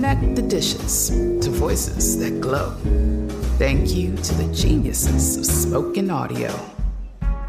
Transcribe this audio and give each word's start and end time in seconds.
Connect 0.00 0.34
the 0.34 0.40
dishes 0.40 1.10
to 1.10 1.50
voices 1.50 2.18
that 2.20 2.40
glow. 2.40 2.70
Thank 3.58 3.94
you 3.94 4.16
to 4.16 4.34
the 4.36 4.50
geniuses 4.50 5.36
of 5.36 5.44
spoken 5.44 6.10
audio. 6.10 6.58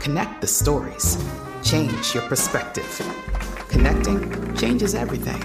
Connect 0.02 0.42
the 0.42 0.48
stories. 0.48 1.18
Change 1.64 2.14
your 2.14 2.24
perspective. 2.24 3.02
Connecting 3.70 4.54
changes 4.58 4.96
everything. 4.96 5.42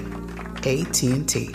AT&T. 0.65 1.55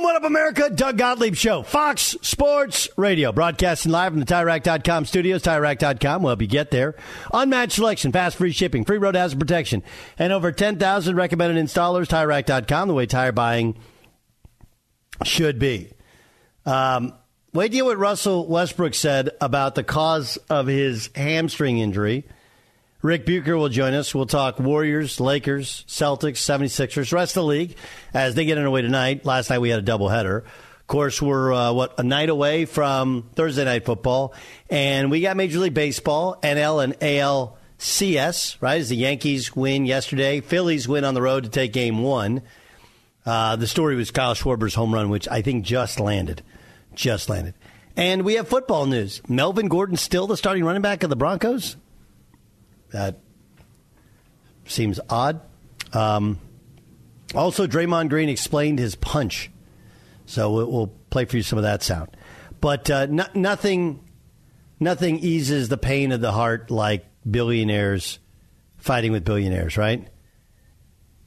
What 0.00 0.14
up, 0.14 0.22
America? 0.22 0.70
Doug 0.70 0.96
Gottlieb 0.96 1.34
Show, 1.34 1.64
Fox 1.64 2.16
Sports 2.22 2.88
Radio, 2.96 3.32
broadcasting 3.32 3.90
live 3.90 4.12
from 4.12 4.20
the 4.20 4.26
TireRack.com 4.26 5.06
studios. 5.06 5.42
TireRack.com 5.42 6.22
will 6.22 6.30
help 6.30 6.40
you 6.40 6.46
get 6.46 6.70
there. 6.70 6.94
Unmatched 7.34 7.72
selection, 7.72 8.12
fast 8.12 8.36
free 8.36 8.52
shipping, 8.52 8.84
free 8.84 8.98
road 8.98 9.16
hazard 9.16 9.40
protection, 9.40 9.82
and 10.16 10.32
over 10.32 10.52
10,000 10.52 11.16
recommended 11.16 11.64
installers. 11.64 12.06
TireRack.com, 12.06 12.86
the 12.86 12.94
way 12.94 13.06
tire 13.06 13.32
buying 13.32 13.76
should 15.24 15.58
be. 15.58 15.90
Um, 16.64 17.12
wait 17.52 17.72
hear 17.72 17.84
what 17.84 17.98
Russell 17.98 18.46
Westbrook 18.46 18.94
said 18.94 19.30
about 19.40 19.74
the 19.74 19.82
cause 19.82 20.36
of 20.48 20.68
his 20.68 21.10
hamstring 21.16 21.78
injury. 21.78 22.24
Rick 23.00 23.26
Bucher 23.26 23.56
will 23.56 23.68
join 23.68 23.94
us. 23.94 24.12
We'll 24.12 24.26
talk 24.26 24.58
Warriors, 24.58 25.20
Lakers, 25.20 25.84
Celtics, 25.86 26.38
76ers, 26.38 27.12
rest 27.12 27.36
of 27.36 27.42
the 27.42 27.46
league 27.46 27.76
as 28.12 28.34
they 28.34 28.44
get 28.44 28.58
underway 28.58 28.82
tonight. 28.82 29.24
Last 29.24 29.50
night 29.50 29.60
we 29.60 29.68
had 29.68 29.78
a 29.78 29.92
doubleheader. 29.92 30.38
Of 30.38 30.86
course, 30.88 31.22
we're, 31.22 31.52
uh, 31.52 31.72
what, 31.72 31.94
a 32.00 32.02
night 32.02 32.28
away 32.28 32.64
from 32.64 33.30
Thursday 33.36 33.64
night 33.64 33.84
football. 33.84 34.34
And 34.68 35.12
we 35.12 35.20
got 35.20 35.36
Major 35.36 35.60
League 35.60 35.74
Baseball, 35.74 36.40
NL 36.42 36.82
and 36.82 36.98
ALCS, 36.98 38.56
right? 38.60 38.80
As 38.80 38.88
the 38.88 38.96
Yankees 38.96 39.54
win 39.54 39.86
yesterday, 39.86 40.40
Phillies 40.40 40.88
win 40.88 41.04
on 41.04 41.14
the 41.14 41.22
road 41.22 41.44
to 41.44 41.50
take 41.50 41.72
game 41.72 42.02
one. 42.02 42.42
Uh, 43.24 43.54
the 43.54 43.68
story 43.68 43.94
was 43.94 44.10
Kyle 44.10 44.34
Schwarber's 44.34 44.74
home 44.74 44.92
run, 44.92 45.08
which 45.08 45.28
I 45.28 45.42
think 45.42 45.64
just 45.64 46.00
landed. 46.00 46.42
Just 46.96 47.28
landed. 47.28 47.54
And 47.96 48.22
we 48.22 48.34
have 48.34 48.48
football 48.48 48.86
news. 48.86 49.22
Melvin 49.28 49.68
Gordon 49.68 49.96
still 49.96 50.26
the 50.26 50.36
starting 50.36 50.64
running 50.64 50.82
back 50.82 51.04
of 51.04 51.10
the 51.10 51.16
Broncos? 51.16 51.76
That 52.90 53.18
seems 54.66 55.00
odd. 55.08 55.40
Um, 55.92 56.38
also, 57.34 57.66
Draymond 57.66 58.08
Green 58.08 58.28
explained 58.28 58.78
his 58.78 58.94
punch. 58.94 59.50
So 60.26 60.52
we'll 60.52 60.92
play 61.10 61.24
for 61.24 61.36
you 61.36 61.42
some 61.42 61.58
of 61.58 61.64
that 61.64 61.82
sound. 61.82 62.10
But 62.60 62.90
uh, 62.90 63.06
no, 63.06 63.26
nothing, 63.34 64.04
nothing 64.78 65.18
eases 65.18 65.68
the 65.68 65.78
pain 65.78 66.12
of 66.12 66.20
the 66.20 66.32
heart 66.32 66.70
like 66.70 67.06
billionaires 67.28 68.18
fighting 68.76 69.12
with 69.12 69.24
billionaires, 69.24 69.76
right? 69.76 70.08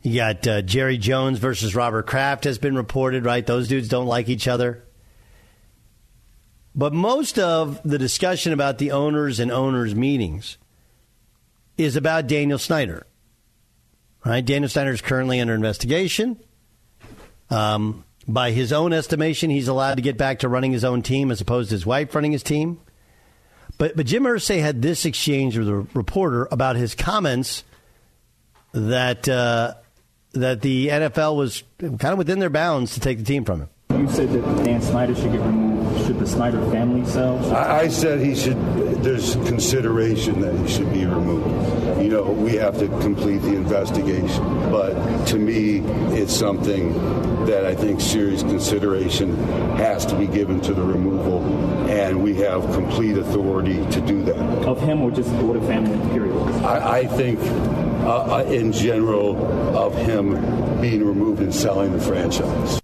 You 0.01 0.15
got 0.15 0.47
uh, 0.47 0.61
Jerry 0.61 0.97
Jones 0.97 1.37
versus 1.37 1.75
Robert 1.75 2.07
Kraft 2.07 2.45
has 2.45 2.57
been 2.57 2.75
reported, 2.75 3.23
right? 3.23 3.45
Those 3.45 3.67
dudes 3.67 3.87
don't 3.87 4.07
like 4.07 4.29
each 4.29 4.47
other. 4.47 4.83
But 6.73 6.93
most 6.93 7.37
of 7.37 7.81
the 7.83 7.99
discussion 7.99 8.53
about 8.53 8.77
the 8.77 8.91
owners 8.91 9.39
and 9.39 9.51
owners' 9.51 9.93
meetings 9.93 10.57
is 11.83 11.95
about 11.95 12.27
Daniel 12.27 12.57
Snyder. 12.57 13.05
Right? 14.25 14.45
Daniel 14.45 14.69
Snyder 14.69 14.91
is 14.91 15.01
currently 15.01 15.39
under 15.39 15.55
investigation 15.55 16.37
Um, 17.49 18.05
by 18.27 18.51
his 18.51 18.71
own 18.71 18.93
estimation, 18.93 19.49
he's 19.49 19.67
allowed 19.67 19.95
to 19.95 20.01
get 20.01 20.15
back 20.17 20.39
to 20.39 20.47
running 20.47 20.71
his 20.71 20.83
own 20.85 21.01
team 21.01 21.31
as 21.31 21.41
opposed 21.41 21.69
to 21.69 21.75
his 21.75 21.85
wife 21.85 22.13
running 22.15 22.31
his 22.31 22.43
team. 22.43 22.79
But 23.77 23.97
but 23.97 24.05
Jim 24.05 24.23
Irsay 24.23 24.61
had 24.61 24.81
this 24.81 25.05
exchange 25.05 25.57
with 25.57 25.67
a 25.67 25.87
reporter 25.93 26.47
about 26.51 26.75
his 26.75 26.93
comments 26.93 27.63
that 28.73 29.27
uh, 29.27 29.73
that 30.33 30.61
the 30.61 30.89
NFL 30.89 31.35
was 31.35 31.63
kind 31.79 32.05
of 32.05 32.17
within 32.19 32.39
their 32.39 32.51
bounds 32.51 32.93
to 32.93 32.99
take 32.99 33.17
the 33.17 33.23
team 33.23 33.43
from 33.43 33.61
him. 33.61 33.69
You 33.99 34.07
said 34.07 34.29
that 34.29 34.63
Dan 34.63 34.81
Snyder 34.81 35.15
should 35.15 35.31
get 35.31 35.41
removed. 35.41 35.70
The 36.21 36.27
Snyder 36.27 36.61
family 36.69 37.03
sell? 37.09 37.43
I, 37.51 37.79
I 37.79 37.87
said 37.87 38.19
he 38.19 38.35
should. 38.35 38.55
There's 39.01 39.33
consideration 39.37 40.39
that 40.41 40.53
he 40.55 40.67
should 40.67 40.93
be 40.93 41.03
removed. 41.03 41.99
You 41.99 42.09
know, 42.09 42.31
we 42.31 42.57
have 42.57 42.77
to 42.77 42.87
complete 42.99 43.39
the 43.39 43.55
investigation. 43.55 44.43
But 44.69 45.25
to 45.29 45.37
me, 45.37 45.79
it's 46.15 46.31
something 46.31 46.93
that 47.47 47.65
I 47.65 47.73
think 47.73 48.01
serious 48.01 48.43
consideration 48.43 49.35
has 49.77 50.05
to 50.05 50.15
be 50.15 50.27
given 50.27 50.61
to 50.61 50.75
the 50.75 50.83
removal, 50.83 51.41
and 51.89 52.21
we 52.21 52.35
have 52.35 52.61
complete 52.71 53.17
authority 53.17 53.83
to 53.89 54.01
do 54.01 54.21
that. 54.25 54.37
Of 54.67 54.79
him 54.79 55.01
or 55.01 55.09
just 55.09 55.31
the 55.31 55.61
family, 55.61 55.97
period? 56.13 56.37
I, 56.63 56.99
I 56.99 57.07
think, 57.07 57.39
uh, 58.05 58.35
uh, 58.35 58.43
in 58.43 58.71
general, 58.71 59.75
of 59.75 59.95
him 59.95 60.35
being 60.79 61.03
removed 61.03 61.41
and 61.41 61.53
selling 61.53 61.93
the 61.93 61.99
franchise. 61.99 62.80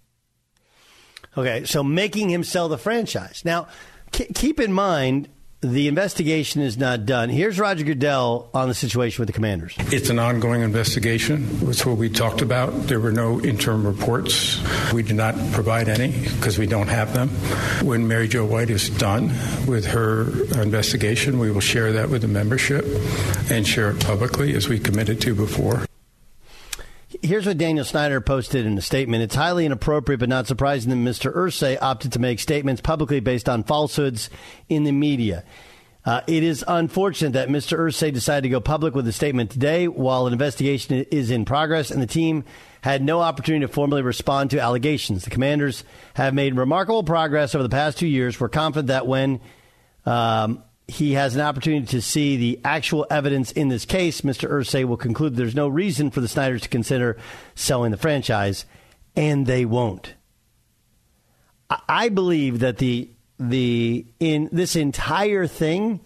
Okay, 1.38 1.66
so 1.66 1.84
making 1.84 2.30
him 2.30 2.44
sell 2.44 2.68
the 2.68 2.78
franchise. 2.78 3.44
Now, 3.46 3.68
keep 4.12 4.60
in 4.60 4.74
mind, 4.74 5.30
the 5.62 5.88
investigation 5.88 6.62
is 6.62 6.78
not 6.78 7.06
done. 7.06 7.30
Here's 7.30 7.60
Roger 7.60 7.84
Goodell 7.84 8.50
on 8.54 8.68
the 8.68 8.76
situation 8.76 9.22
with 9.22 9.28
the 9.28 9.34
commanders. 9.34 9.74
It's 9.92 10.12
an 10.12 10.20
ongoing 10.20 10.62
investigation. 10.62 11.66
That's 11.66 11.84
what 11.84 11.98
we 11.98 12.10
talked 12.10 12.42
about. 12.42 12.70
There 12.88 13.00
were 13.00 13.12
no 13.12 13.42
interim 13.42 13.86
reports. 13.86 14.62
We 14.94 15.02
did 15.02 15.16
not 15.16 15.34
provide 15.54 15.90
any 15.90 16.12
because 16.12 16.60
we 16.60 16.68
don't 16.68 16.90
have 16.90 17.14
them. 17.14 17.30
When 17.88 18.08
Mary 18.08 18.28
Jo 18.28 18.46
White 18.46 18.70
is 18.70 18.90
done 18.92 19.30
with 19.66 19.88
her 19.88 20.30
investigation, 20.62 21.40
we 21.40 21.50
will 21.50 21.60
share 21.60 21.92
that 21.94 22.10
with 22.10 22.22
the 22.22 22.28
membership 22.28 22.86
and 23.50 23.66
share 23.66 23.90
it 23.90 24.00
publicly 24.00 24.54
as 24.54 24.68
we 24.68 24.78
committed 24.78 25.20
to 25.22 25.34
before. 25.34 25.87
Here's 27.22 27.46
what 27.46 27.58
Daniel 27.58 27.86
Snyder 27.86 28.22
posted 28.22 28.66
in 28.66 28.78
a 28.78 28.82
statement. 28.82 29.24
It's 29.24 29.36
highly 29.36 29.66
inappropriate 29.66 30.20
but 30.20 30.30
not 30.30 30.48
surprising 30.48 30.90
that 30.92 31.10
Mr. 31.10 31.34
Irsay 31.34 31.78
opted 31.82 32.14
to 32.14 32.20
make 32.20 32.40
statements 32.40 32.82
publicly 32.82 33.20
based 33.20 33.48
on 33.48 33.64
falsehoods 33.64 34.30
in 34.68 34.84
the 34.84 34.92
media. 34.92 35.44
Uh, 36.06 36.22
it 36.28 36.44
is 36.44 36.64
unfortunate 36.68 37.34
that 37.34 37.50
Mr. 37.50 37.78
Irsay 37.78 38.14
decided 38.14 38.44
to 38.44 38.50
go 38.50 38.60
public 38.60 38.96
with 38.96 39.08
a 39.08 39.12
statement 39.12 39.52
today 39.52 39.88
while 39.88 40.28
an 40.28 40.34
investigation 40.34 41.06
is 41.12 41.32
in 41.32 41.46
progress 41.46 41.92
and 41.92 42.02
the 42.02 42.08
team 42.08 42.44
had 42.82 43.04
no 43.04 43.22
opportunity 43.22 43.66
to 43.66 43.72
formally 43.72 44.02
respond 44.02 44.52
to 44.52 44.60
allegations. 44.60 45.24
The 45.24 45.30
commanders 45.30 45.84
have 46.14 46.34
made 46.34 46.56
remarkable 46.56 47.04
progress 47.04 47.56
over 47.56 47.64
the 47.64 47.70
past 47.70 47.98
two 47.98 48.08
years. 48.08 48.40
We're 48.40 48.50
confident 48.50 48.88
that 48.88 49.08
when 49.08 49.42
um, 50.06 50.64
he 50.88 51.14
has 51.14 51.36
an 51.36 51.42
opportunity 51.42 51.86
to 51.88 52.02
see 52.02 52.38
the 52.38 52.60
actual 52.64 53.06
evidence 53.10 53.52
in 53.52 53.68
this 53.68 53.86
case, 53.86 54.22
Mr. 54.22 54.50
Irsay 54.50 54.86
will 54.86 54.98
conclude 54.98 55.36
there's 55.36 55.56
no 55.56 55.68
reason 55.68 56.12
for 56.12 56.22
the 56.22 56.28
Snyders 56.28 56.62
to 56.62 56.70
consider 56.70 57.18
selling 57.56 57.92
the 57.92 57.98
franchise, 57.98 58.66
and 59.16 59.46
they 59.46 59.66
won't. 59.66 60.14
I 61.90 62.10
believe 62.10 62.60
that 62.60 62.78
the 62.78 63.10
the 63.40 64.06
in 64.20 64.50
this 64.52 64.76
entire 64.76 65.46
thing 65.46 66.00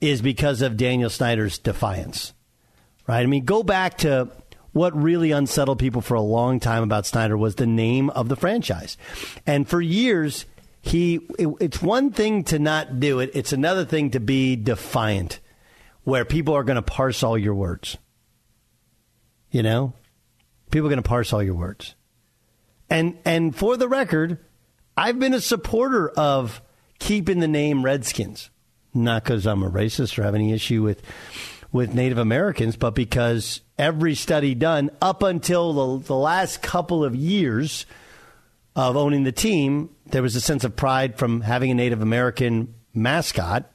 is 0.00 0.20
because 0.20 0.60
of 0.60 0.76
Daniel 0.76 1.08
Snyder's 1.08 1.58
defiance. 1.58 2.34
Right? 3.06 3.20
I 3.20 3.26
mean, 3.26 3.44
go 3.44 3.62
back 3.62 3.98
to 3.98 4.30
what 4.72 4.94
really 5.00 5.30
unsettled 5.30 5.78
people 5.78 6.02
for 6.02 6.14
a 6.14 6.20
long 6.20 6.60
time 6.60 6.82
about 6.82 7.06
Snyder 7.06 7.36
was 7.36 7.54
the 7.54 7.66
name 7.66 8.10
of 8.10 8.28
the 8.28 8.36
franchise. 8.36 8.98
And 9.46 9.68
for 9.68 9.80
years, 9.80 10.46
he 10.84 11.14
it, 11.38 11.48
it's 11.60 11.80
one 11.80 12.12
thing 12.12 12.44
to 12.44 12.58
not 12.58 13.00
do 13.00 13.20
it. 13.20 13.30
It's 13.32 13.54
another 13.54 13.86
thing 13.86 14.10
to 14.10 14.20
be 14.20 14.54
defiant 14.54 15.40
where 16.02 16.26
people 16.26 16.54
are 16.54 16.62
going 16.62 16.76
to 16.76 16.82
parse 16.82 17.22
all 17.22 17.38
your 17.38 17.54
words. 17.54 17.96
You 19.50 19.62
know? 19.62 19.94
People 20.70 20.88
are 20.88 20.90
going 20.90 21.02
to 21.02 21.08
parse 21.08 21.32
all 21.32 21.42
your 21.42 21.54
words. 21.54 21.94
And 22.90 23.18
and 23.24 23.56
for 23.56 23.78
the 23.78 23.88
record 23.88 24.38
i've 24.96 25.18
been 25.18 25.32
a 25.32 25.40
supporter 25.40 26.10
of 26.10 26.60
keeping 26.98 27.40
the 27.40 27.48
name 27.48 27.82
redskins. 27.82 28.50
Not 28.92 29.24
because 29.24 29.46
i'm 29.46 29.62
a 29.62 29.70
racist 29.70 30.18
or 30.18 30.22
have 30.22 30.34
any 30.34 30.52
issue 30.52 30.82
with 30.82 31.00
with 31.72 31.94
native 31.94 32.18
americans 32.18 32.76
but 32.76 32.94
because 32.94 33.62
every 33.78 34.14
study 34.14 34.54
done 34.54 34.90
up 35.00 35.22
until 35.22 35.98
the, 35.98 36.06
the 36.06 36.14
last 36.14 36.60
couple 36.62 37.02
of 37.02 37.16
years 37.16 37.86
of 38.76 38.96
owning 38.96 39.24
the 39.24 39.32
team, 39.32 39.90
there 40.06 40.22
was 40.22 40.36
a 40.36 40.40
sense 40.40 40.64
of 40.64 40.76
pride 40.76 41.18
from 41.18 41.42
having 41.42 41.70
a 41.70 41.74
Native 41.74 42.02
American 42.02 42.74
mascot 42.92 43.70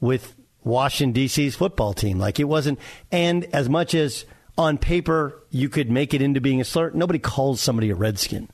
with 0.00 0.34
Washington 0.64 1.12
D.C.'s 1.12 1.54
football 1.54 1.92
team. 1.92 2.18
Like 2.18 2.40
it 2.40 2.44
wasn't, 2.44 2.78
and 3.12 3.44
as 3.54 3.68
much 3.68 3.94
as 3.94 4.24
on 4.56 4.78
paper 4.78 5.42
you 5.50 5.68
could 5.68 5.90
make 5.90 6.14
it 6.14 6.22
into 6.22 6.40
being 6.40 6.60
a 6.60 6.64
slur, 6.64 6.90
nobody 6.90 7.18
calls 7.18 7.60
somebody 7.60 7.90
a 7.90 7.94
redskin. 7.94 8.48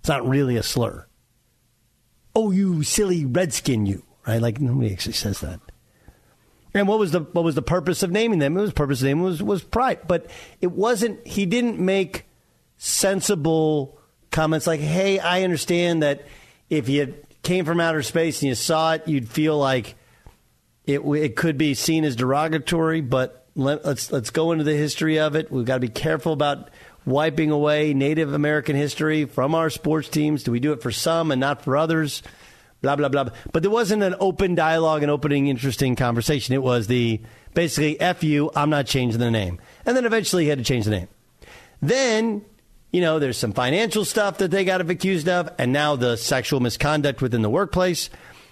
It's 0.00 0.08
not 0.08 0.26
really 0.26 0.56
a 0.56 0.62
slur. 0.62 1.06
Oh, 2.34 2.50
you 2.50 2.82
silly 2.82 3.24
redskin, 3.24 3.86
you 3.86 4.04
right? 4.26 4.40
Like 4.40 4.60
nobody 4.60 4.92
actually 4.92 5.12
says 5.14 5.40
that. 5.40 5.60
And 6.74 6.88
what 6.88 6.98
was 6.98 7.12
the 7.12 7.20
what 7.20 7.44
was 7.44 7.54
the 7.54 7.62
purpose 7.62 8.02
of 8.02 8.10
naming 8.10 8.38
them? 8.38 8.56
It 8.56 8.60
was 8.60 8.72
purpose 8.72 9.00
of 9.00 9.06
naming 9.06 9.24
was 9.24 9.42
was 9.42 9.62
pride, 9.62 10.00
but 10.06 10.26
it 10.60 10.72
wasn't. 10.72 11.26
He 11.26 11.44
didn't 11.44 11.78
make 11.78 12.26
sensible 12.78 13.98
comments 14.32 14.66
like, 14.66 14.80
hey, 14.80 15.18
I 15.18 15.42
understand 15.42 16.02
that 16.02 16.26
if 16.68 16.88
you 16.88 17.14
came 17.42 17.64
from 17.64 17.80
outer 17.80 18.02
space 18.02 18.42
and 18.42 18.48
you 18.48 18.54
saw 18.54 18.94
it, 18.94 19.06
you'd 19.06 19.28
feel 19.28 19.56
like 19.58 19.94
it, 20.86 21.00
it 21.00 21.36
could 21.36 21.58
be 21.58 21.74
seen 21.74 22.04
as 22.04 22.16
derogatory, 22.16 23.00
but 23.00 23.46
let, 23.54 23.84
let's, 23.84 24.10
let's 24.10 24.30
go 24.30 24.52
into 24.52 24.64
the 24.64 24.74
history 24.74 25.18
of 25.18 25.36
it. 25.36 25.52
We've 25.52 25.64
got 25.64 25.74
to 25.74 25.80
be 25.80 25.88
careful 25.88 26.32
about 26.32 26.70
wiping 27.04 27.50
away 27.50 27.94
Native 27.94 28.32
American 28.32 28.74
history 28.76 29.24
from 29.24 29.54
our 29.54 29.70
sports 29.70 30.08
teams. 30.08 30.42
Do 30.42 30.52
we 30.52 30.60
do 30.60 30.72
it 30.72 30.82
for 30.82 30.90
some 30.90 31.30
and 31.30 31.40
not 31.40 31.62
for 31.62 31.76
others? 31.76 32.22
Blah, 32.80 32.96
blah, 32.96 33.08
blah. 33.08 33.28
But 33.52 33.62
there 33.62 33.70
wasn't 33.70 34.02
an 34.02 34.16
open 34.18 34.54
dialogue 34.54 35.02
and 35.02 35.10
opening, 35.10 35.46
interesting 35.46 35.94
conversation. 35.94 36.54
It 36.54 36.62
was 36.62 36.88
the 36.88 37.20
basically, 37.54 38.00
F 38.00 38.24
you, 38.24 38.50
I'm 38.56 38.70
not 38.70 38.86
changing 38.86 39.20
the 39.20 39.30
name. 39.30 39.60
And 39.86 39.96
then 39.96 40.04
eventually 40.04 40.44
he 40.44 40.48
had 40.48 40.58
to 40.58 40.64
change 40.64 40.86
the 40.86 40.90
name. 40.90 41.08
Then 41.80 42.44
you 42.92 43.00
know, 43.00 43.18
there's 43.18 43.38
some 43.38 43.52
financial 43.52 44.04
stuff 44.04 44.38
that 44.38 44.50
they 44.50 44.64
got 44.64 44.80
accused 44.88 45.28
of, 45.28 45.50
and 45.58 45.72
now 45.72 45.96
the 45.96 46.16
sexual 46.16 46.60
misconduct 46.60 47.22
within 47.22 47.42
the 47.42 47.50
workplace. 47.50 48.10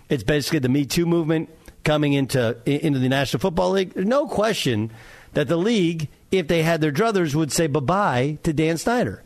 It's 0.09 0.25
basically 0.25 0.61
the 0.61 0.71
Me 0.71 0.87
Too 0.87 1.07
movement 1.07 1.51
coming 1.85 2.15
into 2.15 2.57
into 2.65 2.99
the 2.99 3.09
National 3.09 3.41
Football 3.41 3.73
League. 3.73 3.93
There's 3.93 4.07
no 4.07 4.27
question 4.27 4.91
that 5.35 5.47
the 5.47 5.57
league, 5.57 6.09
if 6.31 6.49
they 6.49 6.63
had 6.63 6.81
their 6.81 6.91
druthers, 6.91 7.35
would 7.35 7.53
say 7.53 7.67
bye 7.67 7.81
bye 7.81 8.39
to 8.43 8.53
Dan 8.53 8.79
Snyder. 8.79 9.23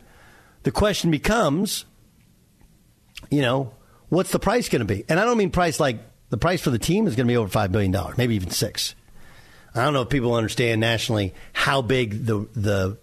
The 0.63 0.71
question 0.71 1.11
becomes, 1.11 1.85
you 3.29 3.41
know, 3.41 3.71
what's 4.09 4.31
the 4.31 4.39
price 4.39 4.67
going 4.69 4.85
to 4.85 4.85
be? 4.85 5.05
And 5.07 5.19
I 5.19 5.25
don't 5.25 5.37
mean 5.37 5.49
price 5.49 5.79
like 5.79 5.99
the 6.29 6.37
price 6.37 6.61
for 6.61 6.71
the 6.71 6.79
team 6.79 7.07
is 7.07 7.15
going 7.15 7.27
to 7.27 7.31
be 7.31 7.37
over 7.37 7.49
five 7.49 7.71
billion 7.71 7.91
dollars, 7.91 8.17
maybe 8.17 8.35
even 8.35 8.49
six. 8.49 8.95
I 9.73 9.83
don't 9.83 9.93
know 9.93 10.01
if 10.01 10.09
people 10.09 10.35
understand 10.35 10.81
nationally 10.81 11.33
how 11.53 11.81
big 11.81 12.25
the 12.25 12.47
the 12.53 12.97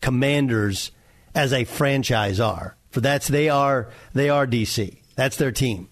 Commanders 0.00 0.92
as 1.36 1.52
a 1.52 1.64
franchise 1.64 2.40
are. 2.40 2.76
For 2.90 3.00
that's 3.00 3.28
they 3.28 3.48
are 3.48 3.92
they 4.14 4.30
are 4.30 4.46
DC. 4.46 4.96
That's 5.14 5.36
their 5.36 5.52
team. 5.52 5.88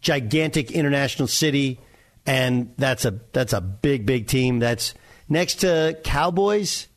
Gigantic 0.00 0.70
international 0.70 1.28
city, 1.28 1.78
and 2.26 2.72
that's 2.78 3.04
a 3.04 3.20
that's 3.32 3.52
a 3.52 3.60
big 3.60 4.06
big 4.06 4.26
team. 4.26 4.58
That's 4.58 4.94
next 5.28 5.56
to 5.56 6.00
Cowboys 6.02 6.88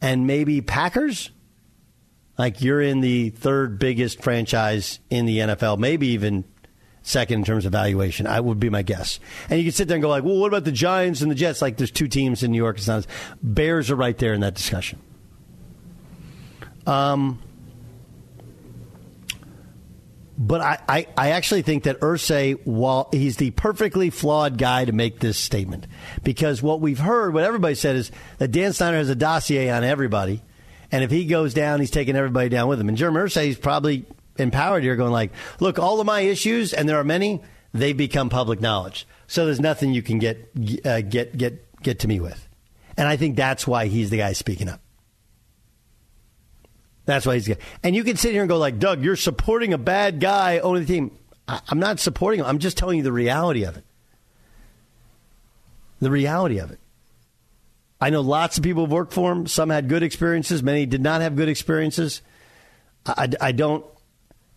and 0.00 0.26
maybe 0.26 0.60
Packers. 0.60 1.30
Like 2.38 2.60
you're 2.60 2.82
in 2.82 3.00
the 3.00 3.30
third 3.30 3.78
biggest 3.78 4.22
franchise 4.22 5.00
in 5.10 5.26
the 5.26 5.38
NFL, 5.38 5.78
maybe 5.78 6.08
even 6.08 6.44
second 7.02 7.40
in 7.40 7.44
terms 7.44 7.64
of 7.64 7.72
valuation. 7.72 8.26
I 8.26 8.40
would 8.40 8.60
be 8.60 8.68
my 8.68 8.82
guess. 8.82 9.18
And 9.48 9.58
you 9.58 9.64
can 9.64 9.72
sit 9.72 9.88
there 9.88 9.96
and 9.96 10.02
go 10.02 10.08
like, 10.08 10.22
well, 10.22 10.36
what 10.36 10.48
about 10.48 10.64
the 10.64 10.72
Giants 10.72 11.22
and 11.22 11.30
the 11.30 11.34
Jets? 11.34 11.62
Like 11.62 11.78
there's 11.78 11.90
two 11.90 12.08
teams 12.08 12.42
in 12.42 12.52
New 12.52 12.58
York. 12.58 12.76
It's 12.76 12.86
not. 12.86 13.06
Bears 13.42 13.90
are 13.90 13.96
right 13.96 14.18
there 14.18 14.34
in 14.34 14.40
that 14.42 14.54
discussion. 14.54 15.00
Um, 16.86 17.42
but 20.38 20.60
I, 20.60 20.78
I, 20.88 21.06
I, 21.16 21.30
actually 21.30 21.62
think 21.62 21.84
that 21.84 22.00
Irsay, 22.00 22.60
while 22.64 23.08
he's 23.10 23.36
the 23.36 23.50
perfectly 23.52 24.10
flawed 24.10 24.58
guy 24.58 24.84
to 24.84 24.92
make 24.92 25.18
this 25.18 25.38
statement, 25.38 25.86
because 26.22 26.62
what 26.62 26.80
we've 26.80 26.98
heard, 26.98 27.32
what 27.32 27.44
everybody 27.44 27.74
said 27.74 27.96
is 27.96 28.12
that 28.38 28.52
Dan 28.52 28.72
Snyder 28.72 28.98
has 28.98 29.08
a 29.08 29.14
dossier 29.14 29.70
on 29.70 29.82
everybody, 29.82 30.42
and 30.92 31.02
if 31.02 31.10
he 31.10 31.24
goes 31.24 31.54
down, 31.54 31.80
he's 31.80 31.90
taking 31.90 32.16
everybody 32.16 32.48
down 32.48 32.68
with 32.68 32.78
him. 32.78 32.88
And 32.88 32.98
Jeremy 32.98 33.20
Irsay 33.20 33.48
is 33.48 33.56
probably 33.56 34.04
empowered 34.36 34.82
here, 34.82 34.94
going 34.94 35.12
like, 35.12 35.32
"Look, 35.58 35.78
all 35.78 36.00
of 36.00 36.06
my 36.06 36.20
issues, 36.20 36.72
and 36.74 36.88
there 36.88 36.98
are 36.98 37.04
many, 37.04 37.42
they've 37.72 37.96
become 37.96 38.28
public 38.28 38.60
knowledge. 38.60 39.06
So 39.26 39.46
there's 39.46 39.60
nothing 39.60 39.94
you 39.94 40.02
can 40.02 40.18
get 40.18 40.50
uh, 40.84 41.00
get 41.00 41.36
get 41.36 41.82
get 41.82 42.00
to 42.00 42.08
me 42.08 42.20
with." 42.20 42.46
And 42.98 43.08
I 43.08 43.16
think 43.16 43.36
that's 43.36 43.66
why 43.66 43.86
he's 43.86 44.10
the 44.10 44.18
guy 44.18 44.32
speaking 44.34 44.68
up. 44.68 44.80
That's 47.06 47.24
why 47.24 47.34
he's. 47.34 47.46
Good. 47.46 47.58
And 47.82 47.96
you 47.96 48.04
can 48.04 48.16
sit 48.16 48.32
here 48.32 48.42
and 48.42 48.48
go 48.48 48.58
like, 48.58 48.78
Doug, 48.78 49.02
you're 49.02 49.16
supporting 49.16 49.72
a 49.72 49.78
bad 49.78 50.20
guy 50.20 50.58
owning 50.58 50.82
the 50.84 50.92
team. 50.92 51.18
I, 51.48 51.60
I'm 51.68 51.78
not 51.78 51.98
supporting 52.00 52.40
him. 52.40 52.46
I'm 52.46 52.58
just 52.58 52.76
telling 52.76 52.98
you 52.98 53.04
the 53.04 53.12
reality 53.12 53.64
of 53.64 53.76
it. 53.76 53.84
The 56.00 56.10
reality 56.10 56.58
of 56.58 56.70
it. 56.70 56.80
I 58.00 58.10
know 58.10 58.20
lots 58.20 58.58
of 58.58 58.64
people 58.64 58.84
have 58.84 58.92
worked 58.92 59.14
for 59.14 59.32
him. 59.32 59.46
Some 59.46 59.70
had 59.70 59.88
good 59.88 60.02
experiences. 60.02 60.62
Many 60.62 60.84
did 60.84 61.00
not 61.00 61.22
have 61.22 61.36
good 61.36 61.48
experiences. 61.48 62.20
I, 63.06 63.30
I 63.40 63.52
don't. 63.52 63.86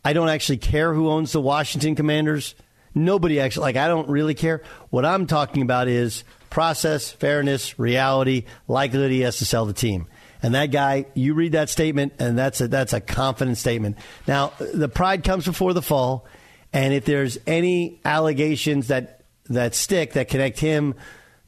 I 0.04 0.14
don't 0.14 0.30
actually 0.30 0.58
care 0.58 0.94
who 0.94 1.10
owns 1.10 1.34
the 1.34 1.42
Washington 1.42 1.96
Commanders. 1.96 2.56
Nobody 2.96 3.40
actually 3.40 3.62
like. 3.62 3.76
I 3.76 3.88
don't 3.88 4.10
really 4.10 4.34
care. 4.34 4.64
What 4.90 5.06
I'm 5.06 5.28
talking 5.28 5.62
about 5.62 5.88
is 5.88 6.24
process, 6.50 7.12
fairness, 7.12 7.78
reality, 7.80 8.46
likelihood 8.68 9.12
he 9.12 9.22
has 9.22 9.38
to 9.38 9.46
sell 9.46 9.66
the 9.66 9.74
team. 9.74 10.08
And 10.42 10.56
that 10.56 10.68
guy, 10.68 11.06
you 11.16 11.34
read 11.34 11.52
that 11.52 11.70
statement, 11.70 12.14
and 12.20 12.38
that's 12.38 12.62
a, 12.62 12.68
that's 12.68 12.94
a 12.94 13.02
confident 13.02 13.58
statement. 13.58 13.98
Now, 14.26 14.54
the 14.60 14.88
pride 14.88 15.24
comes 15.24 15.46
before 15.46 15.74
the 15.74 15.82
fall, 15.82 16.26
and 16.72 16.94
if 16.94 17.06
there's 17.06 17.38
any 17.46 18.00
allegations 18.06 18.88
that 18.88 19.26
that 19.46 19.76
stick 19.76 20.14
that 20.14 20.30
connect 20.30 20.60
him 20.60 20.94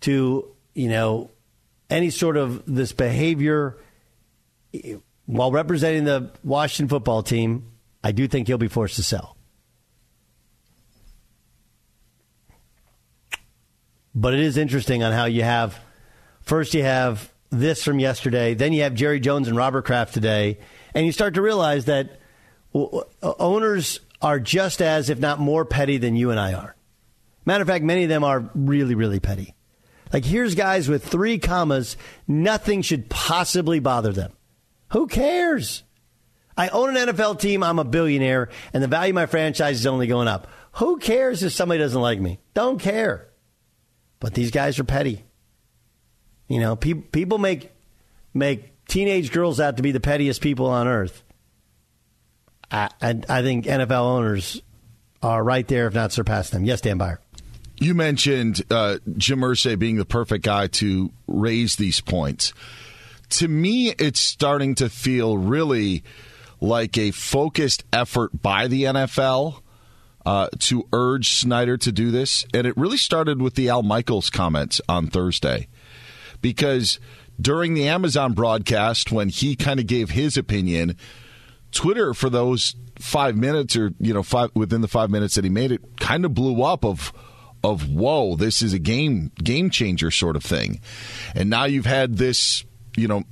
to 0.01 0.55
you 0.73 0.89
know 0.89 1.29
any 1.89 2.09
sort 2.09 2.35
of 2.35 2.63
this 2.65 2.91
behavior 2.91 3.77
while 5.25 5.51
representing 5.51 6.03
the 6.03 6.31
Washington 6.43 6.89
football 6.89 7.23
team, 7.23 7.71
I 8.03 8.11
do 8.11 8.27
think 8.27 8.47
he'll 8.47 8.57
be 8.57 8.67
forced 8.67 8.95
to 8.95 9.03
sell. 9.03 9.37
But 14.13 14.33
it 14.33 14.41
is 14.41 14.57
interesting 14.57 15.03
on 15.03 15.13
how 15.13 15.25
you 15.25 15.43
have 15.43 15.79
first 16.41 16.73
you 16.73 16.83
have 16.83 17.30
this 17.51 17.83
from 17.83 17.99
yesterday, 17.99 18.53
then 18.53 18.73
you 18.73 18.83
have 18.83 18.93
Jerry 18.93 19.19
Jones 19.19 19.47
and 19.47 19.57
Robert 19.57 19.85
Kraft 19.85 20.13
today, 20.13 20.57
and 20.95 21.05
you 21.05 21.11
start 21.11 21.35
to 21.35 21.41
realize 21.41 21.85
that 21.85 22.19
owners 23.21 23.99
are 24.21 24.39
just 24.39 24.81
as, 24.81 25.09
if 25.09 25.19
not 25.19 25.39
more, 25.39 25.65
petty 25.65 25.97
than 25.97 26.15
you 26.15 26.31
and 26.31 26.39
I 26.39 26.53
are. 26.53 26.75
Matter 27.45 27.61
of 27.61 27.67
fact, 27.67 27.83
many 27.83 28.03
of 28.03 28.09
them 28.09 28.23
are 28.23 28.49
really, 28.55 28.95
really 28.95 29.19
petty. 29.19 29.53
Like, 30.13 30.25
here's 30.25 30.55
guys 30.55 30.89
with 30.89 31.05
three 31.05 31.37
commas, 31.37 31.97
nothing 32.27 32.81
should 32.81 33.09
possibly 33.09 33.79
bother 33.79 34.11
them. 34.11 34.33
Who 34.89 35.07
cares? 35.07 35.83
I 36.57 36.67
own 36.69 36.95
an 36.95 37.07
NFL 37.09 37.39
team, 37.39 37.63
I'm 37.63 37.79
a 37.79 37.85
billionaire, 37.85 38.49
and 38.73 38.83
the 38.83 38.87
value 38.87 39.11
of 39.11 39.15
my 39.15 39.25
franchise 39.25 39.79
is 39.79 39.87
only 39.87 40.07
going 40.07 40.27
up. 40.27 40.47
Who 40.73 40.99
cares 40.99 41.43
if 41.43 41.53
somebody 41.53 41.79
doesn't 41.79 42.01
like 42.01 42.19
me? 42.19 42.39
Don't 42.53 42.79
care. 42.79 43.29
But 44.19 44.33
these 44.33 44.51
guys 44.51 44.79
are 44.79 44.83
petty. 44.83 45.23
You 46.51 46.59
know, 46.59 46.75
pe- 46.75 46.93
people 46.93 47.37
make 47.37 47.71
make 48.33 48.85
teenage 48.87 49.31
girls 49.31 49.61
out 49.61 49.77
to 49.77 49.83
be 49.83 49.91
the 49.91 50.01
pettiest 50.01 50.41
people 50.41 50.67
on 50.67 50.85
earth. 50.85 51.23
I, 52.69 52.89
I, 53.01 53.21
I 53.29 53.41
think 53.41 53.65
NFL 53.65 53.91
owners 53.91 54.61
are 55.23 55.41
right 55.41 55.65
there, 55.67 55.87
if 55.87 55.93
not 55.93 56.11
surpass 56.11 56.49
them. 56.49 56.65
Yes, 56.65 56.81
Dan 56.81 56.97
Beyer. 56.97 57.21
You 57.77 57.95
mentioned 57.95 58.61
uh, 58.69 58.97
Jim 59.15 59.39
Irsay 59.39 59.79
being 59.79 59.95
the 59.95 60.05
perfect 60.05 60.43
guy 60.43 60.67
to 60.67 61.11
raise 61.25 61.77
these 61.77 62.01
points. 62.01 62.53
To 63.29 63.47
me, 63.47 63.93
it's 63.97 64.19
starting 64.19 64.75
to 64.75 64.89
feel 64.89 65.37
really 65.37 66.03
like 66.59 66.97
a 66.97 67.11
focused 67.11 67.85
effort 67.93 68.41
by 68.41 68.67
the 68.67 68.83
NFL 68.83 69.61
uh, 70.25 70.49
to 70.59 70.87
urge 70.91 71.29
Snyder 71.29 71.77
to 71.77 71.91
do 71.93 72.11
this. 72.11 72.45
And 72.53 72.67
it 72.67 72.75
really 72.75 72.97
started 72.97 73.41
with 73.41 73.55
the 73.55 73.69
Al 73.69 73.83
Michaels 73.83 74.29
comments 74.29 74.81
on 74.89 75.07
Thursday. 75.07 75.67
Because 76.41 76.99
during 77.39 77.73
the 77.73 77.87
Amazon 77.87 78.33
broadcast, 78.33 79.11
when 79.11 79.29
he 79.29 79.55
kind 79.55 79.79
of 79.79 79.87
gave 79.87 80.11
his 80.11 80.37
opinion, 80.37 80.95
Twitter, 81.71 82.13
for 82.13 82.29
those 82.29 82.75
five 82.95 83.35
minutes 83.35 83.75
or, 83.75 83.93
you 83.99 84.13
know, 84.13 84.23
five 84.23 84.51
within 84.53 84.81
the 84.81 84.87
five 84.87 85.09
minutes 85.09 85.35
that 85.35 85.43
he 85.43 85.49
made 85.49 85.71
it, 85.71 85.81
kind 85.97 86.25
of 86.25 86.33
blew 86.33 86.63
up 86.63 86.85
of 86.85 87.13
of 87.63 87.89
whoa, 87.89 88.35
this 88.35 88.61
is 88.61 88.73
a 88.73 88.79
game 88.79 89.31
game 89.43 89.69
changer 89.69 90.11
sort 90.11 90.35
of 90.35 90.43
thing. 90.43 90.81
And 91.35 91.49
now 91.49 91.65
you've 91.65 91.85
had 91.85 92.17
this, 92.17 92.63
you 92.95 93.07
know, 93.07 93.23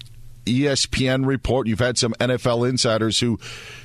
ESPN 0.46 1.26
report. 1.26 1.68
You've 1.68 1.80
had 1.80 1.98
some 1.98 2.14
NFL 2.20 2.70
insiders 2.70 3.20
who 3.20 3.40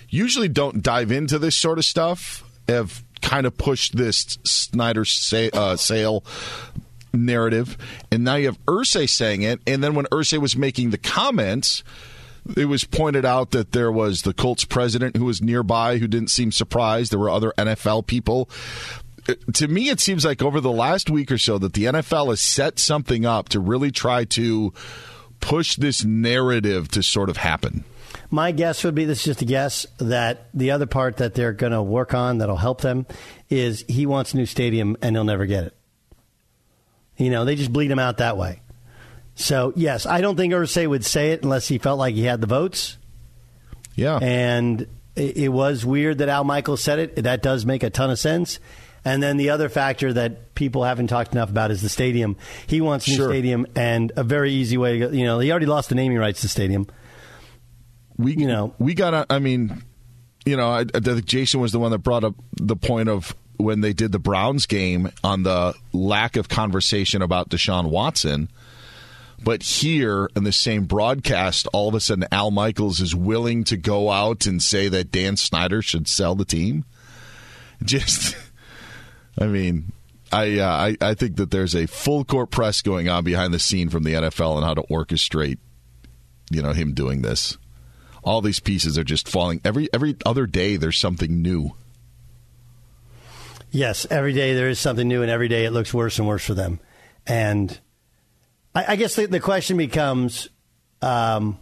usually 0.09 0.49
don't 0.49 0.83
dive 0.83 1.11
into 1.11 1.39
this 1.39 1.57
sort 1.57 1.79
of 1.79 1.85
stuff 1.85 2.45
have 2.69 3.03
kind 3.21 3.47
of 3.47 3.57
pushed 3.57 3.97
this 3.97 4.39
Snyder 4.45 5.05
say, 5.05 5.51
uh, 5.53 5.77
sale 5.77 6.25
narrative, 7.15 7.79
and 8.11 8.25
now 8.25 8.37
you 8.37 8.47
have 8.47 8.65
Irsay 8.67 9.09
saying 9.09 9.43
it. 9.43 9.61
And 9.67 9.83
then 9.83 9.95
when 9.95 10.07
Irsay 10.07 10.39
was 10.39 10.57
making 10.57 10.91
the 10.91 10.99
comments, 10.99 11.83
it 12.57 12.67
was 12.67 12.85
pointed 12.85 13.25
out 13.25 13.53
that 13.53 13.73
there 13.73 13.91
was 13.91 14.23
the 14.23 14.35
Colts 14.35 14.65
president 14.65 15.17
who 15.17 15.25
was 15.25 15.41
nearby 15.41 15.99
who 15.99 16.07
didn't 16.07 16.31
seem 16.31 16.53
surprised. 16.53 17.13
There 17.13 17.19
were 17.19 17.31
other 17.31 17.53
NFL 17.57 18.07
people. 18.07 18.51
Uh, 19.29 19.35
to 19.55 19.69
me, 19.69 19.89
it 19.89 20.01
seems 20.01 20.25
like 20.25 20.43
over 20.43 20.61
the 20.61 20.71
last 20.71 21.09
week 21.09 21.33
or 21.33 21.39
so 21.39 21.59
that 21.59 21.73
the 21.73 21.85
NFL 21.85 22.29
has 22.29 22.41
set 22.41 22.79
something 22.79 23.25
up 23.25 23.49
to 23.51 23.61
really 23.61 23.91
try 23.91 24.25
to 24.25 24.73
push 25.41 25.77
this 25.77 26.05
narrative 26.05 26.89
to 26.89 27.03
sort 27.03 27.31
of 27.31 27.39
happen. 27.39 27.85
My 28.31 28.53
guess 28.53 28.85
would 28.85 28.95
be 28.95 29.05
this 29.05 29.21
is 29.21 29.25
just 29.25 29.43
a 29.43 29.47
guess 29.47 29.87
that 29.99 30.49
the 30.53 30.71
other 30.71 30.87
part 30.87 31.19
that 31.19 31.35
they're 31.35 31.53
going 31.53 31.73
to 31.73 31.83
work 31.83 32.15
on 32.15 32.39
that'll 32.39 32.57
help 32.57 32.81
them 32.81 33.07
is 33.49 33.85
he 33.89 34.07
wants 34.07 34.35
a 34.35 34.37
new 34.37 34.47
stadium 34.47 34.97
and 35.03 35.17
he'll 35.17 35.25
never 35.25 35.47
get 35.47 35.65
it. 35.65 35.77
You 37.17 37.31
know, 37.31 37.45
they 37.45 37.55
just 37.55 37.73
bleed 37.73 37.91
him 37.91 37.99
out 37.99 38.19
that 38.19 38.37
way. 38.37 38.61
So, 39.37 39.73
yes, 39.77 40.07
I 40.07 40.21
don't 40.21 40.37
think 40.37 40.53
Irsay 40.53 40.87
would 40.89 41.05
say 41.05 41.33
it 41.33 41.43
unless 41.43 41.67
he 41.69 41.79
felt 41.79 41.99
like 41.99 42.15
he 42.15 42.23
had 42.25 42.41
the 42.41 42.47
votes. 42.47 42.99
Yeah. 43.97 44.19
And 44.21 44.83
it, 45.17 45.37
it 45.37 45.49
was 45.49 45.85
weird 45.85 46.19
that 46.19 46.29
Al 46.29 46.45
Michaels 46.45 46.83
said 46.83 46.99
it. 46.99 47.17
That 47.25 47.43
does 47.43 47.65
make 47.67 47.83
a 47.83 47.91
ton 47.91 48.11
of 48.11 48.19
sense. 48.19 48.59
And 49.05 49.23
then 49.23 49.37
the 49.37 49.51
other 49.51 49.69
factor 49.69 50.13
that 50.15 50.55
people 50.55 50.85
haven't 50.85 51.09
talked 51.09 51.33
enough 51.33 51.51
about 51.51 51.71
is 51.71 51.83
the 51.83 51.89
stadium. 51.89 52.37
He 52.67 52.81
wants 52.81 53.07
a 53.07 53.11
new 53.11 53.17
Sure. 53.17 53.29
stadium, 53.29 53.67
and 53.77 54.13
a 54.17 54.25
very 54.25 54.53
easy 54.53 54.77
way 54.79 54.99
to 54.99 55.07
go. 55.07 55.13
You 55.13 55.25
know, 55.25 55.39
he 55.41 55.51
already 55.51 55.67
lost 55.67 55.89
the 55.91 55.95
naming 55.95 56.19
rights 56.19 56.41
to 56.41 56.47
the 56.47 56.51
stadium. 56.51 56.87
we 58.17 58.35
you 58.37 58.47
know 58.47 58.73
we 58.79 58.95
got 58.95 59.27
i 59.31 59.39
mean 59.41 59.83
you 60.47 60.57
know 60.57 60.69
I, 60.71 60.81
I 60.95 61.01
think 61.01 61.25
jason 61.25 61.59
was 61.61 61.73
the 61.73 61.81
one 61.81 61.91
that 61.91 61.99
brought 61.99 62.23
up 62.23 62.35
the 62.57 62.77
point 62.77 63.09
of 63.09 63.35
when 63.57 63.81
they 63.81 63.93
did 63.93 64.13
the 64.13 64.19
browns 64.19 64.67
game 64.67 65.11
on 65.23 65.43
the 65.43 65.75
lack 65.93 66.37
of 66.37 66.49
conversation 66.49 67.23
about 67.23 67.49
deshaun 67.49 67.89
watson 67.91 68.49
but 69.43 69.63
here 69.63 70.29
in 70.35 70.45
the 70.45 70.53
same 70.53 70.85
broadcast 70.85 71.67
all 71.73 71.89
of 71.89 71.95
a 71.95 72.01
sudden 72.01 72.27
al 72.33 72.51
michaels 72.51 73.01
is 73.01 73.15
willing 73.15 73.65
to 73.65 73.77
go 73.77 74.11
out 74.11 74.47
and 74.47 74.63
say 74.63 74.89
that 74.89 75.11
dan 75.11 75.37
snyder 75.37 75.83
should 75.83 76.09
sell 76.09 76.35
the 76.35 76.45
team. 76.45 76.85
Just 77.85 78.37
i 79.39 79.47
mean 79.47 79.93
I, 80.33 80.59
uh, 80.59 80.69
I 80.69 80.97
I 81.01 81.15
think 81.15 81.37
that 81.37 81.53
there's 81.53 81.77
a 81.77 81.87
full 81.87 82.25
court 82.25 82.51
press 82.51 82.83
going 82.83 83.09
on 83.09 83.23
behind 83.23 83.55
the 83.55 83.61
scene 83.61 83.89
from 83.89 84.03
the 84.03 84.15
NFL 84.15 84.57
on 84.57 84.65
how 84.65 84.75
to 84.75 84.83
orchestrate, 84.83 85.59
you 86.51 86.61
know, 86.61 86.73
him 86.73 86.93
doing 86.93 87.23
this. 87.23 87.57
All 88.25 88.41
these 88.41 88.59
pieces 88.59 88.99
are 88.99 89.05
just 89.05 89.29
falling. 89.29 89.61
Every 89.65 89.89
every 89.93 90.17
other 90.27 90.47
day 90.47 90.77
there's 90.77 90.99
something 90.99 91.41
new 91.41 91.75
Yes, 93.75 94.07
every 94.09 94.33
day 94.33 94.55
there 94.55 94.69
is 94.69 94.79
something 94.79 95.09
new, 95.09 95.23
and 95.23 95.31
every 95.31 95.49
day 95.49 95.65
it 95.65 95.73
looks 95.73 95.93
worse 95.93 96.21
and 96.21 96.29
worse 96.29 96.45
for 96.45 96.55
them. 96.55 96.79
And 97.27 97.77
I, 98.73 98.93
I 98.93 98.97
guess 98.97 99.17
the, 99.17 99.27
the 99.27 99.41
question 99.41 99.77
becomes: 99.77 100.49
um, 101.03 101.59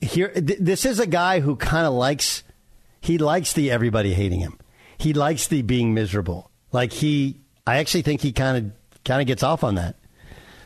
here, 0.00 0.28
th- 0.28 0.60
this 0.60 0.84
is 0.84 1.00
a 1.00 1.08
guy 1.08 1.40
who 1.40 1.56
kind 1.56 1.88
of 1.88 1.94
likes 1.94 2.44
he 3.00 3.18
likes 3.18 3.52
the 3.52 3.68
everybody 3.68 4.14
hating 4.14 4.38
him. 4.38 4.60
He 4.96 5.12
likes 5.12 5.48
the 5.48 5.62
being 5.62 5.92
miserable. 5.92 6.52
Like 6.70 6.92
he, 6.92 7.40
I 7.66 7.78
actually 7.78 8.02
think 8.02 8.20
he 8.20 8.30
kind 8.30 8.56
of 8.56 8.72
kind 9.04 9.20
of 9.20 9.26
gets 9.26 9.42
off 9.42 9.64
on 9.64 9.74
that. 9.74 9.96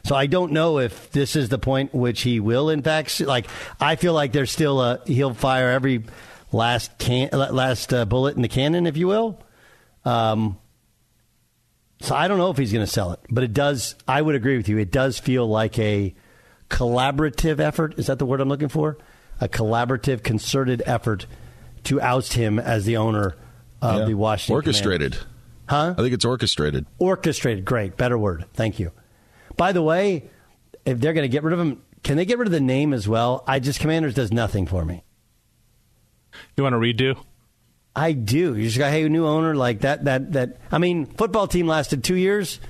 So 0.05 0.15
I 0.15 0.27
don't 0.27 0.53
know 0.53 0.81
if 0.81 1.13
this 1.13 1.35
is 1.35 1.49
the 1.49 1.59
point 1.59 1.95
which 1.95 2.21
he 2.21 2.41
will, 2.41 2.69
in 2.69 2.83
fact, 2.83 3.21
like 3.23 3.47
I 3.81 3.97
feel 3.97 4.13
like 4.13 4.33
there's 4.33 4.51
still 4.51 4.83
a 4.83 5.01
he'll 5.07 5.33
fire 5.33 5.71
every 5.71 6.05
last 6.53 6.99
can 6.99 7.31
last 7.33 7.95
uh, 7.95 8.05
bullet 8.05 8.37
in 8.37 8.43
the 8.43 8.49
cannon, 8.49 8.87
if 8.87 8.99
you 8.99 9.07
will. 9.07 9.41
Um, 10.05 10.59
so 12.01 12.15
I 12.15 12.29
don't 12.29 12.39
know 12.39 12.51
if 12.51 12.59
he's 12.59 12.73
going 12.73 12.85
to 12.85 12.91
sell 12.91 13.13
it, 13.13 13.21
but 13.31 13.45
it 13.45 13.53
does. 13.53 13.95
I 14.07 14.21
would 14.21 14.35
agree 14.35 14.57
with 14.57 14.69
you. 14.69 14.79
It 14.79 14.91
does 14.91 15.19
feel 15.19 15.47
like 15.47 15.79
a 15.79 16.15
collaborative 16.69 17.61
effort. 17.61 17.99
Is 17.99 18.07
that 18.09 18.19
the 18.19 18.27
word 18.27 18.41
I'm 18.41 18.49
looking 18.49 18.69
for? 18.69 18.99
A 19.41 19.49
collaborative, 19.49 20.23
concerted 20.23 20.83
effort 20.87 21.27
to 21.85 22.01
oust 22.01 22.35
him 22.35 22.59
as 22.59 22.85
the 22.85 22.97
owner 22.97 23.37
of 23.83 24.01
Yeah. 24.01 24.05
the 24.07 24.15
Washington. 24.15 24.55
orchestrated 24.57 25.13
Commanders. 25.13 25.31
Huh? 25.67 25.95
i 25.97 26.03
think 26.03 26.13
it's 26.13 26.25
orchestrated 26.27 26.85
Orchestrated. 26.99 27.65
Great. 27.65 27.97
Better 27.97 28.19
word. 28.19 28.45
Thank 28.53 28.79
you. 28.79 28.93
By 29.57 29.73
the 29.73 29.83
way, 29.83 30.25
if 30.85 31.01
they're 31.01 31.15
going 31.15 31.25
to 31.25 31.29
get 31.29 31.43
rid 31.43 31.55
of 31.55 31.59
him, 31.61 31.83
can 32.03 32.17
they 32.19 32.27
get 32.27 32.39
rid 32.39 32.47
of 32.49 32.53
the 32.53 32.61
name 32.61 32.93
as 32.93 33.09
well? 33.09 33.43
I 33.47 33.61
just 33.61 33.81
Commanders 33.81 34.13
does 34.15 34.31
nothing 34.31 34.67
for 34.67 34.85
me. 34.85 35.05
You 36.57 36.65
want 36.65 36.75
to 36.75 36.79
redo? 36.79 37.17
I 37.97 38.13
do. 38.13 38.57
You 38.57 38.65
just 38.65 38.79
got 38.79 38.91
hey, 38.91 39.09
new 39.09 39.27
owner 39.27 39.55
like 39.55 39.81
that. 39.81 40.05
That 40.05 40.33
that. 40.33 40.57
I 40.73 40.79
mean, 40.79 41.07
football 41.07 41.47
team 41.47 41.67
lasted 41.67 42.03
two 42.05 42.17
years. 42.17 42.61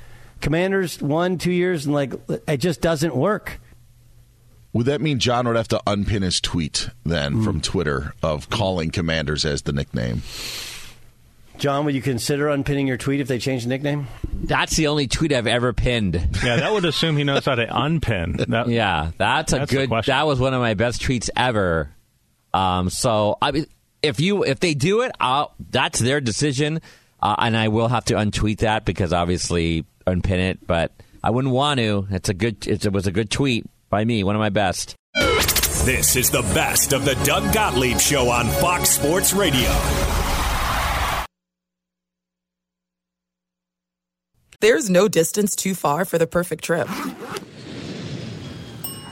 Commanders 0.41 1.01
one, 1.01 1.39
two 1.39 1.53
years, 1.53 1.87
and 1.87 1.95
like 1.95 2.13
it 2.47 2.59
just 2.59 2.81
doesn't 2.83 3.17
work. 3.17 3.61
Would 4.75 4.87
that 4.87 5.01
mean 5.01 5.19
John 5.21 5.47
would 5.47 5.57
have 5.57 5.69
to 5.69 5.81
unpin 5.87 6.23
his 6.23 6.41
tweet 6.41 6.91
then 7.05 7.33
Hmm. 7.35 7.45
from 7.45 7.61
Twitter 7.61 8.13
of 8.23 8.51
calling 8.51 8.91
Commanders 8.91 9.45
as 9.45 9.63
the 9.63 9.73
nickname? 9.73 10.23
John, 11.57 11.85
would 11.85 11.95
you 11.95 12.03
consider 12.03 12.49
unpinning 12.49 12.89
your 12.89 12.97
tweet 12.97 13.21
if 13.21 13.29
they 13.29 13.39
change 13.39 13.63
the 13.63 13.69
nickname? 13.69 14.09
That's 14.33 14.75
the 14.77 14.89
only 14.89 15.07
tweet 15.07 15.33
I've 15.33 15.47
ever 15.47 15.73
pinned. 15.73 16.15
Yeah, 16.45 16.57
that 16.57 16.73
would 16.73 16.85
assume 16.85 17.17
he 17.17 17.23
knows 17.23 17.45
how 17.45 17.55
to 17.55 17.67
unpin. 17.83 18.33
That, 18.49 18.69
yeah, 18.69 19.13
that's 19.17 19.53
a 19.53 19.59
That's 19.61 19.71
the 19.71 19.77
good. 19.79 19.89
question. 19.89 20.13
That 20.13 20.27
was 20.27 20.41
one 20.41 20.53
of 20.53 20.61
my 20.61 20.75
best 20.75 21.01
tweets 21.01 21.31
ever. 21.37 21.91
Um, 22.53 22.91
so 22.91 23.39
I 23.41 23.53
mean, 23.53 23.67
if 24.05 24.21
you 24.21 24.45
if 24.45 24.61
they 24.61 24.75
do 24.75 25.01
it, 25.01 25.13
I'll, 25.19 25.55
that's 25.71 25.99
their 25.99 26.21
decision, 26.21 26.81
uh, 27.21 27.35
and 27.39 27.57
I 27.57 27.69
will 27.69 27.89
have 27.89 28.05
to 28.07 28.15
untweet 28.15 28.59
that 28.59 28.85
because 28.85 29.13
obviously 29.13 29.85
unpin 30.07 30.41
it. 30.41 30.67
But 30.67 30.93
I 31.23 31.31
wouldn't 31.31 31.55
want 31.55 31.81
to. 31.81 32.07
It's 32.11 32.29
a 32.29 32.35
good. 32.35 32.67
It 32.67 32.93
was 32.93 33.07
a 33.07 33.13
good 33.13 33.31
tweet 33.31 33.67
by 33.89 34.05
me. 34.05 34.23
One 34.23 34.37
of 34.37 34.41
my 34.41 34.51
best. 34.51 34.95
This 35.85 36.17
is 36.17 36.31
the 36.31 36.43
best 36.55 36.93
of 36.93 37.05
the 37.05 37.15
Doug 37.25 37.53
Gottlieb 37.53 37.99
Show 37.99 38.31
on 38.31 38.47
Fox 38.49 38.91
Sports 38.91 39.33
Radio. 39.33 39.69
There's 44.61 44.89
no 44.89 45.09
distance 45.09 45.55
too 45.55 45.75
far 45.75 46.07
for 46.07 46.17
the 46.17 46.27
perfect 46.27 46.65
trip. 46.65 46.89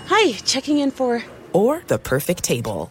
Hi, 0.07 0.33
checking 0.45 0.79
in 0.79 0.91
for. 0.91 1.23
Or 1.53 1.83
the 1.89 1.99
perfect 1.99 2.43
table. 2.43 2.91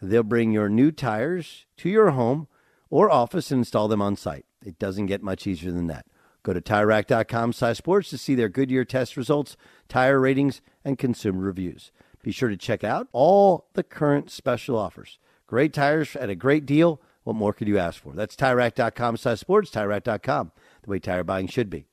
They'll 0.00 0.22
bring 0.22 0.52
your 0.52 0.68
new 0.68 0.90
tires 0.92 1.66
to 1.78 1.88
your 1.88 2.10
home 2.10 2.48
or 2.90 3.10
office 3.10 3.50
and 3.50 3.60
install 3.60 3.88
them 3.88 4.02
on 4.02 4.16
site. 4.16 4.46
It 4.64 4.78
doesn't 4.78 5.06
get 5.06 5.22
much 5.22 5.46
easier 5.46 5.72
than 5.72 5.86
that. 5.88 6.06
Go 6.42 6.52
to 6.52 6.60
TireRack.com 6.60 7.52
slash 7.52 7.78
sports 7.78 8.10
to 8.10 8.18
see 8.18 8.34
their 8.34 8.48
Goodyear 8.48 8.84
test 8.84 9.16
results, 9.16 9.56
tire 9.88 10.20
ratings, 10.20 10.60
and 10.84 10.98
consumer 10.98 11.40
reviews. 11.40 11.90
Be 12.22 12.32
sure 12.32 12.48
to 12.48 12.56
check 12.56 12.84
out 12.84 13.08
all 13.12 13.66
the 13.74 13.82
current 13.82 14.30
special 14.30 14.78
offers. 14.78 15.18
Great 15.46 15.72
tires 15.72 16.14
at 16.16 16.30
a 16.30 16.34
great 16.34 16.66
deal. 16.66 17.00
What 17.24 17.36
more 17.36 17.52
could 17.52 17.68
you 17.68 17.78
ask 17.78 18.02
for? 18.02 18.12
That's 18.14 18.36
TireRack.com 18.36 19.16
slash 19.18 19.40
sports, 19.40 19.70
TireRack.com, 19.70 20.52
the 20.82 20.90
way 20.90 20.98
tire 20.98 21.24
buying 21.24 21.46
should 21.48 21.68
be. 21.68 21.86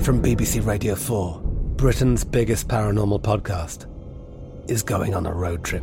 From 0.00 0.22
BBC 0.22 0.64
Radio 0.64 0.94
4, 0.94 1.40
Britain's 1.76 2.24
biggest 2.24 2.68
paranormal 2.68 3.22
podcast 3.22 3.86
is 4.70 4.82
going 4.82 5.14
on 5.14 5.26
a 5.26 5.32
road 5.32 5.64
trip. 5.64 5.82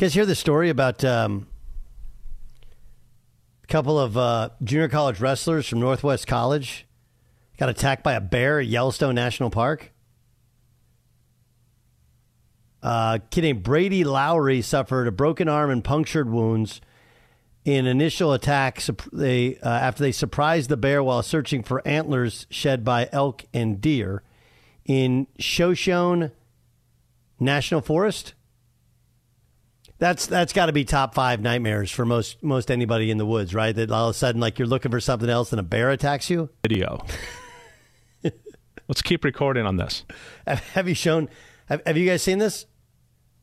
You 0.00 0.06
guys 0.06 0.14
hear 0.14 0.24
the 0.24 0.34
story 0.34 0.70
about 0.70 1.04
um, 1.04 1.46
a 3.62 3.66
couple 3.66 4.00
of 4.00 4.16
uh, 4.16 4.48
junior 4.64 4.88
college 4.88 5.20
wrestlers 5.20 5.68
from 5.68 5.78
Northwest 5.78 6.26
College 6.26 6.86
got 7.58 7.68
attacked 7.68 8.02
by 8.02 8.14
a 8.14 8.20
bear 8.22 8.60
at 8.60 8.66
Yellowstone 8.66 9.14
National 9.14 9.50
Park? 9.50 9.92
Uh, 12.82 13.18
kid 13.30 13.42
named 13.42 13.62
Brady 13.62 14.02
Lowry 14.02 14.62
suffered 14.62 15.06
a 15.06 15.12
broken 15.12 15.50
arm 15.50 15.68
and 15.68 15.84
punctured 15.84 16.30
wounds 16.30 16.80
in 17.66 17.84
initial 17.84 18.32
attack 18.32 18.82
they, 19.12 19.58
uh, 19.58 19.68
after 19.68 20.02
they 20.02 20.12
surprised 20.12 20.70
the 20.70 20.78
bear 20.78 21.02
while 21.02 21.22
searching 21.22 21.62
for 21.62 21.86
antlers 21.86 22.46
shed 22.48 22.86
by 22.86 23.06
elk 23.12 23.44
and 23.52 23.82
deer 23.82 24.22
in 24.86 25.26
Shoshone 25.38 26.30
National 27.38 27.82
Forest. 27.82 28.32
That's 30.00 30.26
that's 30.26 30.54
got 30.54 30.66
to 30.66 30.72
be 30.72 30.86
top 30.86 31.14
five 31.14 31.42
nightmares 31.42 31.90
for 31.90 32.06
most 32.06 32.42
most 32.42 32.70
anybody 32.70 33.10
in 33.10 33.18
the 33.18 33.26
woods, 33.26 33.54
right? 33.54 33.76
That 33.76 33.90
all 33.90 34.08
of 34.08 34.14
a 34.14 34.18
sudden, 34.18 34.40
like 34.40 34.58
you're 34.58 34.66
looking 34.66 34.90
for 34.90 34.98
something 34.98 35.28
else, 35.28 35.52
and 35.52 35.60
a 35.60 35.62
bear 35.62 35.90
attacks 35.90 36.30
you. 36.30 36.48
Video. 36.62 37.04
Let's 38.88 39.02
keep 39.02 39.24
recording 39.24 39.66
on 39.66 39.76
this. 39.76 40.04
Have, 40.46 40.60
have 40.70 40.88
you 40.88 40.94
shown? 40.94 41.28
Have, 41.66 41.82
have 41.86 41.98
you 41.98 42.06
guys 42.08 42.22
seen 42.22 42.38
this? 42.38 42.64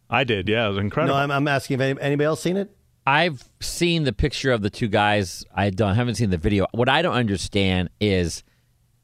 I 0.10 0.24
did. 0.24 0.50
Yeah, 0.50 0.66
it 0.66 0.70
was 0.70 0.78
incredible. 0.80 1.14
No, 1.16 1.22
I'm, 1.22 1.30
I'm 1.30 1.48
asking 1.48 1.76
if 1.76 1.82
any, 1.82 2.02
anybody 2.02 2.26
else 2.26 2.42
seen 2.42 2.58
it. 2.58 2.76
I've 3.06 3.48
seen 3.62 4.04
the 4.04 4.12
picture 4.12 4.52
of 4.52 4.64
the 4.64 4.72
two 4.72 4.88
guys. 4.88 5.46
I 5.54 5.70
don't 5.70 5.94
haven't 5.94 6.16
seen 6.16 6.32
the 6.32 6.38
video. 6.38 6.66
What 6.72 6.90
I 6.90 7.04
don't 7.04 7.16
understand 7.16 7.90
is, 8.02 8.44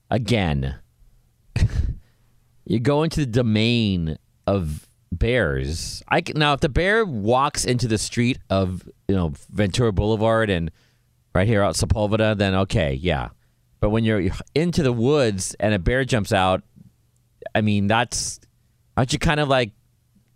again, 0.09 0.79
you 2.65 2.79
go 2.79 3.03
into 3.03 3.19
the 3.19 3.25
domain 3.27 4.17
of 4.47 4.87
bears. 5.13 6.03
I 6.07 6.21
can, 6.21 6.37
now 6.39 6.53
if 6.53 6.59
the 6.59 6.69
bear 6.69 7.05
walks 7.05 7.65
into 7.65 7.87
the 7.87 7.97
street 7.97 8.39
of 8.49 8.87
you 9.07 9.15
know 9.15 9.33
Ventura 9.51 9.91
Boulevard 9.91 10.49
and 10.49 10.71
right 11.33 11.47
here 11.47 11.63
out 11.63 11.75
Sepulveda, 11.75 12.37
then 12.37 12.55
okay, 12.55 12.93
yeah. 12.93 13.29
But 13.79 13.89
when 13.89 14.03
you're 14.03 14.29
into 14.55 14.83
the 14.83 14.93
woods 14.93 15.55
and 15.59 15.73
a 15.73 15.79
bear 15.79 16.05
jumps 16.05 16.31
out, 16.31 16.63
I 17.53 17.61
mean 17.61 17.87
that's 17.87 18.39
aren't 18.97 19.13
you 19.13 19.19
kind 19.19 19.39
of 19.39 19.47
like 19.47 19.71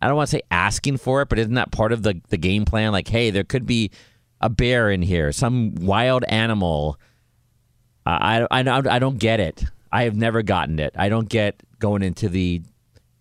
I 0.01 0.07
don't 0.07 0.15
want 0.15 0.29
to 0.29 0.37
say 0.37 0.41
asking 0.51 0.97
for 0.97 1.21
it, 1.21 1.29
but 1.29 1.39
isn't 1.39 1.55
that 1.55 1.71
part 1.71 1.91
of 1.91 2.03
the 2.03 2.21
the 2.29 2.37
game 2.37 2.65
plan? 2.65 2.91
Like, 2.91 3.07
hey, 3.07 3.29
there 3.29 3.43
could 3.43 3.65
be 3.65 3.91
a 4.41 4.49
bear 4.49 4.91
in 4.91 5.01
here, 5.01 5.31
some 5.31 5.75
wild 5.75 6.23
animal. 6.25 6.99
I 8.05 8.47
I, 8.51 8.61
I, 8.61 8.95
I 8.95 8.99
don't 8.99 9.17
get 9.17 9.39
it. 9.39 9.65
I 9.91 10.03
have 10.03 10.15
never 10.15 10.41
gotten 10.43 10.79
it. 10.79 10.93
I 10.95 11.09
don't 11.09 11.29
get 11.29 11.61
going 11.79 12.03
into 12.03 12.29
the 12.29 12.61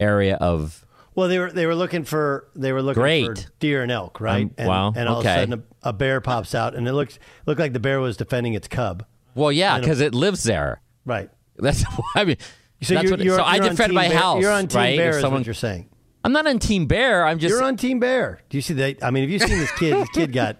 area 0.00 0.36
of 0.36 0.85
Well, 1.16 1.28
they 1.28 1.38
were 1.38 1.50
they 1.50 1.66
were 1.66 1.74
looking 1.74 2.04
for 2.04 2.46
they 2.54 2.72
were 2.72 2.82
looking 2.82 3.02
Great. 3.02 3.38
for 3.38 3.50
deer 3.58 3.82
and 3.82 3.90
elk, 3.90 4.20
right? 4.20 4.44
Um, 4.44 4.54
and, 4.58 4.68
wow, 4.68 4.92
And 4.94 5.08
all 5.08 5.18
okay. 5.18 5.30
of 5.30 5.36
a 5.36 5.40
sudden, 5.40 5.64
a, 5.82 5.88
a 5.88 5.92
bear 5.92 6.20
pops 6.20 6.54
out, 6.54 6.74
and 6.76 6.86
it 6.86 6.92
looks 6.92 7.18
looked 7.46 7.58
like 7.58 7.72
the 7.72 7.80
bear 7.80 8.00
was 8.00 8.16
defending 8.16 8.52
its 8.54 8.68
cub. 8.68 9.04
well, 9.34 9.50
yeah, 9.50 9.80
because 9.80 10.00
it 10.00 10.14
lives 10.14 10.44
there. 10.44 10.80
Right. 11.04 11.30
That's 11.56 11.84
I 12.14 12.24
mean. 12.24 12.36
So 12.82 12.92
that's 12.92 13.04
you're, 13.04 13.12
what, 13.12 13.20
you're, 13.24 13.36
so 13.38 13.42
I 13.42 13.58
defend 13.58 13.94
my 13.94 14.08
Bear- 14.08 14.18
house. 14.18 14.42
You're 14.42 14.52
on 14.52 14.68
Team 14.68 14.78
right? 14.78 14.96
Bear, 14.98 15.10
is 15.10 15.20
someone- 15.22 15.40
what 15.40 15.46
you're 15.46 15.54
saying. 15.54 15.88
I'm 16.22 16.32
not 16.32 16.46
on 16.46 16.58
Team 16.58 16.86
Bear. 16.86 17.24
I'm 17.24 17.38
just 17.38 17.50
You're 17.52 17.62
on 17.62 17.76
Team 17.76 18.00
Bear. 18.00 18.40
Do 18.50 18.58
you 18.58 18.60
see 18.60 18.74
that? 18.74 19.02
I 19.02 19.10
mean, 19.10 19.22
have 19.22 19.30
you 19.30 19.38
seen 19.38 19.58
this 19.58 19.70
kid? 19.78 19.94
this 19.94 20.08
kid 20.10 20.32
got, 20.32 20.56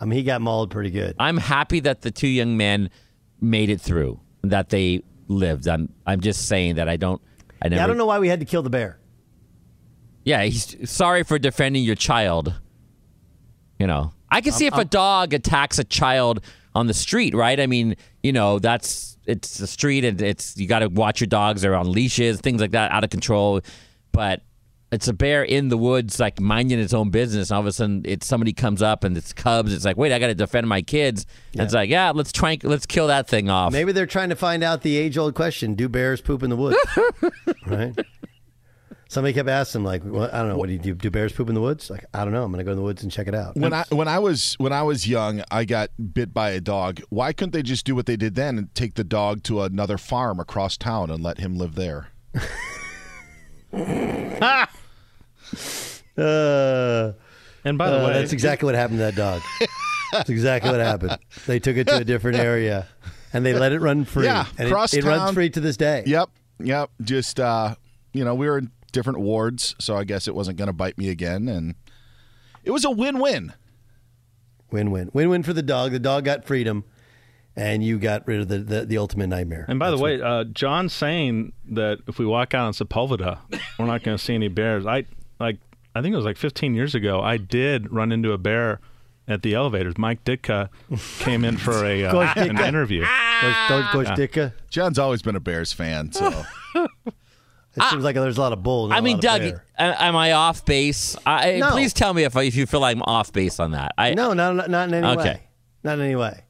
I 0.00 0.04
mean, 0.06 0.16
he 0.18 0.22
got 0.22 0.40
mauled 0.40 0.70
pretty 0.70 0.90
good. 0.90 1.16
I'm 1.18 1.36
happy 1.36 1.80
that 1.80 2.00
the 2.02 2.10
two 2.12 2.28
young 2.28 2.56
men 2.56 2.88
made 3.40 3.68
it 3.70 3.80
through. 3.80 4.20
That 4.44 4.68
they 4.70 5.02
lived. 5.26 5.66
I'm. 5.68 5.92
I'm 6.06 6.20
just 6.20 6.46
saying 6.46 6.76
that 6.76 6.88
I 6.88 6.96
don't. 6.96 7.20
I 7.60 7.68
never. 7.68 7.80
Yeah, 7.80 7.84
I 7.84 7.86
don't 7.88 7.98
know 7.98 8.06
why 8.06 8.20
we 8.20 8.28
had 8.28 8.38
to 8.40 8.46
kill 8.46 8.62
the 8.62 8.70
bear. 8.70 8.98
Yeah, 10.24 10.42
he's 10.42 10.90
sorry 10.90 11.22
for 11.22 11.38
defending 11.38 11.84
your 11.84 11.94
child. 11.94 12.54
You 13.78 13.86
know, 13.86 14.12
I 14.30 14.40
can 14.40 14.52
see 14.52 14.66
if 14.66 14.74
a 14.74 14.84
dog 14.84 15.32
attacks 15.34 15.78
a 15.78 15.84
child 15.84 16.44
on 16.74 16.86
the 16.86 16.94
street, 16.94 17.34
right? 17.34 17.58
I 17.58 17.66
mean, 17.66 17.96
you 18.22 18.32
know, 18.32 18.58
that's 18.58 19.16
it's 19.26 19.58
the 19.58 19.66
street 19.66 20.04
and 20.04 20.20
it's 20.20 20.56
you 20.56 20.66
got 20.66 20.80
to 20.80 20.88
watch 20.88 21.20
your 21.20 21.28
dogs. 21.28 21.62
They're 21.62 21.74
on 21.76 21.90
leashes, 21.90 22.40
things 22.40 22.60
like 22.60 22.72
that, 22.72 22.90
out 22.92 23.04
of 23.04 23.10
control. 23.10 23.60
But 24.12 24.42
it's 24.90 25.06
a 25.06 25.12
bear 25.12 25.44
in 25.44 25.68
the 25.68 25.76
woods, 25.76 26.18
like 26.18 26.40
minding 26.40 26.78
its 26.80 26.92
own 26.94 27.10
business. 27.10 27.50
And 27.50 27.56
all 27.56 27.60
of 27.60 27.66
a 27.66 27.72
sudden, 27.72 28.02
it's 28.04 28.26
somebody 28.26 28.52
comes 28.52 28.82
up 28.82 29.04
and 29.04 29.16
it's 29.16 29.32
cubs. 29.32 29.72
It's 29.72 29.84
like, 29.84 29.96
wait, 29.96 30.12
I 30.12 30.18
got 30.18 30.28
to 30.28 30.34
defend 30.34 30.66
my 30.68 30.82
kids. 30.82 31.26
And 31.52 31.62
it's 31.62 31.74
like, 31.74 31.90
yeah, 31.90 32.10
let's 32.14 32.32
try, 32.32 32.52
and- 32.52 32.64
let's 32.64 32.86
kill 32.86 33.06
that 33.08 33.28
thing 33.28 33.48
off. 33.50 33.72
Maybe 33.72 33.92
they're 33.92 34.06
trying 34.06 34.30
to 34.30 34.36
find 34.36 34.64
out 34.64 34.82
the 34.82 34.96
age 34.96 35.16
old 35.18 35.34
question: 35.34 35.74
Do 35.74 35.88
bears 35.88 36.20
poop 36.20 36.42
in 36.42 36.50
the 36.50 36.56
woods? 36.56 36.78
right. 37.66 37.94
Somebody 39.10 39.32
kept 39.32 39.48
asking, 39.48 39.84
like, 39.84 40.02
well, 40.04 40.28
I 40.30 40.38
don't 40.38 40.50
know, 40.50 40.58
what 40.58 40.66
do 40.66 40.74
you 40.74 40.78
do? 40.78 40.94
Do 40.94 41.10
bears 41.10 41.32
poop 41.32 41.48
in 41.48 41.54
the 41.54 41.62
woods? 41.62 41.88
Like, 41.88 42.04
I 42.12 42.24
don't 42.24 42.34
know. 42.34 42.44
I'm 42.44 42.52
going 42.52 42.58
to 42.58 42.64
go 42.64 42.72
in 42.72 42.76
the 42.76 42.82
woods 42.82 43.02
and 43.02 43.10
check 43.10 43.26
it 43.26 43.34
out. 43.34 43.56
When 43.56 43.72
I 43.72 43.84
when 43.88 44.06
I 44.06 44.18
was 44.18 44.54
when 44.58 44.72
I 44.72 44.82
was 44.82 45.08
young, 45.08 45.42
I 45.50 45.64
got 45.64 45.90
bit 46.12 46.34
by 46.34 46.50
a 46.50 46.60
dog. 46.60 47.00
Why 47.08 47.32
couldn't 47.32 47.52
they 47.52 47.62
just 47.62 47.86
do 47.86 47.94
what 47.94 48.04
they 48.04 48.16
did 48.16 48.34
then 48.34 48.58
and 48.58 48.74
take 48.74 48.94
the 48.94 49.04
dog 49.04 49.42
to 49.44 49.62
another 49.62 49.96
farm 49.96 50.38
across 50.38 50.76
town 50.76 51.10
and 51.10 51.22
let 51.22 51.38
him 51.38 51.56
live 51.56 51.74
there? 51.74 52.08
Uh, 56.18 57.12
and 57.64 57.78
by 57.78 57.90
the 57.90 58.02
uh, 58.02 58.06
way, 58.08 58.12
that's 58.14 58.32
exactly 58.32 58.66
what 58.66 58.74
happened 58.74 58.98
to 58.98 59.04
that 59.04 59.14
dog. 59.14 59.40
That's 60.12 60.30
exactly 60.30 60.70
what 60.70 60.80
happened. 60.80 61.18
They 61.46 61.60
took 61.60 61.76
it 61.76 61.86
to 61.86 61.98
a 61.98 62.04
different 62.04 62.38
area, 62.38 62.88
and 63.32 63.46
they 63.46 63.54
let 63.54 63.72
it 63.72 63.80
run 63.80 64.04
free. 64.04 64.24
Yeah, 64.24 64.46
and 64.58 64.70
cross 64.70 64.94
it, 64.94 65.04
it 65.04 65.06
runs 65.08 65.32
free 65.32 65.50
to 65.50 65.60
this 65.60 65.76
day. 65.76 66.02
Yep, 66.06 66.30
yep. 66.58 66.90
Just 67.02 67.38
uh, 67.38 67.76
you 68.12 68.24
know, 68.24 68.34
we 68.34 68.48
were 68.48 68.58
in 68.58 68.72
different 68.92 69.20
wards, 69.20 69.74
so 69.78 69.96
I 69.96 70.04
guess 70.04 70.26
it 70.28 70.34
wasn't 70.34 70.58
going 70.58 70.66
to 70.68 70.72
bite 70.72 70.98
me 70.98 71.08
again, 71.08 71.48
and 71.48 71.74
it 72.64 72.70
was 72.70 72.84
a 72.84 72.90
win-win. 72.90 73.52
Win-win, 74.70 75.10
win-win 75.14 75.42
for 75.42 75.52
the 75.54 75.62
dog. 75.62 75.92
The 75.92 75.98
dog 75.98 76.24
got 76.26 76.44
freedom, 76.44 76.84
and 77.56 77.82
you 77.82 77.98
got 77.98 78.26
rid 78.28 78.40
of 78.40 78.48
the 78.48 78.58
the, 78.58 78.84
the 78.84 78.98
ultimate 78.98 79.28
nightmare. 79.28 79.64
And 79.66 79.78
by 79.78 79.90
the 79.90 79.96
way, 79.96 80.20
uh, 80.20 80.44
John's 80.44 80.92
saying 80.92 81.52
that 81.70 82.00
if 82.06 82.18
we 82.18 82.26
walk 82.26 82.52
out 82.52 82.66
on 82.66 82.72
Sepulveda, 82.74 83.38
we're 83.78 83.86
not 83.86 84.02
going 84.02 84.16
to 84.18 84.22
see 84.22 84.34
any 84.34 84.48
bears. 84.48 84.84
I 84.86 85.04
like. 85.40 85.56
I 85.94 86.02
think 86.02 86.12
it 86.12 86.16
was 86.16 86.26
like 86.26 86.36
15 86.36 86.74
years 86.74 86.94
ago. 86.94 87.20
I 87.20 87.38
did 87.38 87.90
run 87.92 88.12
into 88.12 88.32
a 88.32 88.38
bear 88.38 88.78
at 89.26 89.42
the 89.42 89.54
elevators. 89.54 89.96
Mike 89.98 90.22
Ditka 90.24 90.68
came 91.18 91.44
in 91.44 91.56
for 91.56 91.84
a 91.84 92.04
uh, 92.04 92.32
an 92.36 92.58
interview. 92.58 93.04
Coach, 93.04 93.54
Coach, 93.68 93.84
Coach 93.92 94.06
Yeah. 94.06 94.14
Ditka. 94.26 94.52
John's 94.70 94.98
always 94.98 95.22
been 95.22 95.34
a 95.34 95.40
Bears 95.40 95.72
fan, 95.72 96.12
so 96.12 96.44
It 97.80 97.90
seems 97.90 98.04
like 98.04 98.14
there's 98.14 98.38
a 98.38 98.40
lot 98.40 98.52
of 98.52 98.62
bull. 98.62 98.92
I 98.92 99.00
mean, 99.00 99.20
Doug, 99.20 99.40
bear. 99.40 99.64
am 99.78 100.16
I 100.16 100.32
off 100.32 100.64
base? 100.64 101.16
I, 101.26 101.58
No. 101.58 101.70
Please 101.70 101.92
tell 101.92 102.12
me 102.14 102.24
if, 102.24 102.36
if 102.36 102.54
you 102.54 102.66
feel 102.66 102.80
like 102.80 102.96
I'm 102.96 103.02
off 103.02 103.32
base 103.32 103.58
on 103.60 103.72
that. 103.72 103.92
I, 103.98 104.14
no, 104.14 104.32
not 104.34 104.68
not- 104.68 104.88
in 104.88 104.94
any 104.94 105.06
Okay. 105.06 105.22
way. 105.22 105.42
Not 105.84 105.98
in 105.98 106.04
any 106.04 106.16
way. 106.16 106.44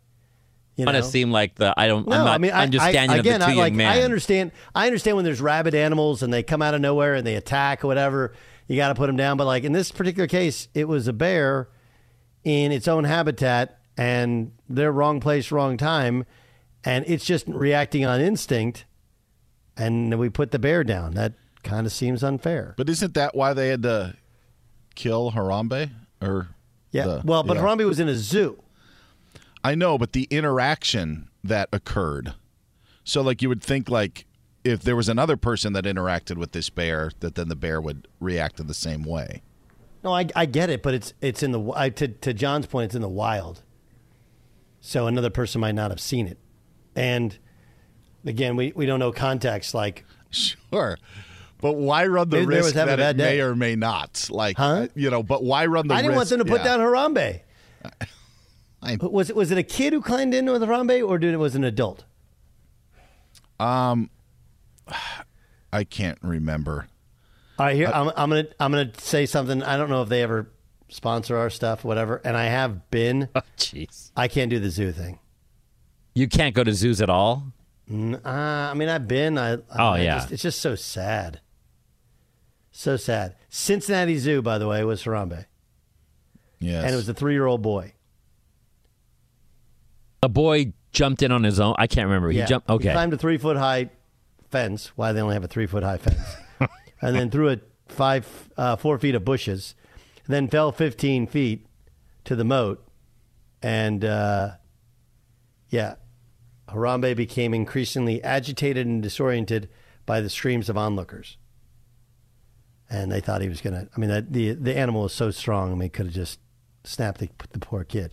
You 0.76 0.84
want 0.84 0.94
know? 0.96 1.02
to 1.02 1.06
seem 1.08 1.32
like 1.32 1.56
the 1.56 1.74
I 1.76 1.88
don't. 1.88 2.06
No, 2.06 2.16
I'm 2.16 2.24
not 2.24 2.34
I 2.34 2.38
mean, 2.38 2.52
I- 2.52 2.62
understanding 2.62 3.10
I, 3.10 3.18
again, 3.18 3.42
of 3.42 3.48
the 3.48 3.54
I, 3.54 3.56
like, 3.56 3.72
men. 3.72 3.88
I 3.92 4.02
understand. 4.02 4.52
I 4.74 4.86
understand 4.86 5.16
when 5.16 5.24
there's 5.24 5.40
rabid 5.40 5.74
animals 5.74 6.22
and 6.22 6.32
they 6.32 6.42
come 6.44 6.62
out 6.62 6.74
of 6.74 6.80
nowhere 6.80 7.14
and 7.14 7.26
they 7.26 7.34
attack 7.34 7.84
or 7.84 7.88
whatever. 7.88 8.32
You 8.68 8.76
got 8.76 8.88
to 8.88 8.94
put 8.94 9.06
them 9.08 9.16
down. 9.16 9.36
But 9.38 9.46
like 9.46 9.64
in 9.64 9.72
this 9.72 9.90
particular 9.90 10.26
case, 10.28 10.68
it 10.74 10.86
was 10.86 11.08
a 11.08 11.12
bear 11.12 11.68
in 12.44 12.70
its 12.70 12.86
own 12.86 13.04
habitat, 13.04 13.78
and 13.96 14.52
they're 14.68 14.92
wrong 14.92 15.18
place, 15.20 15.50
wrong 15.50 15.76
time, 15.76 16.24
and 16.84 17.04
it's 17.08 17.24
just 17.24 17.46
reacting 17.48 18.04
on 18.06 18.20
instinct. 18.20 18.84
And 19.78 20.18
we 20.18 20.28
put 20.28 20.50
the 20.50 20.58
bear 20.58 20.82
down. 20.84 21.14
That 21.14 21.34
kind 21.62 21.86
of 21.86 21.92
seems 21.92 22.22
unfair. 22.24 22.74
But 22.76 22.88
isn't 22.90 23.14
that 23.14 23.34
why 23.34 23.54
they 23.54 23.68
had 23.68 23.82
to 23.84 24.14
kill 24.94 25.30
Harambe? 25.32 25.90
Or 26.20 26.48
Yeah. 26.90 27.06
the- 27.06 27.22
well, 27.24 27.42
but 27.44 27.56
yeah. 27.56 27.62
Harambe 27.62 27.86
was 27.86 28.00
in 28.00 28.08
a 28.08 28.14
zoo. 28.14 28.62
I 29.64 29.74
know, 29.74 29.96
but 29.98 30.12
the 30.12 30.24
interaction 30.30 31.28
that 31.44 31.68
occurred. 31.72 32.34
So, 33.04 33.22
like, 33.22 33.40
you 33.40 33.48
would 33.48 33.62
think, 33.62 33.88
like, 33.88 34.26
if 34.64 34.82
there 34.82 34.96
was 34.96 35.08
another 35.08 35.36
person 35.36 35.72
that 35.72 35.84
interacted 35.84 36.36
with 36.36 36.52
this 36.52 36.68
bear, 36.70 37.10
that 37.20 37.36
then 37.36 37.48
the 37.48 37.56
bear 37.56 37.80
would 37.80 38.06
react 38.20 38.60
in 38.60 38.66
the 38.66 38.74
same 38.74 39.02
way. 39.02 39.42
No, 40.04 40.12
I, 40.12 40.26
I 40.36 40.46
get 40.46 40.68
it, 40.70 40.82
but 40.82 40.94
it's 40.94 41.12
it's 41.20 41.42
in 41.42 41.52
the 41.52 41.72
I, 41.74 41.88
to 41.90 42.06
to 42.08 42.32
John's 42.34 42.66
point, 42.66 42.86
it's 42.86 42.94
in 42.94 43.02
the 43.02 43.08
wild. 43.08 43.62
So 44.80 45.06
another 45.06 45.30
person 45.30 45.60
might 45.60 45.74
not 45.74 45.90
have 45.90 46.00
seen 46.00 46.26
it, 46.28 46.38
and 46.94 47.36
again, 48.28 48.56
we, 48.56 48.72
we 48.76 48.86
don't 48.86 48.98
know 48.98 49.12
context. 49.12 49.74
Like, 49.74 50.04
Sure. 50.30 50.98
But 51.60 51.72
why 51.72 52.06
run 52.06 52.28
the 52.28 52.36
Maybe 52.36 52.46
the 52.46 52.50
bear 52.50 52.58
was 52.58 52.66
risk 52.66 52.76
having 52.76 52.94
a 52.94 52.96
that 52.98 53.16
bad 53.16 53.20
it 53.20 53.36
may 53.36 53.40
or 53.40 53.56
may 53.56 53.74
not? 53.74 54.28
Like, 54.30 54.56
Huh? 54.56 54.88
you 54.94 55.10
know, 55.10 55.22
but 55.22 55.42
why 55.42 55.66
run 55.66 55.88
the 55.88 55.94
risk? 55.94 55.98
I 55.98 56.02
didn't 56.02 56.16
want 56.16 56.28
them 56.28 56.38
to 56.38 56.44
put 56.44 56.60
yeah. 56.60 56.76
down 56.76 56.80
Harambe. 56.80 57.40
was 59.10 59.30
it 59.30 59.36
was 59.36 59.50
it 59.50 59.58
a 59.58 59.62
kid 59.62 59.92
who 59.92 60.00
climbed 60.00 60.34
in 60.34 60.46
with 60.46 60.62
Harambe, 60.62 61.06
or 61.06 61.18
did 61.18 61.34
it 61.34 61.38
was 61.38 61.56
an 61.56 61.64
adult? 61.64 62.04
Um, 63.58 64.10
I 65.72 65.84
can't 65.84 66.18
remember. 66.22 66.86
All 67.58 67.66
right, 67.66 67.74
here 67.74 67.88
Uh, 67.88 68.04
I'm, 68.04 68.12
I'm 68.16 68.30
gonna 68.30 68.46
I'm 68.60 68.70
gonna 68.70 68.92
say 68.98 69.26
something. 69.26 69.62
I 69.62 69.76
don't 69.76 69.90
know 69.90 70.02
if 70.02 70.08
they 70.08 70.22
ever 70.22 70.50
sponsor 70.88 71.36
our 71.36 71.50
stuff, 71.50 71.84
whatever. 71.84 72.20
And 72.24 72.36
I 72.36 72.44
have 72.44 72.88
been. 72.90 73.28
Jeez, 73.58 74.12
I 74.16 74.28
can't 74.28 74.50
do 74.50 74.60
the 74.60 74.70
zoo 74.70 74.92
thing. 74.92 75.18
You 76.14 76.28
can't 76.28 76.54
go 76.54 76.62
to 76.64 76.72
zoos 76.72 77.00
at 77.00 77.10
all. 77.10 77.52
Uh, 77.90 78.18
I 78.24 78.74
mean, 78.74 78.88
I've 78.88 79.09
been. 79.09 79.38
I, 79.38 79.55
Oh, 79.55 79.62
I 79.79 80.01
yeah. 80.01 80.18
just- 80.18 80.33
it's 80.33 80.42
just 80.42 80.61
so 80.61 80.74
sad. 80.74 81.40
So 82.70 82.96
sad. 82.96 83.35
Cincinnati 83.48 84.18
Zoo, 84.18 84.42
by 84.42 84.59
the 84.59 84.68
way, 84.68 84.85
was 84.85 85.03
Harambe, 85.05 85.46
Yes. 86.61 86.85
and 86.85 86.92
it 86.92 86.96
was 86.96 87.09
a 87.09 87.14
three 87.14 87.33
year 87.33 87.46
old 87.46 87.62
boy. 87.62 87.94
A 90.22 90.29
boy 90.29 90.72
jumped 90.92 91.22
in 91.22 91.33
on 91.33 91.44
his 91.44 91.61
own. 91.61 91.74
I 91.79 91.87
can't 91.87 92.07
remember. 92.07 92.31
He 92.31 92.42
jumped. 92.44 92.68
Okay. 92.68 92.88
He 92.88 92.92
climbed 92.92 93.12
a 93.14 93.18
three 93.18 93.38
foot 93.38 93.57
high 93.57 93.90
fence. 94.51 94.92
Why 94.96 95.12
they 95.12 95.20
only 95.20 95.35
have 95.35 95.44
a 95.44 95.48
three 95.48 95.66
foot 95.66 95.83
high 95.83 95.98
fence? 95.98 96.37
and 97.01 97.14
then 97.16 97.31
through 97.31 97.51
a 97.51 97.59
five, 97.88 98.27
uh, 98.57 98.77
four 98.77 98.98
feet 98.98 99.14
of 99.14 99.24
bushes, 99.24 99.74
and 100.27 100.35
then 100.35 100.48
fell 100.48 100.72
15 100.72 101.27
feet 101.27 101.66
to 102.24 102.37
the 102.37 102.44
moat. 102.44 102.85
And 103.62 104.05
uh, 104.05 104.53
yeah, 105.70 105.94
Harambe 106.68 107.14
became 107.16 107.54
increasingly 107.54 108.22
agitated 108.22 108.87
and 108.87 109.02
disoriented 109.02 109.68
by 110.07 110.20
the 110.20 110.31
screams 110.31 110.68
of 110.68 110.76
onlookers. 110.76 111.37
And 112.90 113.12
they 113.12 113.20
thought 113.20 113.42
he 113.42 113.48
was 113.48 113.61
going 113.61 113.74
to, 113.74 113.88
I 113.94 114.00
mean, 114.00 114.11
that, 114.11 114.33
the, 114.33 114.52
the 114.52 114.76
animal 114.76 115.02
was 115.02 115.12
so 115.12 115.31
strong, 115.31 115.72
I 115.72 115.74
mean, 115.74 115.90
could 115.90 116.07
have 116.07 116.14
just 116.14 116.40
snapped 116.85 117.20
the, 117.20 117.28
the 117.50 117.59
poor 117.59 117.85
kid. 117.85 118.12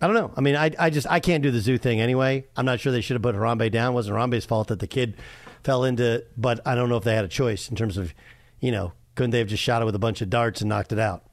I 0.00 0.06
don't 0.06 0.16
know. 0.16 0.32
I 0.36 0.40
mean, 0.40 0.56
I, 0.56 0.72
I 0.80 0.90
just 0.90 1.06
I 1.08 1.20
can't 1.20 1.44
do 1.44 1.52
the 1.52 1.60
zoo 1.60 1.78
thing 1.78 2.00
anyway. 2.00 2.44
I'm 2.56 2.66
not 2.66 2.80
sure 2.80 2.90
they 2.90 3.00
should 3.00 3.14
have 3.14 3.22
put 3.22 3.36
Harambe 3.36 3.70
down. 3.70 3.92
It 3.92 3.94
wasn't 3.94 4.16
Harambe's 4.16 4.44
fault 4.44 4.68
that 4.68 4.80
the 4.80 4.88
kid 4.88 5.16
fell 5.62 5.84
into. 5.84 6.24
But 6.36 6.60
I 6.66 6.74
don't 6.74 6.88
know 6.88 6.96
if 6.96 7.04
they 7.04 7.14
had 7.14 7.24
a 7.24 7.28
choice 7.28 7.68
in 7.68 7.76
terms 7.76 7.96
of, 7.96 8.12
you 8.58 8.72
know, 8.72 8.92
couldn't 9.14 9.30
they 9.30 9.38
have 9.38 9.46
just 9.46 9.62
shot 9.62 9.80
it 9.80 9.84
with 9.84 9.94
a 9.94 10.00
bunch 10.00 10.20
of 10.20 10.28
darts 10.28 10.60
and 10.60 10.68
knocked 10.68 10.92
it 10.92 10.98
out? 10.98 11.24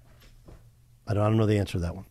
I 1.08 1.16
don't, 1.16 1.24
I 1.24 1.28
don't 1.30 1.38
know 1.38 1.48
the 1.48 1.58
answer 1.58 1.74
to 1.74 1.80
that 1.80 1.96
one. 1.96 2.06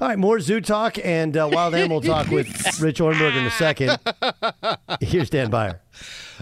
All 0.00 0.06
right, 0.06 0.18
more 0.18 0.38
zoo 0.38 0.60
talk 0.60 0.96
and 1.04 1.36
uh, 1.36 1.48
wild 1.50 1.74
animal 1.74 2.00
talk 2.00 2.28
with 2.28 2.46
Rich 2.80 3.00
Ohrnberger 3.00 3.36
in 3.36 3.46
a 3.46 3.50
second. 3.50 3.98
Here's 5.00 5.28
Dan 5.28 5.50
Byer. 5.50 5.80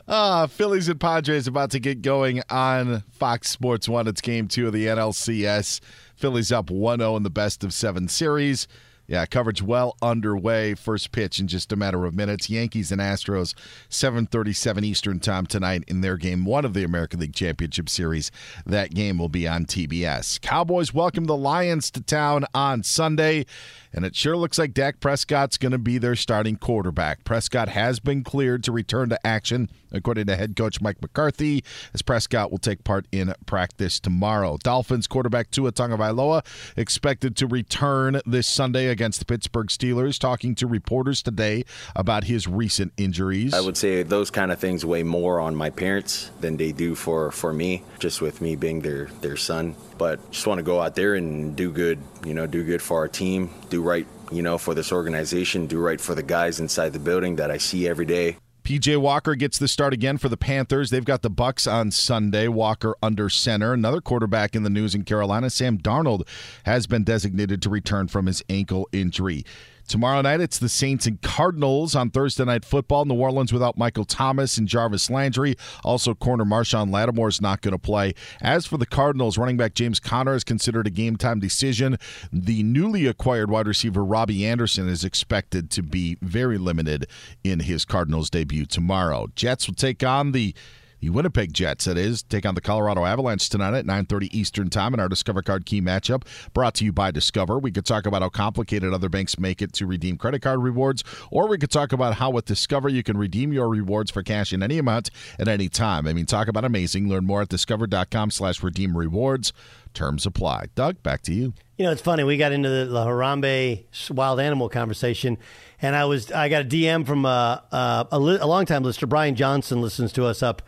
Uh, 0.07 0.47
Phillies 0.47 0.91
and 0.91 1.01
Padres 1.01 1.47
about 1.47 1.71
to 1.71 1.81
get 1.81 2.03
going 2.03 2.43
on 2.51 3.03
Fox 3.13 3.49
Sports 3.49 3.89
1. 3.89 4.09
It's 4.09 4.21
game 4.21 4.47
two 4.47 4.67
of 4.67 4.75
the 4.75 4.85
NLCS. 4.85 5.81
Phillies 6.17 6.53
up 6.53 6.71
1 6.71 6.99
0 6.99 7.17
in 7.17 7.23
the 7.23 7.31
best 7.31 7.65
of 7.65 7.73
seven 7.73 8.09
series. 8.09 8.69
Yeah, 9.07 9.25
coverage 9.27 9.63
well 9.63 9.97
underway. 10.03 10.75
First 10.75 11.13
pitch 11.13 11.39
in 11.39 11.47
just 11.47 11.73
a 11.73 11.77
matter 11.77 12.05
of 12.05 12.15
minutes. 12.15 12.51
Yankees 12.51 12.91
and 12.91 13.01
Astros, 13.01 13.55
7:37 13.89 14.85
Eastern 14.85 15.21
Time 15.21 15.47
tonight 15.47 15.85
in 15.87 16.01
their 16.01 16.17
game 16.17 16.45
1 16.45 16.65
of 16.65 16.75
the 16.75 16.83
American 16.83 17.21
League 17.21 17.35
Championship 17.35 17.89
Series. 17.89 18.31
That 18.65 18.95
game 18.95 19.19
will 19.19 19.29
be 19.29 19.47
on 19.47 19.65
TBS. 19.65 20.41
Cowboys 20.41 20.93
welcome 20.93 21.27
the 21.27 21.37
Lions 21.37 21.91
to 21.93 22.01
town 22.01 22.47
on 22.53 22.83
Sunday, 22.83 23.47
and 23.97 24.05
it 24.05 24.15
sure 24.15 24.37
looks 24.37 24.59
like 24.59 24.75
Dak 24.75 25.01
Prescott's 25.01 25.57
going 25.57 25.73
to 25.73 25.79
be 25.79 25.97
their 25.97 26.15
starting 26.15 26.57
quarterback. 26.57 27.25
Prescott 27.25 27.71
has 27.71 27.99
been 27.99 28.23
cleared 28.23 28.63
to 28.65 28.73
return 28.73 29.09
to 29.09 29.27
action, 29.27 29.71
according 29.91 30.27
to 30.27 30.37
head 30.37 30.55
coach 30.55 30.83
Mike 30.83 31.01
McCarthy, 31.01 31.65
as 31.95 32.03
Prescott 32.03 32.51
will 32.51 32.59
take 32.59 32.85
part 32.85 33.07
in 33.11 33.33
practice 33.47 33.99
tomorrow. 33.99 34.59
Dolphins 34.63 35.07
quarterback 35.07 35.51
Tua 35.51 35.73
Tagovailoa 35.73 36.45
expected 36.77 37.37
to 37.37 37.47
return 37.47 38.21
this 38.27 38.47
Sunday 38.47 38.89
against 38.89 39.19
the 39.19 39.25
Pittsburgh 39.25 39.69
Steelers, 39.69 40.19
talking 40.19 40.55
to 40.57 40.67
reporters 40.67 41.23
today 41.23 41.65
about 41.97 42.25
his 42.25 42.47
recent 42.47 42.93
injuries. 42.99 43.55
I 43.55 43.63
would 43.63 43.79
say 43.79 44.03
those 44.03 44.31
kind 44.31 44.53
of 44.53 44.59
things 44.59 44.85
weigh 44.85 45.05
more 45.05 45.41
on 45.41 45.57
my 45.57 45.71
parents 45.71 46.31
than 46.41 46.59
they 46.59 46.73
do 46.73 46.95
for, 46.95 47.31
for 47.31 47.53
me, 47.53 47.83
just 47.99 48.21
with 48.21 48.43
me 48.43 48.57
being 48.57 48.83
their, 48.83 49.07
their 49.23 49.37
son. 49.39 49.75
But 49.97 50.31
just 50.31 50.47
want 50.47 50.59
to 50.59 50.63
go 50.63 50.83
out 50.83 50.95
there 50.95 51.15
and 51.15 51.57
do 51.57 51.73
good, 51.73 51.99
you 52.23 52.35
know, 52.35 52.47
do 52.47 52.63
good 52.63 52.83
for 52.83 52.99
our 52.99 53.09
team, 53.09 53.49
do 53.71 53.86
right, 53.87 54.07
you 54.31 54.43
know, 54.43 54.59
for 54.59 54.75
this 54.75 54.93
organization, 54.93 55.67
do 55.67 55.79
right 55.79 56.01
for 56.01 56.15
the 56.15 56.23
guys 56.23 56.61
inside 56.61 56.93
the 56.93 56.99
building 56.99 57.37
that 57.37 57.51
I 57.51 57.57
see 57.59 57.89
every 57.89 58.05
day. 58.05 58.37
PJ 58.65 58.97
Walker 58.97 59.37
gets 59.37 59.59
the 59.59 59.69
start 59.69 59.93
again 59.93 60.19
for 60.19 60.29
the 60.29 60.37
Panthers. 60.37 60.91
They've 60.91 61.05
got 61.05 61.23
the 61.23 61.31
Bucs 61.31 61.73
on 61.73 61.93
Sunday. 61.93 62.49
Walker 62.49 62.97
under 63.01 63.29
center. 63.29 63.73
Another 63.73 64.01
quarterback 64.01 64.57
in 64.57 64.65
the 64.65 64.71
news 64.71 64.93
in 64.93 65.05
Carolina, 65.05 65.51
Sam 65.51 65.79
Darnold, 65.79 66.27
has 66.65 66.89
been 66.89 67.05
designated 67.05 67.63
to 67.63 67.71
return 67.71 68.09
from 68.09 68.27
his 68.27 68.43
ankle 68.49 68.89
injury. 68.91 69.45
Tomorrow 69.87 70.23
night, 70.23 70.41
it's 70.41 70.59
the 70.59 70.69
Saints 70.69 71.07
and 71.07 71.23
Cardinals 71.23 71.95
on 71.95 72.11
Thursday 72.11 72.45
Night 72.45 72.65
Football. 72.65 73.05
New 73.05 73.15
Orleans 73.15 73.53
without 73.53 73.79
Michael 73.79 74.05
Thomas 74.05 74.59
and 74.59 74.67
Jarvis 74.67 75.11
Landry. 75.11 75.55
Also, 75.85 76.13
corner 76.13 76.45
Marshon 76.45 76.93
Lattimore 76.93 77.29
is 77.29 77.41
not 77.41 77.61
going 77.61 77.73
to 77.73 77.79
play. 77.79 78.15
As 78.43 78.67
for 78.67 78.79
the 78.79 78.87
Cardinals, 78.87 79.39
running 79.39 79.57
back 79.57 79.75
James 79.75 80.01
Conner 80.01 80.35
is 80.35 80.43
considered 80.43 80.89
a 80.89 80.91
game 80.91 81.17
time 81.17 81.39
decision. 81.39 81.99
The 82.33 82.65
newly 82.65 83.07
acquired 83.07 83.49
wide 83.49 83.69
receiver 83.69 84.05
Robbie 84.05 84.45
Anderson 84.45 84.89
is 84.89 85.05
expected 85.05 85.71
to 85.71 85.83
be 85.83 86.17
very 86.21 86.59
limited 86.59 87.07
in 87.45 87.61
his 87.61 87.85
Cardinals 87.85 88.29
debut 88.29 88.67
tomorrow. 88.67 89.29
Jets 89.37 89.69
will 89.69 89.75
take 89.77 90.03
on 90.03 90.33
the 90.33 90.55
the 91.01 91.11
Winnipeg 91.11 91.53
Jets, 91.53 91.85
that 91.85 91.99
is, 91.99 92.23
take 92.23 92.47
on 92.47 92.55
the 92.55 92.61
Colorado 92.61 93.05
Avalanche 93.05 93.49
tonight 93.49 93.75
at 93.75 93.85
9.30 93.85 94.29
Eastern 94.33 94.71
Time 94.71 94.95
in 94.95 95.01
our 95.01 95.09
Discover 95.09 95.43
Card 95.43 95.67
Key 95.67 95.83
matchup, 95.83 96.25
brought 96.55 96.75
to 96.77 96.85
you 96.85 96.93
by 96.93 97.11
Discover. 97.11 97.59
We 97.59 97.71
could 97.71 97.85
talk 97.85 98.07
about 98.07 98.23
how 98.23 98.31
complicated 98.31 98.93
other 98.95 99.09
banks 99.09 99.39
make 99.39 99.61
it 99.61 99.73
to 99.75 99.87
redeem 99.87 100.17
credit 100.17 100.41
card 100.41 100.63
rewards, 100.63 101.05
or 101.31 101.49
we 101.49 101.59
could 101.59 101.71
talk 101.71 101.93
about 101.93 102.15
how 102.15 102.31
with 102.31 102.47
Discover 102.47 102.89
you 102.89 103.03
can 103.03 103.19
redeem 103.19 103.53
your 103.53 103.69
rewards 103.69 104.11
for 104.11 104.23
cash 104.23 104.53
in 104.53 104.63
any 104.63 104.79
amount 104.79 105.11
at 105.39 105.49
any 105.49 105.69
time. 105.69 106.07
I 106.07 106.13
mean, 106.13 106.27
talk 106.27 106.49
about 106.49 106.65
amazing. 106.65 107.09
Learn 107.09 107.27
more 107.27 107.43
at 107.43 107.49
discover.com 107.49 108.31
slash 108.31 108.63
redeem 108.63 108.97
rewards. 108.97 109.53
Terms 109.93 110.27
apply. 110.27 110.67
Doug, 110.75 111.03
back 111.03 111.23
to 111.23 111.33
you. 111.33 111.55
You 111.79 111.85
know, 111.85 111.93
it's 111.93 112.03
funny. 112.03 112.25
We 112.25 112.37
got 112.37 112.53
into 112.53 112.69
the, 112.69 112.85
the 112.87 113.05
Harambe 113.05 113.85
wild 114.11 114.41
animal 114.41 114.69
conversation, 114.69 115.39
and 115.81 115.95
I 115.95 116.05
was 116.05 116.31
I 116.33 116.49
got 116.49 116.63
a 116.63 116.65
DM 116.65 117.07
from 117.07 117.25
uh, 117.25 117.61
uh, 117.73 118.05
a, 118.11 118.19
li- 118.19 118.39
a 118.39 118.47
longtime 118.47 118.83
listener, 118.83 119.09
Brian 119.09 119.35
Johnson, 119.35 119.81
listens 119.81 120.13
to 120.13 120.25
us 120.25 120.43
up 120.43 120.63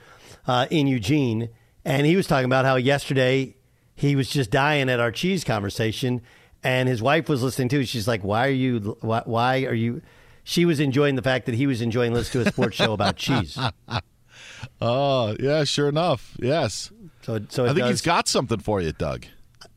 uh, 0.49 0.67
in 0.71 0.89
Eugene, 0.89 1.51
and 1.85 2.07
he 2.07 2.17
was 2.17 2.27
talking 2.27 2.47
about 2.47 2.65
how 2.65 2.75
yesterday 2.75 3.55
he 3.95 4.17
was 4.17 4.29
just 4.29 4.51
dying 4.51 4.89
at 4.89 4.99
our 4.99 5.13
cheese 5.13 5.45
conversation, 5.45 6.23
and 6.65 6.89
his 6.89 7.01
wife 7.01 7.29
was 7.29 7.43
listening 7.43 7.69
too. 7.69 7.85
She's 7.85 8.09
like, 8.09 8.25
"Why 8.25 8.49
are 8.49 8.51
you? 8.51 8.97
Why, 9.01 9.23
why 9.25 9.65
are 9.65 9.75
you?" 9.75 10.03
She 10.43 10.65
was 10.65 10.81
enjoying 10.81 11.15
the 11.15 11.23
fact 11.23 11.47
that 11.47 11.55
he 11.55 11.67
was 11.67 11.83
enjoying 11.83 12.15
listening 12.15 12.45
to 12.45 12.49
a 12.49 12.53
sports 12.53 12.77
show 12.77 12.93
about 12.93 13.17
cheese. 13.17 13.57
Oh, 14.81 15.37
yeah, 15.39 15.65
sure 15.65 15.89
enough. 15.89 16.37
Yes. 16.39 16.91
So, 17.23 17.41
so 17.49 17.65
I 17.65 17.69
think 17.69 17.81
does, 17.81 17.91
he's 17.91 18.01
got 18.03 18.29
something 18.29 18.59
for 18.59 18.81
you, 18.81 18.93
Doug. 18.93 19.27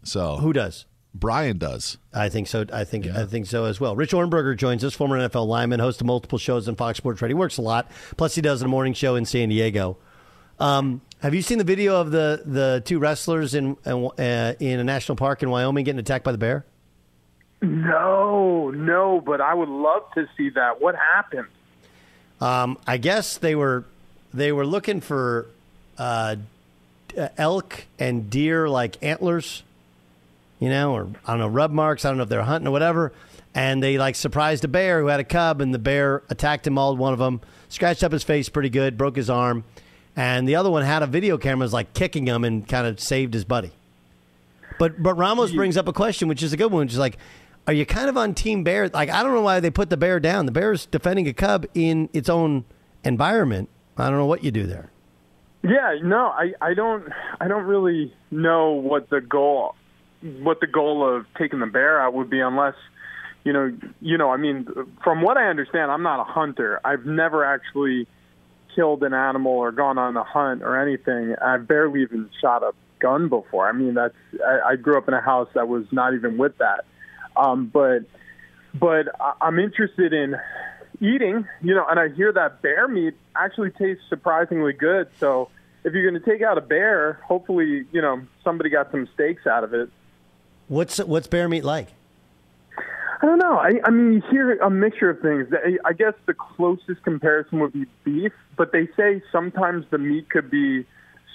So 0.03 0.37
who 0.37 0.53
does? 0.53 0.85
Brian 1.13 1.57
does. 1.57 1.97
I 2.13 2.29
think 2.29 2.47
so. 2.47 2.65
I 2.71 2.83
think 2.83 3.05
I 3.07 3.25
think 3.25 3.47
so 3.47 3.65
as 3.65 3.79
well. 3.79 3.95
Rich 3.95 4.11
Ohrnberger 4.11 4.55
joins 4.55 4.83
us, 4.83 4.93
former 4.93 5.17
NFL 5.17 5.47
lineman, 5.47 5.79
host 5.79 6.01
of 6.01 6.07
multiple 6.07 6.37
shows 6.37 6.67
on 6.67 6.75
Fox 6.75 6.97
Sports 6.97 7.21
Radio. 7.21 7.35
He 7.35 7.39
works 7.39 7.57
a 7.57 7.61
lot. 7.61 7.91
Plus, 8.17 8.35
he 8.35 8.41
does 8.41 8.61
a 8.61 8.67
morning 8.67 8.93
show 8.93 9.15
in 9.15 9.25
San 9.25 9.49
Diego. 9.49 9.97
Um, 10.61 11.01
have 11.21 11.33
you 11.33 11.41
seen 11.41 11.57
the 11.57 11.63
video 11.63 11.99
of 11.99 12.11
the 12.11 12.43
the 12.45 12.83
two 12.85 12.99
wrestlers 12.99 13.55
in 13.55 13.75
uh, 13.85 14.53
in 14.59 14.79
a 14.79 14.83
national 14.83 15.15
park 15.15 15.41
in 15.41 15.49
Wyoming 15.49 15.83
getting 15.83 15.99
attacked 15.99 16.23
by 16.23 16.31
the 16.31 16.37
bear? 16.37 16.65
No, 17.61 18.69
no, 18.69 19.21
but 19.21 19.41
I 19.41 19.53
would 19.55 19.69
love 19.69 20.03
to 20.13 20.27
see 20.37 20.49
that. 20.51 20.79
What 20.79 20.95
happened? 20.95 21.47
Um, 22.39 22.77
I 22.85 22.97
guess 22.97 23.37
they 23.37 23.55
were 23.55 23.85
they 24.33 24.51
were 24.51 24.65
looking 24.65 25.01
for 25.01 25.47
uh, 25.97 26.35
elk 27.37 27.85
and 27.97 28.29
deer 28.29 28.69
like 28.69 29.01
antlers, 29.03 29.63
you 30.59 30.69
know, 30.69 30.93
or 30.93 31.07
I 31.25 31.31
don't 31.31 31.39
know 31.39 31.47
rub 31.47 31.71
marks. 31.71 32.05
I 32.05 32.09
don't 32.09 32.17
know 32.17 32.23
if 32.23 32.29
they're 32.29 32.43
hunting 32.43 32.67
or 32.67 32.71
whatever. 32.71 33.13
And 33.53 33.81
they 33.81 33.97
like 33.97 34.15
surprised 34.15 34.63
a 34.63 34.67
bear 34.67 35.01
who 35.01 35.07
had 35.07 35.19
a 35.19 35.25
cub, 35.25 35.59
and 35.59 35.73
the 35.73 35.79
bear 35.79 36.21
attacked 36.29 36.65
him. 36.65 36.77
All 36.77 36.95
one 36.95 37.13
of 37.13 37.19
them 37.19 37.41
scratched 37.67 38.03
up 38.03 38.11
his 38.11 38.23
face 38.23 38.47
pretty 38.47 38.69
good, 38.69 38.97
broke 38.97 39.15
his 39.17 39.29
arm, 39.29 39.65
and 40.15 40.47
the 40.47 40.55
other 40.55 40.69
one 40.69 40.83
had 40.83 41.03
a 41.03 41.07
video 41.07 41.37
camera, 41.37 41.65
was 41.65 41.73
like 41.73 41.93
kicking 41.93 42.25
him 42.25 42.43
and 42.43 42.67
kind 42.67 42.87
of 42.87 42.99
saved 42.99 43.33
his 43.33 43.45
buddy. 43.45 43.71
But 44.79 45.01
but 45.01 45.15
Ramos 45.15 45.51
brings 45.51 45.77
up 45.77 45.87
a 45.87 45.93
question, 45.93 46.27
which 46.27 46.43
is 46.43 46.53
a 46.53 46.57
good 46.57 46.71
one, 46.71 46.85
which 46.85 46.93
is 46.93 46.99
like, 46.99 47.17
are 47.67 47.73
you 47.73 47.85
kind 47.85 48.09
of 48.09 48.17
on 48.17 48.33
Team 48.33 48.63
Bear? 48.63 48.89
Like 48.89 49.09
I 49.09 49.23
don't 49.23 49.33
know 49.33 49.41
why 49.41 49.59
they 49.59 49.69
put 49.69 49.89
the 49.89 49.97
bear 49.97 50.19
down. 50.19 50.45
The 50.45 50.51
bear 50.51 50.71
is 50.71 50.85
defending 50.85 51.27
a 51.27 51.33
cub 51.33 51.65
in 51.73 52.09
its 52.13 52.29
own 52.29 52.65
environment. 53.03 53.69
I 53.97 54.09
don't 54.09 54.17
know 54.17 54.25
what 54.25 54.43
you 54.43 54.51
do 54.51 54.65
there. 54.65 54.89
Yeah, 55.63 55.97
no, 56.01 56.25
I, 56.27 56.53
I 56.59 56.73
don't 56.73 57.07
I 57.39 57.47
don't 57.47 57.65
really 57.65 58.13
know 58.31 58.71
what 58.71 59.09
the 59.09 59.21
goal 59.21 59.75
what 60.21 60.59
the 60.59 60.67
goal 60.67 61.07
of 61.07 61.25
taking 61.37 61.59
the 61.59 61.67
bear 61.67 61.99
out 61.99 62.13
would 62.13 62.29
be 62.29 62.39
unless 62.39 62.75
you 63.43 63.53
know 63.53 63.75
you 64.01 64.17
know 64.17 64.31
I 64.31 64.37
mean 64.37 64.67
from 65.03 65.21
what 65.21 65.37
I 65.37 65.47
understand 65.49 65.91
I'm 65.91 66.03
not 66.03 66.19
a 66.19 66.23
hunter. 66.23 66.79
I've 66.83 67.05
never 67.05 67.45
actually 67.45 68.07
killed 68.75 69.03
an 69.03 69.13
animal 69.13 69.53
or 69.53 69.71
gone 69.71 69.97
on 69.97 70.15
a 70.17 70.23
hunt 70.23 70.61
or 70.63 70.79
anything. 70.79 71.35
I've 71.41 71.67
barely 71.67 72.01
even 72.01 72.29
shot 72.41 72.63
a 72.63 72.71
gun 72.99 73.29
before. 73.29 73.67
I 73.67 73.71
mean 73.71 73.93
that's 73.93 74.15
I, 74.45 74.71
I 74.71 74.75
grew 74.75 74.97
up 74.97 75.07
in 75.07 75.13
a 75.13 75.21
house 75.21 75.49
that 75.55 75.67
was 75.67 75.85
not 75.91 76.13
even 76.13 76.37
with 76.37 76.57
that. 76.59 76.85
Um, 77.35 77.67
but 77.67 78.03
but 78.73 79.07
I'm 79.41 79.59
interested 79.59 80.13
in 80.13 80.35
eating, 81.01 81.47
you 81.61 81.75
know, 81.75 81.85
and 81.89 81.99
I 81.99 82.09
hear 82.09 82.31
that 82.31 82.61
bear 82.61 82.87
meat 82.87 83.15
actually 83.35 83.71
tastes 83.71 84.03
surprisingly 84.07 84.73
good. 84.73 85.07
So 85.19 85.49
if 85.83 85.93
you're 85.93 86.09
going 86.09 86.21
to 86.21 86.29
take 86.29 86.41
out 86.41 86.57
a 86.57 86.61
bear, 86.61 87.19
hopefully, 87.25 87.85
you 87.91 88.01
know, 88.01 88.21
somebody 88.43 88.69
got 88.69 88.91
some 88.91 89.09
steaks 89.13 89.47
out 89.47 89.63
of 89.63 89.73
it. 89.73 89.89
What's 90.67 90.99
what's 90.99 91.27
bear 91.27 91.49
meat 91.49 91.63
like? 91.63 91.89
I 93.21 93.25
don't 93.27 93.37
know. 93.37 93.57
I, 93.57 93.73
I 93.85 93.91
mean, 93.91 94.13
you 94.13 94.21
hear 94.31 94.57
a 94.57 94.69
mixture 94.69 95.11
of 95.11 95.21
things. 95.21 95.47
I 95.85 95.93
guess 95.93 96.13
the 96.25 96.33
closest 96.33 97.03
comparison 97.03 97.59
would 97.59 97.73
be 97.73 97.85
beef, 98.03 98.31
but 98.57 98.71
they 98.71 98.87
say 98.97 99.21
sometimes 99.31 99.85
the 99.91 99.99
meat 99.99 100.29
could 100.29 100.49
be 100.49 100.85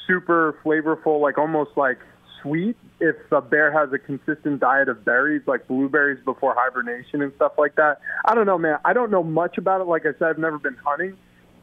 super 0.06 0.58
flavorful, 0.64 1.20
like 1.20 1.38
almost 1.38 1.70
like 1.76 1.98
sweet 2.42 2.76
if 3.00 3.16
a 3.30 3.40
bear 3.40 3.70
has 3.70 3.92
a 3.92 3.98
consistent 3.98 4.60
diet 4.60 4.88
of 4.88 5.04
berries 5.04 5.42
like 5.46 5.66
blueberries 5.68 6.22
before 6.24 6.54
hibernation 6.56 7.22
and 7.22 7.32
stuff 7.36 7.52
like 7.58 7.76
that. 7.76 8.00
I 8.24 8.34
don't 8.34 8.46
know, 8.46 8.58
man. 8.58 8.78
I 8.84 8.92
don't 8.92 9.10
know 9.10 9.22
much 9.22 9.58
about 9.58 9.80
it. 9.80 9.84
Like 9.84 10.02
I 10.06 10.12
said, 10.18 10.28
I've 10.28 10.38
never 10.38 10.58
been 10.58 10.76
hunting, 10.84 11.16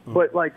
hmm. 0.04 0.14
but 0.14 0.34
like 0.34 0.54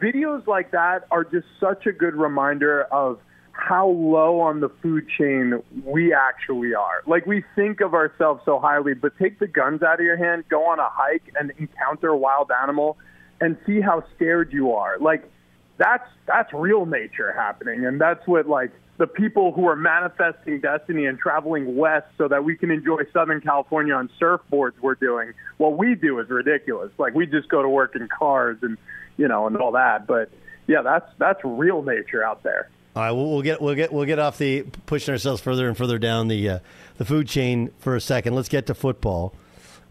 videos 0.00 0.46
like 0.46 0.70
that 0.72 1.06
are 1.10 1.24
just 1.24 1.46
such 1.58 1.86
a 1.86 1.92
good 1.92 2.14
reminder 2.14 2.84
of 2.84 3.18
how 3.58 3.88
low 3.88 4.40
on 4.40 4.60
the 4.60 4.68
food 4.80 5.06
chain 5.18 5.60
we 5.84 6.14
actually 6.14 6.74
are. 6.74 7.02
Like 7.06 7.26
we 7.26 7.44
think 7.56 7.80
of 7.80 7.92
ourselves 7.92 8.40
so 8.44 8.60
highly, 8.60 8.94
but 8.94 9.18
take 9.18 9.40
the 9.40 9.48
guns 9.48 9.82
out 9.82 9.98
of 9.98 10.06
your 10.06 10.16
hand, 10.16 10.44
go 10.48 10.64
on 10.64 10.78
a 10.78 10.88
hike 10.88 11.34
and 11.38 11.52
encounter 11.58 12.08
a 12.08 12.16
wild 12.16 12.50
animal 12.62 12.96
and 13.40 13.58
see 13.66 13.80
how 13.80 14.04
scared 14.14 14.52
you 14.52 14.72
are. 14.72 14.98
Like 15.00 15.28
that's 15.76 16.08
that's 16.26 16.52
real 16.52 16.86
nature 16.86 17.32
happening 17.32 17.84
and 17.84 18.00
that's 18.00 18.26
what 18.26 18.48
like 18.48 18.70
the 18.98 19.06
people 19.06 19.52
who 19.52 19.66
are 19.68 19.76
manifesting 19.76 20.60
destiny 20.60 21.06
and 21.06 21.18
traveling 21.18 21.76
west 21.76 22.06
so 22.16 22.26
that 22.28 22.44
we 22.44 22.56
can 22.56 22.70
enjoy 22.70 23.02
Southern 23.12 23.40
California 23.40 23.94
on 23.94 24.10
surfboards 24.20 24.74
we're 24.80 24.96
doing. 24.96 25.32
What 25.56 25.78
we 25.78 25.94
do 25.94 26.18
is 26.20 26.28
ridiculous. 26.28 26.90
Like 26.98 27.14
we 27.14 27.26
just 27.26 27.48
go 27.48 27.62
to 27.62 27.68
work 27.68 27.96
in 27.96 28.08
cars 28.08 28.58
and 28.62 28.78
you 29.16 29.26
know 29.26 29.48
and 29.48 29.56
all 29.56 29.72
that. 29.72 30.06
But 30.06 30.30
yeah, 30.68 30.82
that's 30.82 31.10
that's 31.18 31.40
real 31.42 31.82
nature 31.82 32.24
out 32.24 32.44
there. 32.44 32.70
All 32.96 33.02
right, 33.02 33.12
we'll, 33.12 33.30
we'll 33.30 33.42
get 33.42 33.60
we'll 33.60 33.74
get 33.74 33.92
we'll 33.92 34.06
get 34.06 34.18
off 34.18 34.38
the 34.38 34.62
pushing 34.86 35.12
ourselves 35.12 35.40
further 35.40 35.68
and 35.68 35.76
further 35.76 35.98
down 35.98 36.28
the 36.28 36.48
uh, 36.48 36.58
the 36.96 37.04
food 37.04 37.28
chain 37.28 37.70
for 37.78 37.94
a 37.94 38.00
second. 38.00 38.34
Let's 38.34 38.48
get 38.48 38.66
to 38.66 38.74
football. 38.74 39.34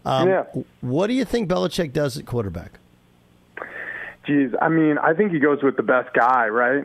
Um, 0.05 0.27
Yeah. 0.29 0.43
What 0.81 1.07
do 1.07 1.13
you 1.13 1.25
think 1.25 1.49
Belichick 1.49 1.93
does 1.93 2.17
at 2.17 2.25
quarterback? 2.25 2.79
Geez, 4.25 4.51
I 4.61 4.67
mean, 4.67 4.97
I 4.97 5.13
think 5.13 5.31
he 5.31 5.39
goes 5.39 5.63
with 5.63 5.77
the 5.77 5.83
best 5.83 6.13
guy, 6.13 6.49
right? 6.49 6.83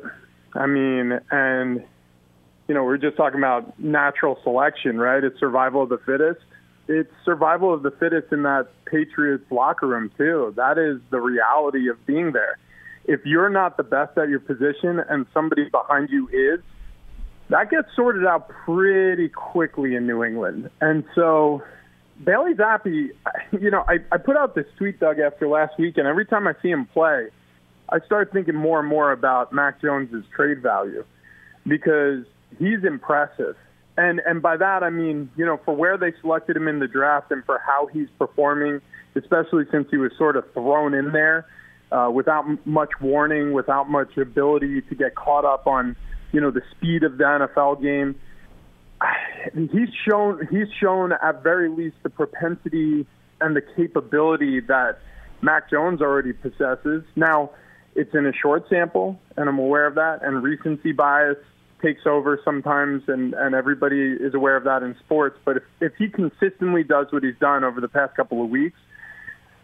I 0.55 0.67
mean, 0.67 1.19
and 1.31 1.83
you 2.69 2.75
know, 2.75 2.85
we're 2.85 2.99
just 2.99 3.17
talking 3.17 3.39
about 3.39 3.79
natural 3.81 4.39
selection, 4.45 4.99
right? 4.99 5.23
It's 5.23 5.39
survival 5.41 5.83
of 5.83 5.89
the 5.89 5.99
fittest. 5.99 6.41
It's 6.89 7.13
survival 7.25 7.75
of 7.75 7.83
the 7.83 7.91
fittest 7.91 8.33
in 8.33 8.43
that 8.45 8.69
Patriots 8.85 9.45
locker 9.51 9.87
room 9.87 10.11
too. 10.17 10.53
That 10.57 10.79
is 10.79 11.01
the 11.11 11.21
reality 11.21 11.89
of 11.89 12.05
being 12.07 12.33
there. 12.33 12.59
If 13.05 13.21
you're 13.25 13.51
not 13.51 13.77
the 13.77 13.83
best 13.83 14.17
at 14.17 14.29
your 14.29 14.41
position 14.41 15.01
and 15.09 15.27
somebody 15.35 15.69
behind 15.69 16.09
you 16.11 16.29
is, 16.29 16.61
that 17.51 17.71
gets 17.71 17.89
sorted 17.95 18.25
out 18.25 18.49
pretty 18.49 19.29
quickly 19.29 19.95
in 19.95 20.07
New 20.07 20.25
England. 20.25 20.71
And 20.81 21.05
so 21.15 21.63
Bailey 22.25 22.55
Zappe, 22.55 23.11
you 23.61 23.71
know, 23.71 23.85
I, 23.89 23.99
I 24.13 24.19
put 24.19 24.37
out 24.37 24.55
this 24.55 24.67
tweet, 24.79 25.01
Doug, 25.01 25.19
after 25.19 25.49
last 25.49 25.79
week, 25.79 25.99
and 25.99 26.07
every 26.07 26.25
time 26.25 26.47
I 26.47 26.55
see 26.63 26.71
him 26.71 26.87
play, 26.87 27.29
I 27.89 28.01
start 28.07 28.33
thinking 28.33 28.55
more 28.55 28.81
and 28.81 28.89
more 28.89 29.13
about 29.13 29.53
Mac 29.53 29.81
Jones's 29.83 30.25
trade 30.35 30.63
value 30.63 31.05
because 31.67 32.25
he's 32.59 32.85
impressive. 32.85 33.57
And 33.99 34.21
and 34.25 34.41
by 34.41 34.57
that 34.57 34.83
I 34.83 34.89
mean, 34.89 35.31
you 35.37 35.45
know, 35.45 35.61
for 35.65 35.77
where 35.77 35.99
they 35.99 36.13
selected 36.23 36.57
him 36.57 36.69
in 36.69 36.79
the 36.79 36.89
draft 36.89 37.31
and 37.31 37.45
for 37.45 37.61
how 37.67 37.87
he's 37.93 38.09
performing, 38.19 38.81
especially 39.15 39.65
since 39.71 39.89
he 39.91 39.99
was 39.99 40.13
sort 40.17 40.37
of 40.37 40.51
thrown 40.55 40.95
in 40.95 41.13
there 41.13 41.47
uh, 41.93 42.11
without 42.11 42.45
much 42.67 42.91
warning, 43.01 43.53
without 43.53 43.89
much 43.91 44.17
ability 44.17 44.81
to 44.83 44.95
get 44.95 45.15
caught 45.15 45.45
up 45.45 45.67
on, 45.67 45.95
you 46.33 46.41
know, 46.41 46.51
the 46.51 46.63
speed 46.71 47.03
of 47.03 47.19
the 47.19 47.25
NFL 47.25 47.83
game. 47.83 48.19
He's 49.55 49.89
shown 50.09 50.47
he's 50.51 50.69
shown 50.81 51.13
at 51.13 51.43
very 51.43 51.69
least 51.69 51.97
the 52.05 52.11
propensity 52.11 53.05
and 53.41 53.57
the 53.57 53.63
capability 53.77 54.61
that 54.61 55.01
Mac 55.41 55.69
Jones 55.69 56.01
already 56.01 56.33
possesses. 56.33 57.03
Now, 57.17 57.51
it's 57.97 58.15
in 58.15 58.25
a 58.25 58.33
short 58.33 58.69
sample, 58.71 59.19
and 59.37 59.49
I'm 59.49 59.59
aware 59.59 59.87
of 59.87 59.97
that, 59.97 60.21
and 60.23 60.43
recency 60.43 60.93
bias 60.93 61.37
takes 61.83 62.03
over 62.07 62.41
sometimes, 62.45 63.03
and, 63.09 63.35
and 63.35 63.55
everybody 63.55 64.13
is 64.13 64.35
aware 64.35 64.57
of 64.57 64.65
that 64.65 64.85
in 64.85 64.95
sports. 65.05 65.37
But 65.45 65.57
if, 65.57 65.63
if 65.81 65.93
he 65.99 66.09
consistently 66.09 66.85
does 66.85 67.09
what 67.11 67.25
he's 67.25 67.39
done 67.41 67.65
over 67.65 67.81
the 67.81 67.89
past 67.89 68.15
couple 68.15 68.43
of 68.43 68.49
weeks, 68.49 68.79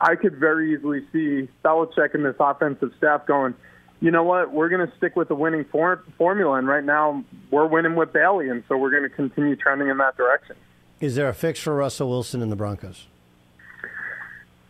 I 0.00 0.14
could 0.14 0.36
very 0.36 0.74
easily 0.74 1.00
see 1.12 1.48
Belichick 1.64 2.14
and 2.14 2.24
this 2.24 2.36
offensive 2.38 2.92
staff 2.98 3.26
going, 3.26 3.54
you 4.00 4.10
know 4.10 4.22
what, 4.22 4.52
we're 4.52 4.68
going 4.68 4.86
to 4.86 4.96
stick 4.96 5.16
with 5.16 5.28
the 5.28 5.34
winning 5.34 5.64
for- 5.64 6.04
formula. 6.16 6.54
And 6.54 6.68
right 6.68 6.84
now, 6.84 7.24
we're 7.50 7.66
winning 7.66 7.96
with 7.96 8.12
Bailey, 8.12 8.48
and 8.48 8.62
so 8.68 8.76
we're 8.76 8.90
going 8.90 9.02
to 9.02 9.08
continue 9.08 9.56
trending 9.56 9.88
in 9.88 9.98
that 9.98 10.16
direction. 10.16 10.56
Is 11.00 11.16
there 11.16 11.28
a 11.28 11.34
fix 11.34 11.60
for 11.60 11.74
Russell 11.74 12.08
Wilson 12.08 12.42
and 12.42 12.50
the 12.50 12.56
Broncos? 12.56 13.06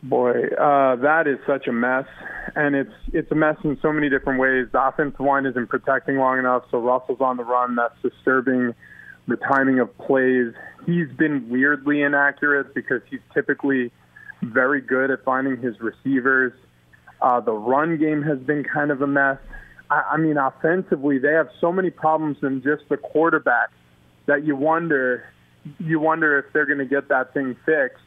Boy, 0.03 0.47
uh, 0.59 0.97
that 0.97 1.27
is 1.27 1.39
such 1.45 1.67
a 1.67 1.73
mess, 1.73 2.07
and 2.55 2.77
it's 2.77 2.93
it's 3.13 3.33
a 3.33 3.35
mess 3.35 3.57
in 3.65 3.77
so 3.83 3.93
many 3.93 4.09
different 4.09 4.39
ways. 4.39 4.69
The 4.71 4.81
offensive 4.81 5.19
line 5.19 5.45
isn't 5.45 5.67
protecting 5.67 6.19
long 6.19 6.39
enough, 6.39 6.65
so 6.71 6.79
Russell's 6.79 7.21
on 7.21 7.37
the 7.37 7.43
run. 7.43 7.75
That's 7.75 8.01
disturbing. 8.01 8.75
The 9.27 9.37
timing 9.37 9.81
of 9.81 9.97
plays. 9.99 10.55
He's 10.87 11.09
been 11.09 11.49
weirdly 11.49 12.03
inaccurate 12.03 12.75
because 12.75 13.03
he's 13.11 13.21
typically 13.35 13.91
very 14.43 14.81
good 14.81 15.11
at 15.11 15.25
finding 15.25 15.57
his 15.57 15.81
receivers. 15.81 16.53
Uh, 17.21 17.41
the 17.41 17.53
run 17.53 17.99
game 17.99 18.23
has 18.23 18.39
been 18.39 18.65
kind 18.65 18.91
of 18.91 19.03
a 19.03 19.07
mess. 19.07 19.39
I, 19.91 20.03
I 20.13 20.17
mean, 20.17 20.37
offensively, 20.37 21.19
they 21.19 21.33
have 21.33 21.49
so 21.61 21.73
many 21.73 21.91
problems 21.91 22.39
than 22.41 22.63
just 22.63 22.89
the 22.89 22.97
quarterback 22.97 23.71
that 24.27 24.45
you 24.45 24.57
wonder 24.57 25.25
you 25.81 26.01
wonder 26.01 26.39
if 26.39 26.47
they're 26.53 26.67
going 26.67 26.79
to 26.79 26.87
get 26.87 27.09
that 27.09 27.35
thing 27.35 27.55
fixed 27.67 28.03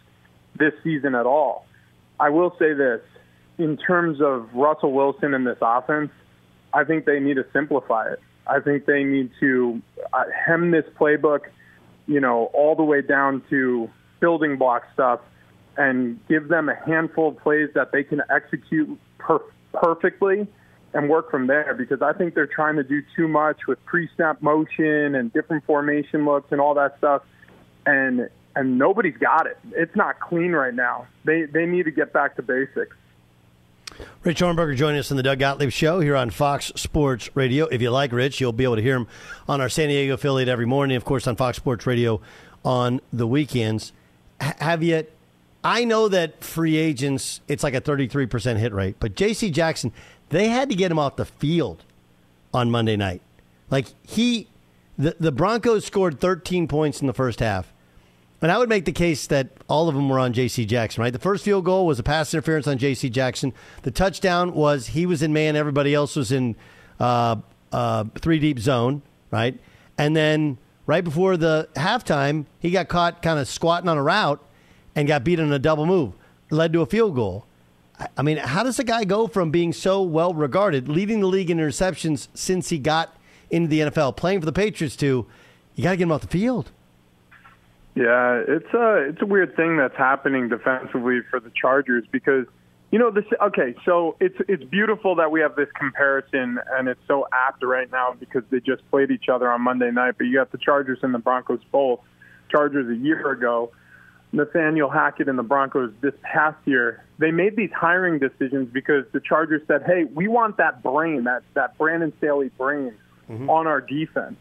this 0.57 0.73
season 0.83 1.13
at 1.15 1.25
all. 1.25 1.65
I 2.19 2.29
will 2.29 2.55
say 2.57 2.73
this 2.73 3.01
in 3.57 3.77
terms 3.77 4.19
of 4.21 4.49
Russell 4.53 4.93
Wilson 4.93 5.33
and 5.33 5.45
this 5.45 5.57
offense, 5.61 6.11
I 6.73 6.83
think 6.83 7.05
they 7.05 7.19
need 7.19 7.35
to 7.35 7.45
simplify 7.53 8.11
it. 8.11 8.19
I 8.47 8.59
think 8.59 8.85
they 8.85 9.03
need 9.03 9.31
to 9.39 9.81
uh, 10.13 10.23
hem 10.45 10.71
this 10.71 10.85
playbook, 10.99 11.41
you 12.07 12.19
know, 12.19 12.45
all 12.53 12.75
the 12.75 12.83
way 12.83 13.01
down 13.01 13.43
to 13.49 13.89
building 14.19 14.57
block 14.57 14.83
stuff 14.93 15.19
and 15.77 16.19
give 16.27 16.47
them 16.47 16.69
a 16.69 16.75
handful 16.75 17.29
of 17.29 17.37
plays 17.37 17.69
that 17.75 17.91
they 17.91 18.03
can 18.03 18.21
execute 18.29 18.99
per- 19.17 19.41
perfectly 19.73 20.47
and 20.93 21.09
work 21.09 21.31
from 21.31 21.47
there 21.47 21.73
because 21.73 22.01
I 22.01 22.13
think 22.13 22.35
they're 22.35 22.47
trying 22.47 22.75
to 22.75 22.83
do 22.83 23.01
too 23.15 23.27
much 23.27 23.67
with 23.67 23.83
pre-snap 23.85 24.41
motion 24.41 25.15
and 25.15 25.31
different 25.31 25.65
formation 25.65 26.25
looks 26.25 26.51
and 26.51 26.59
all 26.59 26.73
that 26.75 26.97
stuff. 26.97 27.23
And 27.85 28.29
and 28.55 28.77
nobody's 28.77 29.15
got 29.15 29.47
it. 29.47 29.57
It's 29.71 29.95
not 29.95 30.19
clean 30.19 30.51
right 30.51 30.73
now. 30.73 31.07
They 31.23 31.43
they 31.43 31.65
need 31.65 31.83
to 31.83 31.91
get 31.91 32.11
back 32.11 32.35
to 32.35 32.41
basics. 32.41 32.95
Rich 34.23 34.41
Ohrnberger 34.41 34.75
joining 34.75 34.99
us 34.99 35.11
in 35.11 35.17
the 35.17 35.23
Doug 35.23 35.39
Gottlieb 35.39 35.69
Show 35.69 35.99
here 35.99 36.15
on 36.15 36.29
Fox 36.29 36.71
Sports 36.75 37.29
Radio. 37.35 37.65
If 37.67 37.81
you 37.81 37.91
like 37.91 38.11
Rich, 38.11 38.41
you'll 38.41 38.51
be 38.51 38.63
able 38.63 38.77
to 38.77 38.81
hear 38.81 38.95
him 38.95 39.07
on 39.47 39.61
our 39.61 39.69
San 39.69 39.89
Diego 39.89 40.13
affiliate 40.13 40.49
every 40.49 40.65
morning, 40.65 40.97
of 40.97 41.05
course, 41.05 41.27
on 41.27 41.35
Fox 41.35 41.57
Sports 41.57 41.85
Radio 41.85 42.21
on 42.63 42.99
the 43.11 43.27
weekends. 43.27 43.93
H- 44.41 44.53
have 44.59 44.83
you? 44.83 45.05
I 45.63 45.85
know 45.85 46.07
that 46.07 46.43
free 46.43 46.77
agents, 46.77 47.41
it's 47.47 47.63
like 47.63 47.75
a 47.75 47.81
33% 47.81 48.57
hit 48.57 48.73
rate, 48.73 48.95
but 48.99 49.15
J.C. 49.15 49.51
Jackson, 49.51 49.93
they 50.29 50.47
had 50.47 50.69
to 50.69 50.75
get 50.75 50.91
him 50.91 50.97
off 50.97 51.17
the 51.17 51.25
field 51.25 51.83
on 52.53 52.71
Monday 52.71 52.97
night. 52.97 53.21
Like 53.69 53.87
he, 54.03 54.47
the, 54.97 55.15
the 55.19 55.31
Broncos 55.31 55.85
scored 55.85 56.19
13 56.19 56.67
points 56.67 57.01
in 57.01 57.07
the 57.07 57.13
first 57.13 57.39
half. 57.39 57.71
And 58.41 58.51
I 58.51 58.57
would 58.57 58.69
make 58.69 58.85
the 58.85 58.91
case 58.91 59.27
that 59.27 59.49
all 59.69 59.87
of 59.87 59.93
them 59.93 60.09
were 60.09 60.17
on 60.17 60.33
J.C. 60.33 60.65
Jackson, 60.65 61.03
right? 61.03 61.13
The 61.13 61.19
first 61.19 61.45
field 61.45 61.63
goal 61.63 61.85
was 61.85 61.99
a 61.99 62.03
pass 62.03 62.33
interference 62.33 62.65
on 62.65 62.79
J.C. 62.79 63.07
Jackson. 63.11 63.53
The 63.83 63.91
touchdown 63.91 64.53
was 64.53 64.87
he 64.87 65.05
was 65.05 65.21
in 65.21 65.31
man, 65.31 65.55
everybody 65.55 65.93
else 65.93 66.15
was 66.15 66.31
in 66.31 66.55
uh, 66.99 67.35
uh, 67.71 68.05
three 68.15 68.39
deep 68.39 68.57
zone, 68.57 69.03
right? 69.29 69.59
And 69.95 70.15
then 70.15 70.57
right 70.87 71.03
before 71.03 71.37
the 71.37 71.69
halftime, 71.75 72.47
he 72.57 72.71
got 72.71 72.87
caught 72.87 73.21
kind 73.21 73.39
of 73.39 73.47
squatting 73.47 73.87
on 73.87 73.99
a 73.99 74.03
route 74.03 74.43
and 74.95 75.07
got 75.07 75.23
beat 75.23 75.39
on 75.39 75.51
a 75.51 75.59
double 75.59 75.85
move, 75.85 76.13
led 76.49 76.73
to 76.73 76.81
a 76.81 76.85
field 76.85 77.15
goal. 77.15 77.45
I 78.17 78.21
mean, 78.23 78.37
how 78.37 78.63
does 78.63 78.79
a 78.79 78.83
guy 78.83 79.03
go 79.03 79.27
from 79.27 79.51
being 79.51 79.73
so 79.73 80.01
well 80.01 80.33
regarded, 80.33 80.87
leading 80.87 81.19
the 81.19 81.27
league 81.27 81.49
in 81.49 81.57
interceptions 81.57 82.27
since 82.33 82.69
he 82.69 82.79
got 82.79 83.15
into 83.49 83.67
the 83.67 83.79
NFL, 83.81 84.15
playing 84.17 84.39
for 84.39 84.45
the 84.45 84.53
Patriots, 84.53 84.95
to 84.97 85.27
you 85.75 85.83
got 85.83 85.91
to 85.91 85.97
get 85.97 86.03
him 86.03 86.11
off 86.11 86.21
the 86.21 86.27
field? 86.27 86.71
Yeah, 87.93 88.41
it's 88.47 88.73
a 88.73 89.09
it's 89.09 89.21
a 89.21 89.25
weird 89.25 89.55
thing 89.55 89.77
that's 89.77 89.97
happening 89.97 90.47
defensively 90.47 91.19
for 91.29 91.41
the 91.41 91.51
Chargers 91.51 92.05
because 92.09 92.45
you 92.89 92.99
know 92.99 93.11
this. 93.11 93.25
Okay, 93.41 93.75
so 93.83 94.15
it's 94.21 94.37
it's 94.47 94.63
beautiful 94.63 95.15
that 95.15 95.29
we 95.29 95.41
have 95.41 95.57
this 95.57 95.67
comparison 95.77 96.57
and 96.71 96.87
it's 96.87 97.01
so 97.05 97.27
apt 97.33 97.63
right 97.63 97.91
now 97.91 98.15
because 98.17 98.43
they 98.49 98.61
just 98.61 98.89
played 98.89 99.11
each 99.11 99.27
other 99.27 99.51
on 99.51 99.61
Monday 99.61 99.91
night. 99.91 100.15
But 100.17 100.27
you 100.27 100.35
got 100.35 100.53
the 100.53 100.57
Chargers 100.57 100.99
and 101.01 101.13
the 101.13 101.19
Broncos 101.19 101.59
both. 101.71 101.99
Chargers 102.49 102.89
a 102.89 102.95
year 102.95 103.31
ago, 103.31 103.71
Nathaniel 104.33 104.89
Hackett 104.89 105.27
and 105.27 105.37
the 105.37 105.43
Broncos 105.43 105.91
this 106.01 106.13
past 106.23 106.57
year. 106.65 107.03
They 107.19 107.31
made 107.31 107.55
these 107.55 107.71
hiring 107.75 108.19
decisions 108.19 108.69
because 108.71 109.05
the 109.11 109.19
Chargers 109.19 109.61
said, 109.67 109.83
"Hey, 109.85 110.05
we 110.05 110.27
want 110.27 110.57
that 110.57 110.81
brain, 110.81 111.25
that 111.25 111.43
that 111.53 111.77
Brandon 111.77 112.13
Staley 112.17 112.49
brain, 112.57 112.93
mm-hmm. 113.29 113.49
on 113.49 113.67
our 113.67 113.81
defense." 113.81 114.37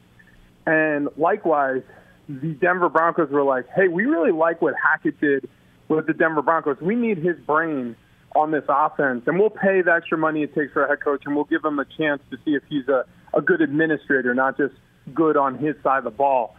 And 0.67 1.09
likewise, 1.17 1.83
the 2.29 2.53
Denver 2.55 2.89
Broncos 2.89 3.31
were 3.31 3.43
like, 3.43 3.67
hey, 3.75 3.89
we 3.89 4.05
really 4.05 4.33
like 4.33 4.63
what 4.63 4.75
Hackett 4.81 5.21
did 5.21 5.49
with 5.89 6.07
the 6.07 6.13
Denver 6.13 6.43
Broncos. 6.43 6.77
We 6.81 6.95
need 6.95 7.19
his 7.19 7.37
brain 7.47 7.97
on 8.37 8.53
this 8.53 8.63
offense, 8.69 9.25
and 9.27 9.41
we'll 9.41 9.51
pay 9.51 9.83
the 9.83 9.93
extra 9.93 10.17
money 10.17 10.45
it 10.45 10.55
takes 10.55 10.73
for 10.73 10.85
a 10.85 10.89
head 10.89 11.01
coach, 11.01 11.23
and 11.27 11.35
we'll 11.35 11.47
give 11.47 11.65
him 11.65 11.81
a 11.81 11.85
chance 11.85 12.23
to 12.31 12.37
see 12.45 12.53
if 12.53 12.63
he's 12.69 12.87
a, 12.87 13.05
a 13.35 13.43
good 13.43 13.61
administrator, 13.61 14.33
not 14.33 14.57
just 14.57 14.75
good 15.13 15.37
on 15.37 15.59
his 15.59 15.75
side 15.83 15.99
of 15.99 16.05
the 16.05 16.11
ball. 16.11 16.55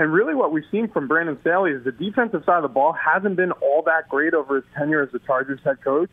And 0.00 0.10
really, 0.10 0.34
what 0.34 0.50
we've 0.50 0.64
seen 0.70 0.88
from 0.88 1.08
Brandon 1.08 1.36
Staley 1.42 1.72
is 1.72 1.84
the 1.84 1.92
defensive 1.92 2.42
side 2.46 2.56
of 2.56 2.62
the 2.62 2.68
ball 2.68 2.94
hasn't 2.94 3.36
been 3.36 3.52
all 3.52 3.82
that 3.82 4.08
great 4.08 4.32
over 4.32 4.56
his 4.56 4.64
tenure 4.74 5.02
as 5.02 5.12
the 5.12 5.18
Chargers 5.18 5.60
head 5.62 5.84
coach, 5.84 6.08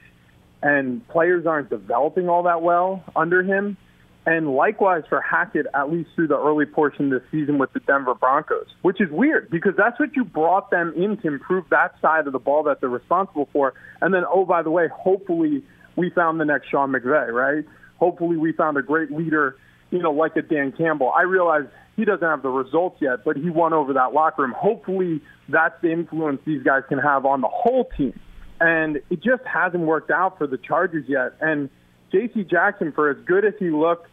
and 0.61 1.07
players 1.07 1.45
aren't 1.45 1.69
developing 1.69 2.27
all 2.27 2.43
that 2.43 2.61
well 2.61 3.01
under 3.15 3.43
him. 3.43 3.77
And 4.25 4.53
likewise 4.55 5.03
for 5.07 5.21
Hackett, 5.21 5.67
at 5.73 5.89
least 5.89 6.09
through 6.15 6.27
the 6.27 6.37
early 6.37 6.65
portion 6.65 7.13
of 7.13 7.21
the 7.21 7.27
season 7.31 7.59
with 7.59 7.71
the 7.71 7.79
Denver 7.79 8.13
Broncos, 8.13 8.67
which 8.81 8.99
is 8.99 9.09
weird 9.09 9.49
because 9.49 9.71
that's 9.77 9.97
what 10.01 10.17
you 10.17 10.25
brought 10.25 10.69
them 10.69 10.91
in 10.97 11.15
to 11.19 11.27
improve 11.29 11.63
that 11.69 11.95
side 12.01 12.27
of 12.27 12.33
the 12.33 12.39
ball 12.39 12.63
that 12.63 12.81
they're 12.81 12.89
responsible 12.89 13.47
for. 13.53 13.73
And 14.01 14.13
then, 14.13 14.23
oh, 14.29 14.43
by 14.43 14.63
the 14.63 14.69
way, 14.69 14.89
hopefully 14.89 15.63
we 15.95 16.09
found 16.09 16.41
the 16.41 16.45
next 16.45 16.67
Sean 16.67 16.91
McVay, 16.91 17.31
right? 17.31 17.63
Hopefully 17.99 18.35
we 18.35 18.51
found 18.51 18.75
a 18.75 18.81
great 18.81 19.11
leader, 19.11 19.55
you 19.91 19.99
know, 19.99 20.11
like 20.11 20.35
a 20.35 20.41
Dan 20.41 20.73
Campbell. 20.73 21.09
I 21.17 21.21
realize 21.21 21.67
he 21.97 22.05
doesn't 22.05 22.25
have 22.25 22.43
the 22.43 22.49
results 22.49 23.01
yet, 23.01 23.25
but 23.25 23.35
he 23.35 23.49
won 23.49 23.73
over 23.73 23.91
that 23.93 24.13
locker 24.13 24.43
room. 24.43 24.53
Hopefully 24.55 25.19
that's 25.49 25.75
the 25.81 25.91
influence 25.91 26.39
these 26.45 26.63
guys 26.63 26.83
can 26.87 26.99
have 26.99 27.25
on 27.25 27.41
the 27.41 27.49
whole 27.51 27.89
team. 27.97 28.17
And 28.61 28.97
it 29.09 29.21
just 29.21 29.43
hasn't 29.43 29.83
worked 29.83 30.11
out 30.11 30.37
for 30.37 30.47
the 30.47 30.57
Chargers 30.57 31.05
yet. 31.07 31.33
And 31.41 31.69
J.C. 32.11 32.43
Jackson, 32.43 32.91
for 32.91 33.09
as 33.09 33.17
good 33.25 33.43
as 33.43 33.53
he 33.59 33.71
looked, 33.71 34.07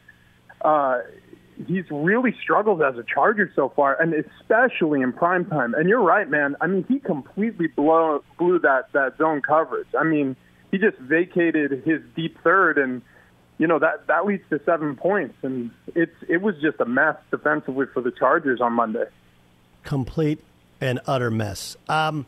uh, 0.63 1.01
he's 1.67 1.85
really 1.91 2.35
struggled 2.43 2.83
as 2.83 2.97
a 2.97 3.05
Charger 3.05 3.53
so 3.55 3.73
far, 3.75 4.01
and 4.01 4.15
especially 4.15 5.03
in 5.03 5.13
prime 5.13 5.45
time. 5.45 5.75
And 5.75 5.89
you're 5.89 6.03
right, 6.03 6.29
man. 6.29 6.57
I 6.61 6.67
mean, 6.67 6.85
he 6.89 6.99
completely 6.99 7.69
blew 7.69 8.23
blew 8.39 8.59
that 8.61 8.93
that 8.93 9.17
zone 9.19 9.43
coverage. 9.43 9.89
I 9.99 10.05
mean, 10.05 10.37
he 10.71 10.79
just 10.79 10.99
vacated 10.99 11.83
his 11.85 12.01
deep 12.17 12.39
third, 12.43 12.79
and 12.79 13.03
you 13.59 13.67
know 13.67 13.79
that 13.79 14.07
that 14.09 14.27
leads 14.27 14.49
to 14.51 14.61
seven 14.65 14.97
points, 14.97 15.37
and 15.43 15.71
it's 15.95 16.15
it 16.29 16.43
was 16.43 16.57
just 16.61 16.81
a 16.81 16.85
mess 16.85 17.17
defensively 17.31 17.87
for 17.93 18.01
the 18.03 18.11
Chargers 18.11 18.61
on 18.61 18.73
Monday. 18.73 19.05
Complete 19.85 20.43
and 20.81 21.01
utter 21.07 21.31
mess. 21.31 21.77
Um, 21.89 22.27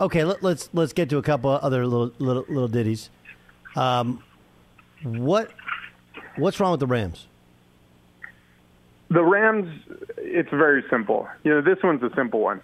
okay, 0.00 0.24
let, 0.24 0.42
let's 0.42 0.70
let's 0.72 0.92
get 0.92 1.10
to 1.10 1.18
a 1.18 1.22
couple 1.22 1.50
of 1.50 1.62
other 1.62 1.86
little 1.86 2.12
little 2.18 2.44
little 2.48 2.68
ditties. 2.68 3.10
Um, 3.74 4.22
what 5.02 5.50
what's 6.36 6.58
wrong 6.58 6.70
with 6.72 6.80
the 6.80 6.86
Rams? 6.86 7.26
The 9.08 9.22
Rams, 9.22 9.68
it's 10.16 10.50
very 10.50 10.82
simple. 10.90 11.28
You 11.44 11.54
know, 11.54 11.60
this 11.60 11.78
one's 11.82 12.02
a 12.02 12.10
simple 12.16 12.40
one. 12.40 12.60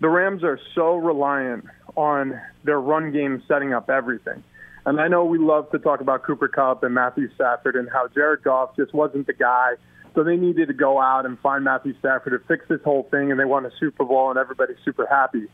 The 0.00 0.08
Rams 0.08 0.42
are 0.42 0.58
so 0.74 0.96
reliant 0.96 1.66
on 1.96 2.40
their 2.64 2.80
run 2.80 3.12
game 3.12 3.42
setting 3.46 3.74
up 3.74 3.90
everything. 3.90 4.42
And 4.84 5.00
I 5.00 5.08
know 5.08 5.24
we 5.24 5.38
love 5.38 5.70
to 5.70 5.78
talk 5.78 6.00
about 6.00 6.24
Cooper 6.24 6.48
Kupp 6.48 6.82
and 6.82 6.94
Matthew 6.94 7.32
Stafford 7.34 7.76
and 7.76 7.88
how 7.88 8.08
Jared 8.08 8.42
Goff 8.42 8.74
just 8.76 8.92
wasn't 8.92 9.26
the 9.26 9.32
guy. 9.32 9.74
So 10.14 10.24
they 10.24 10.36
needed 10.36 10.68
to 10.68 10.74
go 10.74 11.00
out 11.00 11.24
and 11.24 11.38
find 11.38 11.64
Matthew 11.64 11.94
Stafford 11.98 12.32
to 12.32 12.46
fix 12.46 12.66
this 12.68 12.80
whole 12.84 13.04
thing, 13.10 13.30
and 13.30 13.40
they 13.40 13.44
won 13.44 13.64
a 13.64 13.70
Super 13.78 14.04
Bowl, 14.04 14.28
and 14.28 14.38
everybody's 14.38 14.76
super 14.84 15.06
happy. 15.06 15.46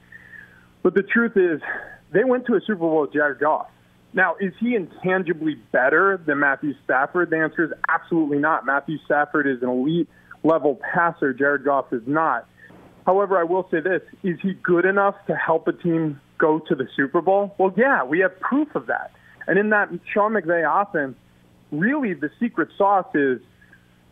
But 0.82 0.94
the 0.94 1.02
truth 1.02 1.36
is, 1.36 1.60
they 2.12 2.24
went 2.24 2.46
to 2.46 2.54
a 2.54 2.60
Super 2.60 2.80
Bowl 2.80 3.02
with 3.02 3.12
Jared 3.12 3.38
Goff. 3.38 3.68
Now, 4.14 4.36
is 4.40 4.54
he 4.58 4.74
intangibly 4.74 5.54
better 5.70 6.16
than 6.16 6.40
Matthew 6.40 6.74
Stafford? 6.84 7.30
The 7.30 7.36
answer 7.36 7.64
is 7.64 7.70
absolutely 7.88 8.38
not. 8.38 8.64
Matthew 8.64 8.96
Stafford 9.04 9.46
is 9.46 9.62
an 9.62 9.68
elite 9.68 10.08
level 10.42 10.80
passer. 10.92 11.32
Jared 11.34 11.64
Goff 11.64 11.92
is 11.92 12.02
not. 12.06 12.48
However, 13.06 13.38
I 13.38 13.44
will 13.44 13.68
say 13.70 13.80
this 13.80 14.02
is 14.22 14.38
he 14.42 14.54
good 14.54 14.86
enough 14.86 15.14
to 15.26 15.36
help 15.36 15.68
a 15.68 15.72
team 15.72 16.20
go 16.38 16.58
to 16.58 16.74
the 16.74 16.88
Super 16.96 17.20
Bowl? 17.20 17.54
Well, 17.58 17.72
yeah, 17.76 18.04
we 18.04 18.20
have 18.20 18.38
proof 18.40 18.74
of 18.74 18.86
that. 18.86 19.12
And 19.48 19.58
in 19.58 19.70
that 19.70 19.88
Sean 20.12 20.34
McVay 20.34 20.62
offense, 20.62 21.16
really 21.72 22.12
the 22.12 22.30
secret 22.38 22.68
sauce 22.76 23.12
is 23.14 23.40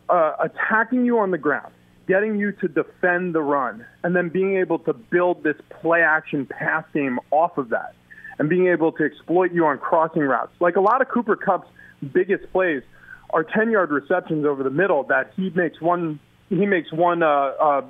uh, 0.09 0.33
attacking 0.39 1.05
you 1.05 1.19
on 1.19 1.31
the 1.31 1.37
ground, 1.37 1.73
getting 2.07 2.37
you 2.37 2.51
to 2.53 2.67
defend 2.67 3.35
the 3.35 3.41
run, 3.41 3.85
and 4.03 4.15
then 4.15 4.29
being 4.29 4.57
able 4.57 4.79
to 4.79 4.93
build 4.93 5.43
this 5.43 5.55
play 5.79 6.01
action 6.01 6.47
pass 6.47 6.83
game 6.91 7.19
off 7.29 7.57
of 7.57 7.69
that, 7.69 7.93
and 8.39 8.49
being 8.49 8.67
able 8.67 8.91
to 8.93 9.03
exploit 9.03 9.53
you 9.53 9.65
on 9.65 9.77
crossing 9.77 10.23
routes. 10.23 10.51
Like 10.59 10.75
a 10.75 10.81
lot 10.81 11.01
of 11.01 11.07
Cooper 11.07 11.35
Kupp's 11.35 11.69
biggest 12.11 12.51
plays 12.51 12.81
are 13.29 13.43
10 13.43 13.69
yard 13.69 13.91
receptions 13.91 14.43
over 14.43 14.63
the 14.63 14.71
middle 14.71 15.03
that 15.03 15.31
he 15.35 15.51
makes 15.51 15.79
one 15.79 16.19
he 16.49 16.65
makes 16.65 16.91
one 16.93 17.21
uh, 17.21 17.27
uh, 17.27 17.81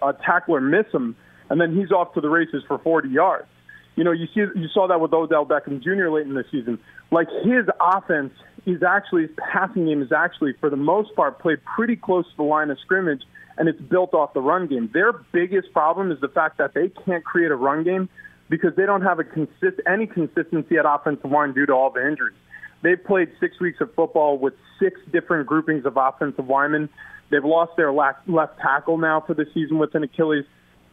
uh, 0.00 0.12
tackler 0.24 0.60
miss 0.60 0.86
him, 0.92 1.16
and 1.50 1.60
then 1.60 1.76
he's 1.76 1.90
off 1.90 2.14
to 2.14 2.20
the 2.20 2.28
races 2.28 2.62
for 2.68 2.78
40 2.78 3.08
yards. 3.08 3.48
You 3.96 4.04
know, 4.04 4.12
you 4.12 4.26
see, 4.34 4.40
you 4.40 4.68
saw 4.72 4.86
that 4.88 5.00
with 5.00 5.12
Odell 5.12 5.46
Beckham 5.46 5.82
Jr. 5.82 6.10
late 6.10 6.26
in 6.26 6.34
the 6.34 6.44
season. 6.50 6.78
Like 7.10 7.28
his 7.42 7.64
offense 7.80 8.32
is 8.66 8.82
actually, 8.82 9.22
his 9.22 9.30
passing 9.52 9.86
game 9.86 10.02
is 10.02 10.12
actually, 10.12 10.52
for 10.60 10.70
the 10.70 10.76
most 10.76 11.14
part, 11.16 11.38
played 11.38 11.58
pretty 11.64 11.96
close 11.96 12.24
to 12.30 12.36
the 12.36 12.42
line 12.42 12.70
of 12.70 12.78
scrimmage, 12.80 13.22
and 13.56 13.68
it's 13.68 13.80
built 13.80 14.12
off 14.12 14.34
the 14.34 14.40
run 14.40 14.66
game. 14.66 14.90
Their 14.92 15.12
biggest 15.32 15.72
problem 15.72 16.12
is 16.12 16.20
the 16.20 16.28
fact 16.28 16.58
that 16.58 16.74
they 16.74 16.90
can't 17.04 17.24
create 17.24 17.50
a 17.50 17.56
run 17.56 17.84
game 17.84 18.08
because 18.48 18.76
they 18.76 18.86
don't 18.86 19.02
have 19.02 19.18
a 19.18 19.24
consist 19.24 19.80
any 19.86 20.06
consistency 20.06 20.76
at 20.76 20.84
offensive 20.86 21.30
line 21.30 21.52
due 21.52 21.66
to 21.66 21.72
all 21.72 21.90
the 21.90 22.06
injuries. 22.06 22.36
They've 22.82 23.02
played 23.02 23.30
six 23.40 23.58
weeks 23.60 23.80
of 23.80 23.94
football 23.94 24.38
with 24.38 24.54
six 24.78 25.00
different 25.10 25.46
groupings 25.46 25.86
of 25.86 25.96
offensive 25.96 26.48
linemen. 26.48 26.88
They've 27.30 27.44
lost 27.44 27.72
their 27.76 27.92
left 27.92 28.60
tackle 28.60 28.98
now 28.98 29.22
for 29.26 29.34
the 29.34 29.46
season 29.54 29.78
with 29.78 29.94
an 29.94 30.04
Achilles 30.04 30.44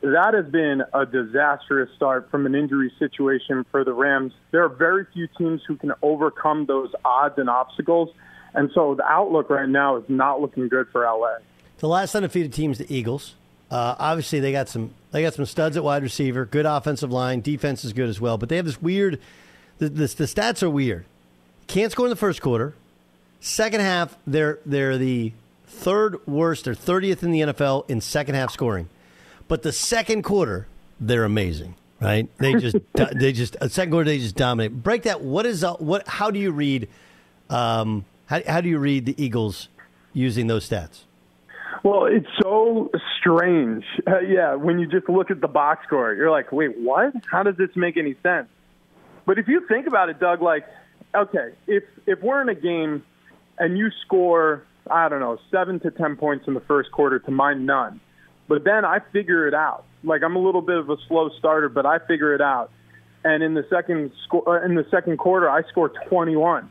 that 0.03 0.33
has 0.33 0.45
been 0.47 0.83
a 0.93 1.05
disastrous 1.05 1.89
start 1.95 2.29
from 2.29 2.45
an 2.45 2.55
injury 2.55 2.91
situation 2.99 3.65
for 3.71 3.85
the 3.85 3.93
Rams. 3.93 4.33
There 4.51 4.63
are 4.63 4.69
very 4.69 5.05
few 5.13 5.27
teams 5.37 5.61
who 5.65 5.77
can 5.77 5.93
overcome 6.01 6.65
those 6.65 6.91
odds 7.05 7.35
and 7.37 7.49
obstacles. 7.49 8.09
And 8.53 8.69
so 8.75 8.95
the 8.95 9.05
outlook 9.05 9.49
right 9.49 9.67
now 9.67 9.95
is 9.95 10.03
not 10.09 10.41
looking 10.41 10.67
good 10.67 10.87
for 10.91 11.03
LA. 11.03 11.37
The 11.77 11.87
last 11.87 12.13
undefeated 12.15 12.51
team's 12.51 12.79
the 12.79 12.93
Eagles. 12.93 13.35
Uh, 13.71 13.95
obviously, 13.97 14.41
they 14.41 14.51
got 14.51 14.67
some 14.67 14.93
they 15.11 15.23
got 15.23 15.33
some 15.33 15.45
studs 15.45 15.77
at 15.77 15.83
wide 15.83 16.03
receiver, 16.03 16.45
good 16.45 16.65
offensive 16.65 17.11
line, 17.11 17.41
defense 17.41 17.85
is 17.85 17.93
good 17.93 18.09
as 18.09 18.19
well. 18.19 18.37
But 18.37 18.49
they 18.49 18.57
have 18.57 18.65
this 18.65 18.81
weird. 18.81 19.19
The, 19.79 19.89
the, 19.89 20.07
the 20.07 20.25
stats 20.25 20.61
are 20.61 20.69
weird. 20.69 21.05
Can't 21.67 21.91
score 21.91 22.05
in 22.05 22.09
the 22.09 22.15
first 22.15 22.41
quarter. 22.41 22.75
Second 23.39 23.81
half, 23.81 24.17
they're 24.27 24.59
they're 24.65 24.97
the 24.97 25.33
third 25.65 26.25
worst 26.27 26.67
or 26.67 26.75
thirtieth 26.75 27.23
in 27.23 27.31
the 27.31 27.41
NFL 27.41 27.89
in 27.89 28.01
second 28.01 28.35
half 28.35 28.51
scoring. 28.51 28.89
But 29.47 29.63
the 29.63 29.71
second 29.71 30.23
quarter, 30.23 30.67
they're 30.99 31.25
amazing, 31.25 31.75
right? 31.99 32.29
They 32.37 32.53
just 32.53 32.77
they 33.13 33.31
just 33.31 33.57
a 33.61 33.69
second 33.69 33.91
quarter 33.91 34.09
they 34.09 34.19
just 34.19 34.35
dominate. 34.35 34.83
Break 34.83 35.03
that. 35.03 35.21
What 35.21 35.45
is 35.45 35.63
uh, 35.63 35.73
what? 35.75 36.07
How 36.07 36.31
do 36.31 36.39
you 36.39 36.51
read? 36.51 36.87
Um, 37.49 38.05
how 38.27 38.41
how 38.47 38.61
do 38.61 38.69
you 38.69 38.79
read 38.79 39.05
the 39.05 39.21
Eagles 39.21 39.69
using 40.13 40.47
those 40.47 40.69
stats? 40.69 41.01
Well, 41.83 42.05
it's 42.05 42.27
so 42.41 42.89
strange. 43.19 43.83
Uh, 44.07 44.19
yeah, 44.19 44.55
when 44.55 44.79
you 44.79 44.87
just 44.87 45.09
look 45.09 45.31
at 45.31 45.41
the 45.41 45.47
box 45.47 45.85
score, 45.85 46.13
you're 46.13 46.31
like, 46.31 46.51
wait, 46.51 46.77
what? 46.77 47.13
How 47.29 47.43
does 47.43 47.57
this 47.57 47.69
make 47.75 47.97
any 47.97 48.15
sense? 48.23 48.47
But 49.25 49.37
if 49.37 49.47
you 49.47 49.65
think 49.67 49.87
about 49.87 50.09
it, 50.09 50.19
Doug, 50.19 50.41
like, 50.41 50.65
okay, 51.13 51.53
if 51.67 51.83
if 52.05 52.21
we're 52.21 52.41
in 52.41 52.49
a 52.49 52.55
game 52.55 53.03
and 53.57 53.77
you 53.77 53.89
score, 54.05 54.63
I 54.89 55.09
don't 55.09 55.19
know, 55.19 55.37
seven 55.51 55.79
to 55.81 55.91
ten 55.91 56.15
points 56.15 56.47
in 56.47 56.53
the 56.53 56.61
first 56.61 56.91
quarter 56.91 57.19
to 57.19 57.31
mine 57.31 57.65
none, 57.65 57.99
but 58.47 58.63
then 58.63 58.85
I 58.85 58.99
figure 59.11 59.47
it 59.47 59.53
out. 59.53 59.85
Like 60.03 60.21
I'm 60.23 60.35
a 60.35 60.39
little 60.39 60.61
bit 60.61 60.77
of 60.77 60.89
a 60.89 60.97
slow 61.07 61.29
starter, 61.39 61.69
but 61.69 61.85
I 61.85 61.99
figure 61.99 62.33
it 62.33 62.41
out. 62.41 62.71
And 63.23 63.41
in 63.41 63.53
the 63.53 63.65
second 63.69 64.11
sco- 64.25 64.43
uh, 64.45 64.61
in 64.63 64.75
the 64.75 64.85
second 64.91 65.17
quarter, 65.17 65.49
I 65.49 65.63
score 65.69 65.89
21. 66.09 66.69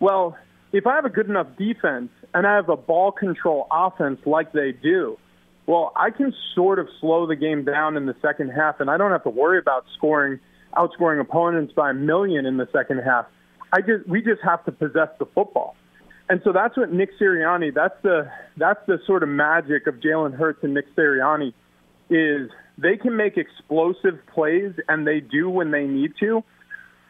Well, 0.00 0.36
if 0.72 0.86
I 0.86 0.96
have 0.96 1.06
a 1.06 1.10
good 1.10 1.28
enough 1.28 1.48
defense 1.56 2.10
and 2.34 2.46
I 2.46 2.56
have 2.56 2.68
a 2.68 2.76
ball 2.76 3.10
control 3.10 3.66
offense 3.70 4.20
like 4.26 4.52
they 4.52 4.72
do, 4.72 5.18
well, 5.66 5.92
I 5.96 6.10
can 6.10 6.34
sort 6.54 6.78
of 6.78 6.88
slow 7.00 7.26
the 7.26 7.36
game 7.36 7.64
down 7.64 7.96
in 7.96 8.06
the 8.06 8.16
second 8.22 8.50
half, 8.50 8.80
and 8.80 8.90
I 8.90 8.96
don't 8.96 9.10
have 9.10 9.24
to 9.24 9.30
worry 9.30 9.58
about 9.58 9.84
scoring, 9.96 10.40
outscoring 10.74 11.20
opponents 11.20 11.72
by 11.74 11.90
a 11.90 11.94
million 11.94 12.46
in 12.46 12.56
the 12.56 12.68
second 12.72 12.98
half. 12.98 13.26
I 13.72 13.80
just 13.80 14.08
we 14.08 14.22
just 14.22 14.40
have 14.42 14.64
to 14.64 14.72
possess 14.72 15.08
the 15.18 15.26
football. 15.26 15.76
And 16.30 16.40
so 16.44 16.52
that's 16.52 16.76
what 16.76 16.92
Nick 16.92 17.10
Sirianni. 17.18 17.74
That's 17.74 18.00
the 18.02 18.30
that's 18.56 18.80
the 18.86 18.98
sort 19.06 19.22
of 19.22 19.28
magic 19.28 19.86
of 19.86 19.96
Jalen 19.96 20.34
Hurts 20.34 20.62
and 20.62 20.74
Nick 20.74 20.94
Sirianni 20.94 21.54
is 22.10 22.50
they 22.76 22.96
can 22.96 23.16
make 23.16 23.36
explosive 23.36 24.18
plays 24.34 24.72
and 24.88 25.06
they 25.06 25.20
do 25.20 25.48
when 25.48 25.70
they 25.70 25.84
need 25.84 26.12
to, 26.20 26.44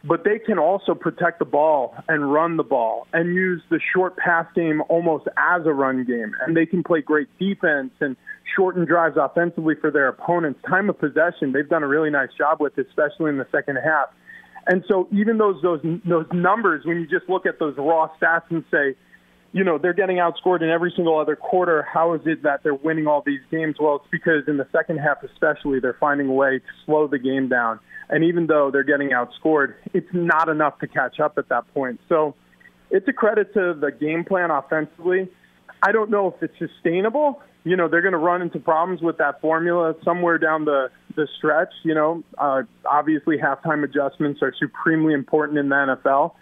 but 0.05 0.25
they 0.25 0.39
can 0.39 0.59
also 0.59 0.95
protect 0.95 1.41
the 1.41 1.45
ball 1.45 1.95
and 2.09 2.33
run 2.33 2.57
the 2.57 2.62
ball 2.62 3.07
and 3.12 3.35
use 3.35 3.62
the 3.71 3.81
short 3.93 4.16
pass 4.16 4.47
game 4.55 4.83
almost 4.89 5.27
as 5.37 5.66
a 5.66 5.73
run 5.73 6.05
game. 6.05 6.35
And 6.41 6.57
they 6.57 6.66
can 6.66 6.83
play 6.83 7.01
great 7.01 7.29
defense 7.39 7.91
and 8.01 8.16
shorten 8.57 8.85
drives 8.85 9.16
offensively 9.21 9.75
for 9.81 9.91
their 9.91 10.09
opponents. 10.09 10.61
Time 10.66 10.89
of 10.89 10.99
possession, 10.99 11.53
they've 11.53 11.69
done 11.69 11.83
a 11.83 11.89
really 11.89 12.11
nice 12.11 12.31
job 12.37 12.61
with, 12.61 12.79
especially 12.79 13.31
in 13.31 13.39
the 13.39 13.47
second 13.53 13.77
half. 13.77 14.09
And 14.66 14.85
so 14.87 15.09
even 15.12 15.39
those 15.39 15.61
those 15.62 15.81
those 16.05 16.27
numbers, 16.33 16.85
when 16.85 16.99
you 16.99 17.07
just 17.07 17.29
look 17.29 17.47
at 17.47 17.59
those 17.59 17.75
raw 17.79 18.11
stats 18.21 18.51
and 18.51 18.64
say, 18.71 18.95
you 19.53 19.64
know, 19.64 19.78
they're 19.78 19.94
getting 19.94 20.16
outscored 20.16 20.62
in 20.62 20.68
every 20.68 20.92
single 20.94 21.18
other 21.18 21.34
quarter. 21.34 21.82
How 21.82 22.14
is 22.14 22.20
it 22.26 22.42
that 22.42 22.62
they're 22.62 22.74
winning 22.74 23.07
all 23.07 23.22
these 23.24 23.40
games? 23.51 23.76
Well, 23.80 23.96
it's 23.96 24.11
because 24.11 24.46
in 24.46 24.59
the 24.59 24.66
second 24.72 24.99
half, 24.99 25.22
especially, 25.22 25.80
they're 25.80 25.96
finding 25.99 26.28
a 26.28 26.32
way 26.32 26.59
to 26.59 26.64
slow 26.84 27.07
the 27.07 27.18
game 27.18 27.49
down. 27.49 27.80
And 28.11 28.24
even 28.24 28.46
though 28.46 28.70
they're 28.70 28.84
getting 28.84 29.11
outscored, 29.11 29.74
it's 29.94 30.09
not 30.12 30.49
enough 30.49 30.78
to 30.80 30.86
catch 30.86 31.18
up 31.20 31.38
at 31.38 31.49
that 31.49 31.72
point. 31.72 32.01
So 32.09 32.34
it's 32.90 33.09
a 33.09 33.12
credit 33.12 33.55
to 33.55 33.74
the 33.74 33.90
game 33.90 34.24
plan 34.24 34.51
offensively. 34.51 35.28
I 35.82 35.92
don't 35.92 36.11
know 36.11 36.28
if 36.28 36.42
it's 36.42 36.59
sustainable. 36.59 37.42
You 37.64 37.76
know, 37.76 37.88
they're 37.88 38.03
going 38.03 38.12
to 38.12 38.18
run 38.18 38.42
into 38.42 38.59
problems 38.59 39.03
with 39.03 39.18
that 39.18 39.40
formula 39.40 39.94
somewhere 40.05 40.38
down 40.38 40.64
the, 40.64 40.90
the 41.16 41.28
stretch. 41.36 41.72
You 41.84 41.94
know, 41.94 42.22
uh, 42.36 42.62
obviously, 42.90 43.36
halftime 43.38 43.84
adjustments 43.84 44.40
are 44.42 44.55
supremely 44.59 45.14
important 45.14 45.59
in 45.59 45.68
the 45.68 45.74
NFL. 45.74 46.32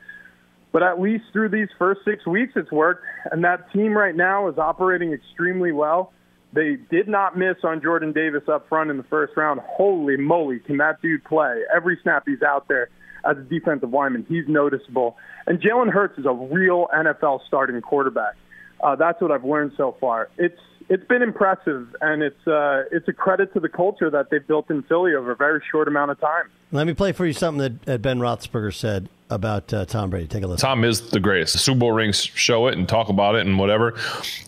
But 0.72 0.82
at 0.82 1.00
least 1.00 1.24
through 1.32 1.50
these 1.50 1.68
first 1.78 2.00
six 2.04 2.26
weeks, 2.26 2.52
it's 2.56 2.70
worked. 2.70 3.04
And 3.30 3.44
that 3.44 3.72
team 3.72 3.96
right 3.96 4.14
now 4.14 4.48
is 4.48 4.58
operating 4.58 5.12
extremely 5.12 5.72
well. 5.72 6.12
They 6.52 6.76
did 6.90 7.08
not 7.08 7.36
miss 7.36 7.56
on 7.64 7.82
Jordan 7.82 8.12
Davis 8.12 8.42
up 8.50 8.68
front 8.68 8.90
in 8.90 8.96
the 8.96 9.04
first 9.04 9.36
round. 9.36 9.60
Holy 9.64 10.16
moly, 10.16 10.58
can 10.60 10.78
that 10.78 11.00
dude 11.02 11.24
play? 11.24 11.62
Every 11.74 11.98
snap 12.02 12.24
he's 12.26 12.42
out 12.42 12.68
there 12.68 12.88
as 13.28 13.36
a 13.36 13.42
defensive 13.42 13.90
lineman, 13.90 14.24
he's 14.28 14.44
noticeable. 14.46 15.16
And 15.46 15.60
Jalen 15.60 15.92
Hurts 15.92 16.18
is 16.18 16.26
a 16.26 16.32
real 16.32 16.88
NFL 16.94 17.40
starting 17.46 17.80
quarterback. 17.80 18.34
Uh, 18.80 18.94
that's 18.96 19.20
what 19.20 19.30
I've 19.30 19.44
learned 19.44 19.72
so 19.76 19.96
far. 20.00 20.28
It's 20.38 20.58
it's 20.88 21.04
been 21.06 21.22
impressive, 21.22 21.94
and 22.00 22.22
it's 22.22 22.46
uh, 22.46 22.84
it's 22.92 23.08
a 23.08 23.12
credit 23.12 23.52
to 23.54 23.60
the 23.60 23.68
culture 23.68 24.10
that 24.10 24.30
they've 24.30 24.46
built 24.46 24.70
in 24.70 24.82
Philly 24.84 25.14
over 25.14 25.32
a 25.32 25.36
very 25.36 25.60
short 25.70 25.88
amount 25.88 26.10
of 26.10 26.20
time. 26.20 26.44
Let 26.72 26.86
me 26.86 26.94
play 26.94 27.12
for 27.12 27.26
you 27.26 27.32
something 27.32 27.78
that 27.84 28.02
Ben 28.02 28.18
Roethlisberger 28.18 28.74
said 28.74 29.08
about 29.30 29.72
uh, 29.72 29.84
Tom 29.84 30.10
Brady. 30.10 30.26
Take 30.26 30.42
a 30.44 30.46
listen. 30.46 30.66
Tom 30.66 30.84
is 30.84 31.10
the 31.10 31.20
greatest. 31.20 31.52
The 31.52 31.58
Super 31.58 31.80
Bowl 31.80 31.92
rings 31.92 32.20
show 32.20 32.66
it 32.68 32.76
and 32.78 32.88
talk 32.88 33.08
about 33.08 33.34
it 33.34 33.46
and 33.46 33.58
whatever. 33.58 33.94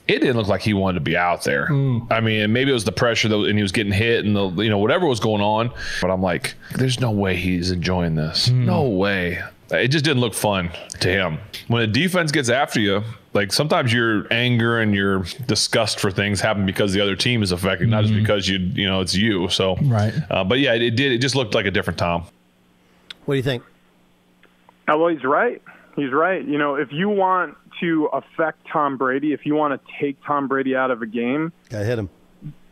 It 0.06 0.20
didn't 0.20 0.36
look 0.36 0.46
like 0.48 0.60
he 0.60 0.74
wanted 0.74 0.94
to 0.96 1.00
be 1.04 1.16
out 1.16 1.44
there. 1.44 1.68
Mm. 1.68 2.10
I 2.10 2.20
mean, 2.20 2.52
maybe 2.52 2.70
it 2.70 2.74
was 2.74 2.84
the 2.84 2.92
pressure 2.92 3.28
that, 3.28 3.36
and 3.36 3.56
he 3.56 3.62
was 3.62 3.72
getting 3.72 3.92
hit 3.92 4.24
and 4.24 4.36
the 4.36 4.50
you 4.62 4.70
know 4.70 4.78
whatever 4.78 5.06
was 5.06 5.20
going 5.20 5.42
on. 5.42 5.72
But 6.00 6.10
I'm 6.10 6.22
like, 6.22 6.54
there's 6.76 7.00
no 7.00 7.10
way 7.10 7.36
he's 7.36 7.70
enjoying 7.70 8.14
this. 8.14 8.48
Mm. 8.48 8.64
No 8.66 8.82
way. 8.88 9.42
it 9.70 9.88
just 9.88 10.04
didn't 10.04 10.20
look 10.20 10.34
fun 10.34 10.70
to 11.00 11.08
him. 11.08 11.38
When 11.68 11.82
a 11.82 11.86
defense 11.86 12.32
gets 12.32 12.48
after 12.48 12.80
you, 12.80 13.02
like 13.34 13.52
sometimes 13.52 13.92
your 13.92 14.26
anger 14.32 14.78
and 14.78 14.94
your 14.94 15.24
disgust 15.46 16.00
for 16.00 16.10
things 16.10 16.40
happen 16.40 16.66
because 16.66 16.92
the 16.92 17.00
other 17.00 17.16
team 17.16 17.42
is 17.42 17.52
affected, 17.52 17.88
not 17.88 18.04
just 18.04 18.14
because 18.14 18.48
you 18.48 18.58
you 18.58 18.86
know 18.86 19.00
it's 19.00 19.14
you. 19.14 19.48
So 19.48 19.76
Right. 19.82 20.14
Uh, 20.30 20.44
but 20.44 20.58
yeah, 20.58 20.74
it, 20.74 20.82
it 20.82 20.96
did. 20.96 21.12
It 21.12 21.18
just 21.18 21.34
looked 21.34 21.54
like 21.54 21.66
a 21.66 21.70
different 21.70 21.98
Tom. 21.98 22.24
What 23.24 23.34
do 23.34 23.36
you 23.36 23.42
think? 23.42 23.62
Oh, 24.88 24.98
well, 24.98 25.08
he's 25.08 25.24
right. 25.24 25.60
He's 25.96 26.12
right. 26.12 26.42
You 26.46 26.56
know, 26.56 26.76
if 26.76 26.92
you 26.92 27.08
want 27.10 27.56
to 27.80 28.06
affect 28.06 28.66
Tom 28.72 28.96
Brady, 28.96 29.32
if 29.32 29.44
you 29.44 29.54
want 29.54 29.78
to 29.78 29.92
take 30.00 30.16
Tom 30.24 30.48
Brady 30.48 30.74
out 30.74 30.90
of 30.90 31.02
a 31.02 31.06
game, 31.06 31.52
Gotta 31.68 31.84
hit 31.84 31.98
him. 31.98 32.08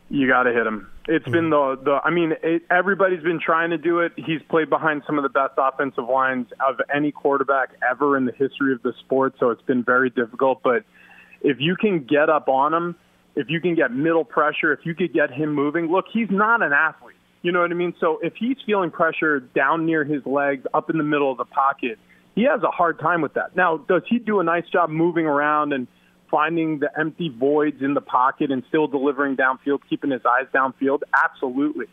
You 0.09 0.27
got 0.27 0.43
to 0.43 0.53
hit 0.53 0.65
him. 0.65 0.89
It's 1.07 1.25
been 1.25 1.49
mm. 1.49 1.77
the 1.77 1.83
the. 1.83 1.99
I 2.03 2.09
mean, 2.09 2.33
it, 2.43 2.63
everybody's 2.69 3.23
been 3.23 3.39
trying 3.39 3.71
to 3.71 3.77
do 3.77 3.99
it. 3.99 4.13
He's 4.15 4.41
played 4.49 4.69
behind 4.69 5.03
some 5.05 5.17
of 5.17 5.23
the 5.23 5.29
best 5.29 5.53
offensive 5.57 6.07
lines 6.09 6.47
of 6.67 6.79
any 6.93 7.11
quarterback 7.11 7.69
ever 7.89 8.17
in 8.17 8.25
the 8.25 8.31
history 8.31 8.73
of 8.73 8.81
the 8.83 8.93
sport. 8.99 9.35
So 9.39 9.49
it's 9.49 9.61
been 9.61 9.83
very 9.83 10.09
difficult. 10.09 10.61
But 10.63 10.83
if 11.41 11.57
you 11.59 11.75
can 11.75 12.05
get 12.05 12.29
up 12.29 12.49
on 12.49 12.73
him, 12.73 12.95
if 13.35 13.49
you 13.49 13.61
can 13.61 13.75
get 13.75 13.91
middle 13.91 14.25
pressure, 14.25 14.73
if 14.73 14.79
you 14.83 14.95
could 14.95 15.13
get 15.13 15.31
him 15.31 15.53
moving, 15.53 15.87
look, 15.87 16.05
he's 16.11 16.29
not 16.29 16.61
an 16.61 16.73
athlete. 16.73 17.15
You 17.41 17.51
know 17.51 17.61
what 17.61 17.71
I 17.71 17.75
mean? 17.75 17.93
So 17.99 18.19
if 18.21 18.33
he's 18.37 18.57
feeling 18.65 18.91
pressure 18.91 19.39
down 19.39 19.85
near 19.85 20.03
his 20.03 20.25
legs, 20.25 20.65
up 20.73 20.89
in 20.89 20.97
the 20.97 21.03
middle 21.03 21.31
of 21.31 21.37
the 21.37 21.45
pocket, 21.45 21.99
he 22.35 22.43
has 22.43 22.61
a 22.63 22.71
hard 22.71 22.99
time 22.99 23.21
with 23.21 23.35
that. 23.35 23.55
Now, 23.55 23.77
does 23.77 24.01
he 24.09 24.19
do 24.19 24.39
a 24.39 24.43
nice 24.43 24.67
job 24.71 24.89
moving 24.89 25.25
around 25.25 25.71
and 25.71 25.87
finding 26.29 26.79
the 26.79 26.89
empty 26.97 27.29
voids 27.29 27.81
in 27.81 27.93
the 27.93 28.01
pocket 28.01 28.51
and 28.51 28.63
still 28.67 28.87
delivering 28.87 29.37
downfield, 29.37 29.79
keeping 29.89 30.11
his 30.11 30.21
eyes 30.25 30.47
downfield? 30.53 31.01
Absolutely. 31.13 31.85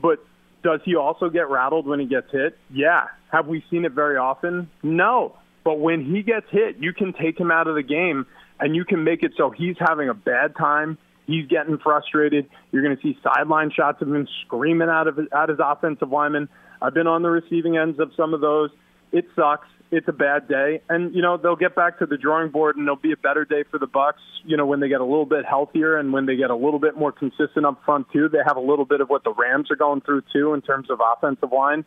But 0.00 0.24
does 0.62 0.80
he 0.84 0.96
also 0.96 1.28
get 1.28 1.50
rattled 1.50 1.86
when 1.86 2.00
he 2.00 2.06
gets 2.06 2.30
hit? 2.32 2.58
Yeah. 2.72 3.06
Have 3.30 3.46
we 3.46 3.64
seen 3.70 3.84
it 3.84 3.92
very 3.92 4.16
often? 4.16 4.70
No. 4.82 5.36
But 5.62 5.78
when 5.78 6.04
he 6.04 6.22
gets 6.22 6.46
hit, 6.50 6.76
you 6.78 6.92
can 6.92 7.12
take 7.12 7.38
him 7.38 7.50
out 7.50 7.66
of 7.66 7.74
the 7.74 7.82
game 7.82 8.26
and 8.60 8.74
you 8.74 8.84
can 8.84 9.04
make 9.04 9.22
it 9.22 9.32
so 9.36 9.50
he's 9.50 9.76
having 9.78 10.08
a 10.08 10.14
bad 10.14 10.56
time. 10.56 10.98
He's 11.26 11.46
getting 11.46 11.78
frustrated. 11.78 12.48
You're 12.70 12.82
going 12.82 12.96
to 12.96 13.02
see 13.02 13.18
sideline 13.22 13.70
shots 13.74 14.02
of 14.02 14.08
him 14.08 14.28
screaming 14.44 14.88
out 14.88 15.08
of 15.08 15.18
at 15.18 15.48
his 15.48 15.58
offensive 15.62 16.10
lineman. 16.10 16.48
I've 16.82 16.94
been 16.94 17.06
on 17.06 17.22
the 17.22 17.30
receiving 17.30 17.76
ends 17.76 17.98
of 17.98 18.12
some 18.16 18.34
of 18.34 18.40
those. 18.40 18.70
It 19.10 19.26
sucks. 19.34 19.68
It's 19.96 20.08
a 20.08 20.12
bad 20.12 20.48
day, 20.48 20.80
and 20.88 21.14
you 21.14 21.22
know 21.22 21.36
they'll 21.36 21.54
get 21.54 21.76
back 21.76 22.00
to 22.00 22.06
the 22.06 22.16
drawing 22.16 22.50
board, 22.50 22.76
and 22.76 22.84
it'll 22.84 22.96
be 22.96 23.12
a 23.12 23.16
better 23.16 23.44
day 23.44 23.62
for 23.70 23.78
the 23.78 23.86
Bucs. 23.86 24.14
You 24.44 24.56
know 24.56 24.66
when 24.66 24.80
they 24.80 24.88
get 24.88 25.00
a 25.00 25.04
little 25.04 25.24
bit 25.24 25.44
healthier 25.44 25.96
and 25.96 26.12
when 26.12 26.26
they 26.26 26.34
get 26.34 26.50
a 26.50 26.56
little 26.56 26.80
bit 26.80 26.96
more 26.96 27.12
consistent 27.12 27.64
up 27.64 27.80
front 27.84 28.10
too. 28.12 28.28
They 28.28 28.40
have 28.44 28.56
a 28.56 28.60
little 28.60 28.84
bit 28.84 29.00
of 29.00 29.08
what 29.08 29.22
the 29.22 29.32
Rams 29.32 29.70
are 29.70 29.76
going 29.76 30.00
through 30.00 30.22
too 30.32 30.52
in 30.52 30.62
terms 30.62 30.90
of 30.90 31.00
offensive 31.00 31.52
line, 31.52 31.84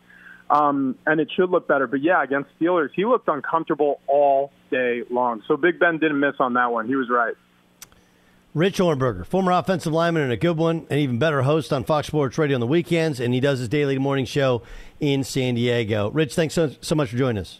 um, 0.49 0.95
and 1.05 1.19
it 1.19 1.29
should 1.35 1.49
look 1.49 1.67
better. 1.67 1.85
But 1.85 2.01
yeah, 2.01 2.23
against 2.23 2.49
Steelers, 2.57 2.89
he 2.95 3.03
looked 3.03 3.27
uncomfortable 3.27 3.99
all 4.07 4.53
day 4.71 5.03
long. 5.09 5.43
So 5.45 5.57
Big 5.57 5.77
Ben 5.77 5.97
didn't 5.97 6.21
miss 6.21 6.35
on 6.39 6.53
that 6.53 6.71
one. 6.71 6.87
He 6.87 6.95
was 6.95 7.09
right. 7.09 7.35
Rich 8.53 8.79
Ohrnberger, 8.79 9.25
former 9.25 9.51
offensive 9.51 9.93
lineman 9.93 10.23
and 10.23 10.31
a 10.31 10.37
good 10.37 10.57
one, 10.57 10.87
and 10.89 10.99
even 10.99 11.19
better 11.19 11.43
host 11.43 11.73
on 11.73 11.83
Fox 11.83 12.07
Sports 12.07 12.37
Radio 12.37 12.55
on 12.55 12.61
the 12.61 12.65
weekends, 12.67 13.19
and 13.19 13.33
he 13.33 13.39
does 13.39 13.59
his 13.59 13.67
daily 13.67 13.99
morning 13.99 14.25
show 14.25 14.63
in 14.99 15.23
San 15.23 15.55
Diego. 15.55 16.09
Rich, 16.09 16.33
thanks 16.33 16.55
so, 16.55 16.71
so 16.81 16.95
much 16.95 17.09
for 17.09 17.17
joining 17.17 17.41
us. 17.41 17.59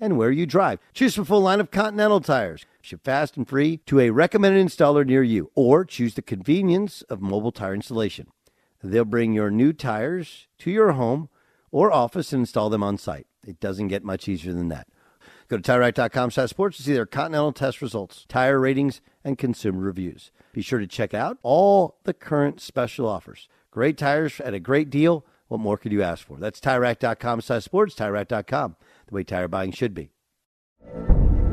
and 0.00 0.16
where 0.16 0.30
you 0.30 0.46
drive. 0.46 0.78
Choose 0.92 1.14
from 1.14 1.22
a 1.22 1.26
full 1.26 1.40
line 1.40 1.60
of 1.60 1.70
Continental 1.70 2.20
tires. 2.20 2.66
Ship 2.80 3.00
fast 3.02 3.36
and 3.36 3.48
free 3.48 3.78
to 3.86 4.00
a 4.00 4.10
recommended 4.10 4.64
installer 4.66 5.04
near 5.06 5.22
you, 5.22 5.50
or 5.54 5.84
choose 5.84 6.14
the 6.14 6.22
convenience 6.22 7.02
of 7.02 7.20
mobile 7.20 7.52
tire 7.52 7.74
installation. 7.74 8.28
They'll 8.82 9.04
bring 9.04 9.32
your 9.32 9.50
new 9.50 9.72
tires 9.72 10.46
to 10.58 10.70
your 10.70 10.92
home 10.92 11.28
or 11.70 11.92
office 11.92 12.32
and 12.32 12.40
install 12.40 12.70
them 12.70 12.82
on 12.82 12.96
site. 12.98 13.26
It 13.46 13.60
doesn't 13.60 13.88
get 13.88 14.04
much 14.04 14.28
easier 14.28 14.52
than 14.52 14.68
that. 14.68 14.88
Go 15.48 15.56
to 15.56 15.62
TireRack.com 15.62 16.30
slash 16.30 16.50
sports 16.50 16.76
to 16.76 16.82
see 16.82 16.92
their 16.92 17.06
Continental 17.06 17.52
test 17.52 17.80
results, 17.80 18.26
tire 18.28 18.60
ratings, 18.60 19.00
and 19.24 19.38
consumer 19.38 19.80
reviews. 19.80 20.30
Be 20.52 20.60
sure 20.60 20.78
to 20.78 20.86
check 20.86 21.14
out 21.14 21.38
all 21.42 21.96
the 22.04 22.12
current 22.12 22.60
special 22.60 23.08
offers. 23.08 23.48
Great 23.70 23.96
tires 23.96 24.40
at 24.40 24.54
a 24.54 24.60
great 24.60 24.90
deal. 24.90 25.24
What 25.48 25.60
more 25.60 25.78
could 25.78 25.92
you 25.92 26.02
ask 26.02 26.26
for? 26.26 26.36
That's 26.36 26.60
TireRack.com 26.60 27.40
slash 27.40 27.64
sports, 27.64 27.94
TireRack.com, 27.94 28.76
the 29.08 29.14
way 29.14 29.24
tire 29.24 29.48
buying 29.48 29.72
should 29.72 29.94
be. 29.94 30.10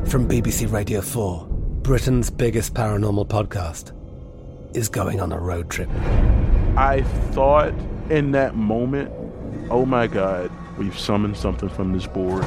From 0.06 0.28
BBC 0.28 0.70
Radio 0.70 1.00
4, 1.00 1.46
Britain's 1.82 2.30
biggest 2.30 2.74
paranormal 2.74 3.28
podcast 3.28 3.92
is 4.76 4.88
going 4.88 5.20
on 5.20 5.32
a 5.32 5.38
road 5.38 5.70
trip. 5.70 5.88
I 6.76 7.02
thought 7.32 7.72
in 8.10 8.32
that 8.32 8.54
moment, 8.54 9.10
oh 9.70 9.86
my 9.86 10.06
God, 10.06 10.50
we've 10.78 10.98
summoned 10.98 11.36
something 11.36 11.68
from 11.68 11.92
this 11.92 12.06
board. 12.06 12.42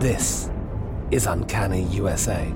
This 0.00 0.50
is 1.10 1.26
Uncanny 1.26 1.84
USA. 1.84 2.52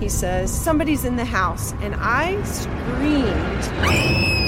He 0.00 0.08
says, 0.08 0.52
Somebody's 0.52 1.04
in 1.04 1.16
the 1.16 1.24
house, 1.24 1.72
and 1.80 1.94
I 1.96 2.40
screamed. 2.44 4.47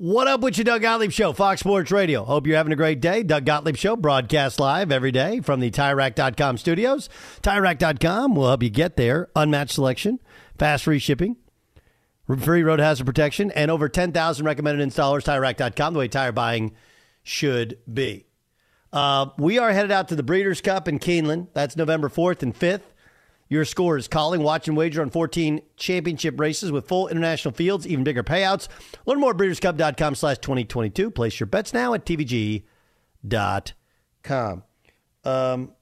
What 0.00 0.28
up 0.28 0.40
with 0.40 0.56
you, 0.56 0.64
Doug 0.64 0.80
Gottlieb 0.80 1.10
Show, 1.10 1.34
Fox 1.34 1.60
Sports 1.60 1.90
Radio. 1.90 2.24
Hope 2.24 2.46
you're 2.46 2.56
having 2.56 2.72
a 2.72 2.76
great 2.76 3.02
day. 3.02 3.22
Doug 3.22 3.44
Gottlieb 3.44 3.76
Show 3.76 3.96
broadcast 3.96 4.58
live 4.58 4.90
every 4.90 5.12
day 5.12 5.40
from 5.40 5.60
the 5.60 5.70
TireRack.com 5.70 6.56
studios. 6.56 7.10
TireRack.com 7.42 8.34
will 8.34 8.48
help 8.48 8.62
you 8.62 8.70
get 8.70 8.96
there. 8.96 9.28
Unmatched 9.36 9.72
selection, 9.72 10.18
fast 10.58 10.84
free 10.84 11.00
shipping, 11.00 11.36
free 12.38 12.62
road 12.62 12.80
hazard 12.80 13.04
protection, 13.04 13.50
and 13.50 13.70
over 13.70 13.90
10,000 13.90 14.46
recommended 14.46 14.88
installers. 14.88 15.24
TireRack.com, 15.24 15.92
the 15.92 15.98
way 15.98 16.08
tire 16.08 16.32
buying 16.32 16.72
should 17.22 17.76
be. 17.92 18.24
Uh, 18.94 19.26
we 19.36 19.58
are 19.58 19.70
headed 19.70 19.92
out 19.92 20.08
to 20.08 20.16
the 20.16 20.22
Breeders' 20.22 20.62
Cup 20.62 20.88
in 20.88 20.98
Keeneland. 20.98 21.48
That's 21.52 21.76
November 21.76 22.08
4th 22.08 22.42
and 22.42 22.58
5th. 22.58 22.84
Your 23.50 23.64
score 23.64 23.98
is 23.98 24.08
calling. 24.08 24.42
Watch 24.42 24.68
and 24.68 24.76
wager 24.76 25.02
on 25.02 25.10
14 25.10 25.60
championship 25.76 26.38
races 26.38 26.70
with 26.70 26.86
full 26.86 27.08
international 27.08 27.52
fields, 27.52 27.84
even 27.86 28.04
bigger 28.04 28.22
payouts. 28.22 28.68
Learn 29.06 29.18
more 29.18 29.32
at 29.32 29.36
breederscup.com 29.36 30.14
slash 30.14 30.38
2022. 30.38 31.10
Place 31.10 31.40
your 31.40 31.48
bets 31.48 31.74
now 31.74 31.92
at 31.92 32.06
tvg.com. 32.06 32.62
Um, 35.24 35.72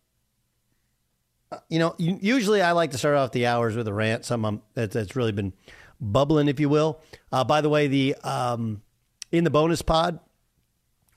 you 1.69 1.79
know, 1.79 1.95
usually 1.99 2.63
I 2.63 2.73
like 2.73 2.91
to 2.93 2.99
start 2.99 3.17
off 3.17 3.33
the 3.33 3.47
hours 3.47 3.77
with 3.77 3.87
a 3.87 3.93
rant, 3.93 4.25
something 4.25 4.63
that's, 4.73 4.95
that's 4.95 5.15
really 5.15 5.33
been 5.33 5.53
bubbling, 6.01 6.49
if 6.49 6.59
you 6.59 6.71
will. 6.71 7.03
Uh, 7.31 7.45
by 7.45 7.61
the 7.61 7.69
way, 7.69 7.87
the 7.87 8.15
um, 8.25 8.81
in 9.31 9.45
the 9.45 9.51
bonus 9.51 9.83
pod, 9.83 10.21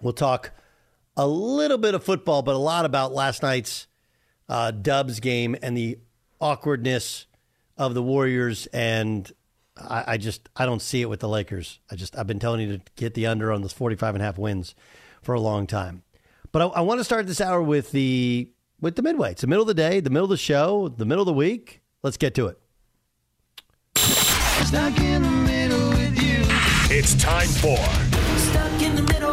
we'll 0.01 0.11
talk 0.11 0.51
a 1.15 1.25
little 1.27 1.77
bit 1.77 1.95
of 1.95 2.03
football, 2.03 2.41
but 2.41 2.55
a 2.55 2.59
lot 2.59 2.83
about 2.83 3.13
last 3.13 3.41
night's 3.41 3.87
uh, 4.49 4.71
Dubs 4.71 5.21
game 5.21 5.55
and 5.61 5.77
the 5.77 5.97
awkwardness 6.41 7.27
of 7.77 7.93
the 7.93 8.03
Warriors, 8.03 8.67
and 8.67 9.31
I, 9.77 10.03
I, 10.07 10.17
just 10.17 10.49
I 10.55 10.65
don't 10.65 10.81
see 10.81 11.01
it 11.01 11.09
with 11.09 11.19
the 11.21 11.29
Lakers. 11.29 11.79
I 11.89 11.95
just 11.95 12.17
I've 12.17 12.27
been 12.27 12.39
telling 12.39 12.61
you 12.61 12.77
to 12.77 12.83
get 12.95 13.13
the 13.13 13.27
under 13.27 13.51
on 13.51 13.61
those 13.61 13.73
45 13.73 14.15
and 14.15 14.21
a 14.21 14.25
half 14.25 14.37
wins 14.37 14.75
for 15.21 15.33
a 15.33 15.39
long 15.39 15.67
time. 15.67 16.03
But 16.51 16.61
I, 16.61 16.65
I 16.65 16.81
want 16.81 16.99
to 16.99 17.03
start 17.03 17.27
this 17.27 17.39
hour 17.39 17.61
with 17.61 17.91
the 17.91 18.49
with 18.81 18.95
the 18.95 19.01
midway. 19.01 19.31
It's 19.31 19.41
the 19.41 19.47
middle 19.47 19.61
of 19.63 19.67
the 19.67 19.73
day, 19.73 19.99
the 19.99 20.09
middle 20.09 20.25
of 20.25 20.29
the 20.31 20.37
show, 20.37 20.89
the 20.89 21.05
middle 21.05 21.21
of 21.21 21.27
the 21.27 21.33
week. 21.33 21.81
Let's 22.03 22.17
get 22.17 22.33
to 22.35 22.47
it. 22.47 22.57
Stuck 23.95 24.99
in 24.99 25.21
the 25.21 25.29
middle 25.29 25.89
with 25.89 26.21
you. 26.21 26.39
It's 26.95 27.15
time 27.15 27.47
for 27.47 27.77
Stuck 28.37 28.81
in 28.81 28.95
the 28.95 29.03
middle. 29.03 29.31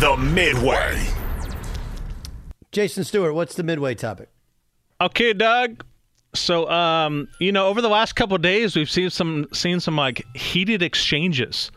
the 0.00 0.16
midway. 0.16 1.06
Jason 2.72 3.04
Stewart, 3.04 3.34
what's 3.34 3.54
the 3.54 3.62
midway 3.62 3.94
topic? 3.94 4.28
Okay, 5.00 5.32
Doug. 5.32 5.84
So, 6.34 6.68
um, 6.70 7.28
you 7.40 7.52
know, 7.52 7.68
over 7.68 7.80
the 7.80 7.88
last 7.88 8.14
couple 8.14 8.36
days, 8.38 8.76
we've 8.76 8.90
seen 8.90 9.10
some 9.10 9.46
seen 9.52 9.80
some 9.80 9.96
like 9.96 10.24
heated 10.34 10.82
exchanges. 10.82 11.70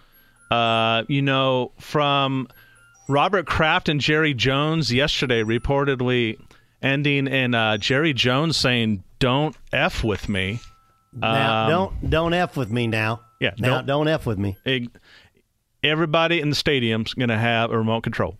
Uh, 0.51 1.03
you 1.07 1.21
know, 1.21 1.71
from 1.79 2.47
Robert 3.07 3.45
Kraft 3.45 3.87
and 3.89 4.01
Jerry 4.01 4.33
Jones 4.33 4.91
yesterday, 4.91 5.43
reportedly 5.43 6.37
ending 6.81 7.27
in 7.27 7.53
uh, 7.55 7.77
Jerry 7.77 8.13
Jones 8.13 8.57
saying, 8.57 9.03
"Don't 9.19 9.55
f 9.71 10.03
with 10.03 10.27
me." 10.27 10.59
Now, 11.13 11.63
Um, 11.65 11.69
don't 11.69 12.09
don't 12.09 12.33
f 12.33 12.57
with 12.57 12.71
me 12.71 12.87
now. 12.87 13.21
Yeah, 13.39 13.51
now 13.57 13.75
don't- 13.81 13.85
don't, 13.85 14.07
f 14.09 14.25
with 14.25 14.37
me. 14.37 14.57
Everybody 15.83 16.41
in 16.41 16.49
the 16.49 16.55
stadium's 16.55 17.13
going 17.13 17.29
to 17.29 17.37
have 17.37 17.71
a 17.71 17.77
remote 17.77 18.01
control. 18.01 18.37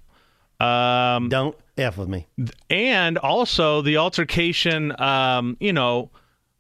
Um, 0.60 1.30
don't 1.30 1.56
f 1.82 1.98
with 1.98 2.10
me. 2.10 2.28
And 2.70 3.18
also 3.18 3.82
the 3.82 3.98
altercation, 3.98 5.00
um, 5.02 5.58
you 5.60 5.74
know, 5.74 6.10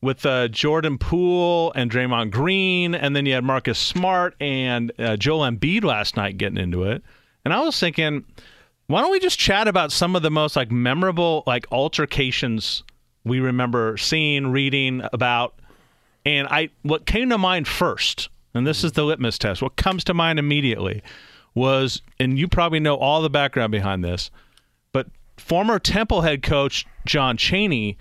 with 0.01 0.25
uh, 0.25 0.47
Jordan 0.47 0.97
Poole 0.97 1.73
and 1.73 1.91
Draymond 1.91 2.31
Green, 2.31 2.95
and 2.95 3.15
then 3.15 3.25
you 3.25 3.33
had 3.33 3.43
Marcus 3.43 3.77
Smart 3.77 4.35
and 4.39 4.91
uh, 4.97 5.17
Joel 5.17 5.49
Embiid 5.49 5.83
last 5.83 6.15
night 6.15 6.37
getting 6.37 6.57
into 6.57 6.83
it. 6.83 7.03
And 7.43 7.53
I 7.53 7.59
was 7.61 7.79
thinking, 7.79 8.23
why 8.87 9.01
don't 9.01 9.11
we 9.11 9.19
just 9.19 9.37
chat 9.37 9.67
about 9.67 9.91
some 9.91 10.15
of 10.15 10.21
the 10.21 10.31
most 10.31 10.55
like 10.55 10.71
memorable 10.71 11.43
like 11.45 11.67
altercations 11.71 12.83
we 13.23 13.39
remember 13.39 13.97
seeing, 13.97 14.47
reading 14.47 15.03
about, 15.11 15.59
and 16.25 16.47
I 16.49 16.69
what 16.83 17.05
came 17.05 17.29
to 17.29 17.37
mind 17.37 17.67
first, 17.67 18.29
and 18.53 18.65
this 18.65 18.83
is 18.83 18.93
the 18.93 19.03
litmus 19.03 19.37
test. 19.37 19.61
What 19.61 19.75
comes 19.75 20.03
to 20.05 20.13
mind 20.13 20.39
immediately 20.39 21.03
was, 21.53 22.01
and 22.19 22.39
you 22.39 22.47
probably 22.47 22.79
know 22.79 22.95
all 22.95 23.21
the 23.21 23.29
background 23.29 23.71
behind 23.71 24.03
this, 24.03 24.31
former 25.39 25.79
Temple 25.79 26.21
head 26.21 26.43
coach 26.43 26.85
John 27.05 27.37
Chaney 27.37 27.97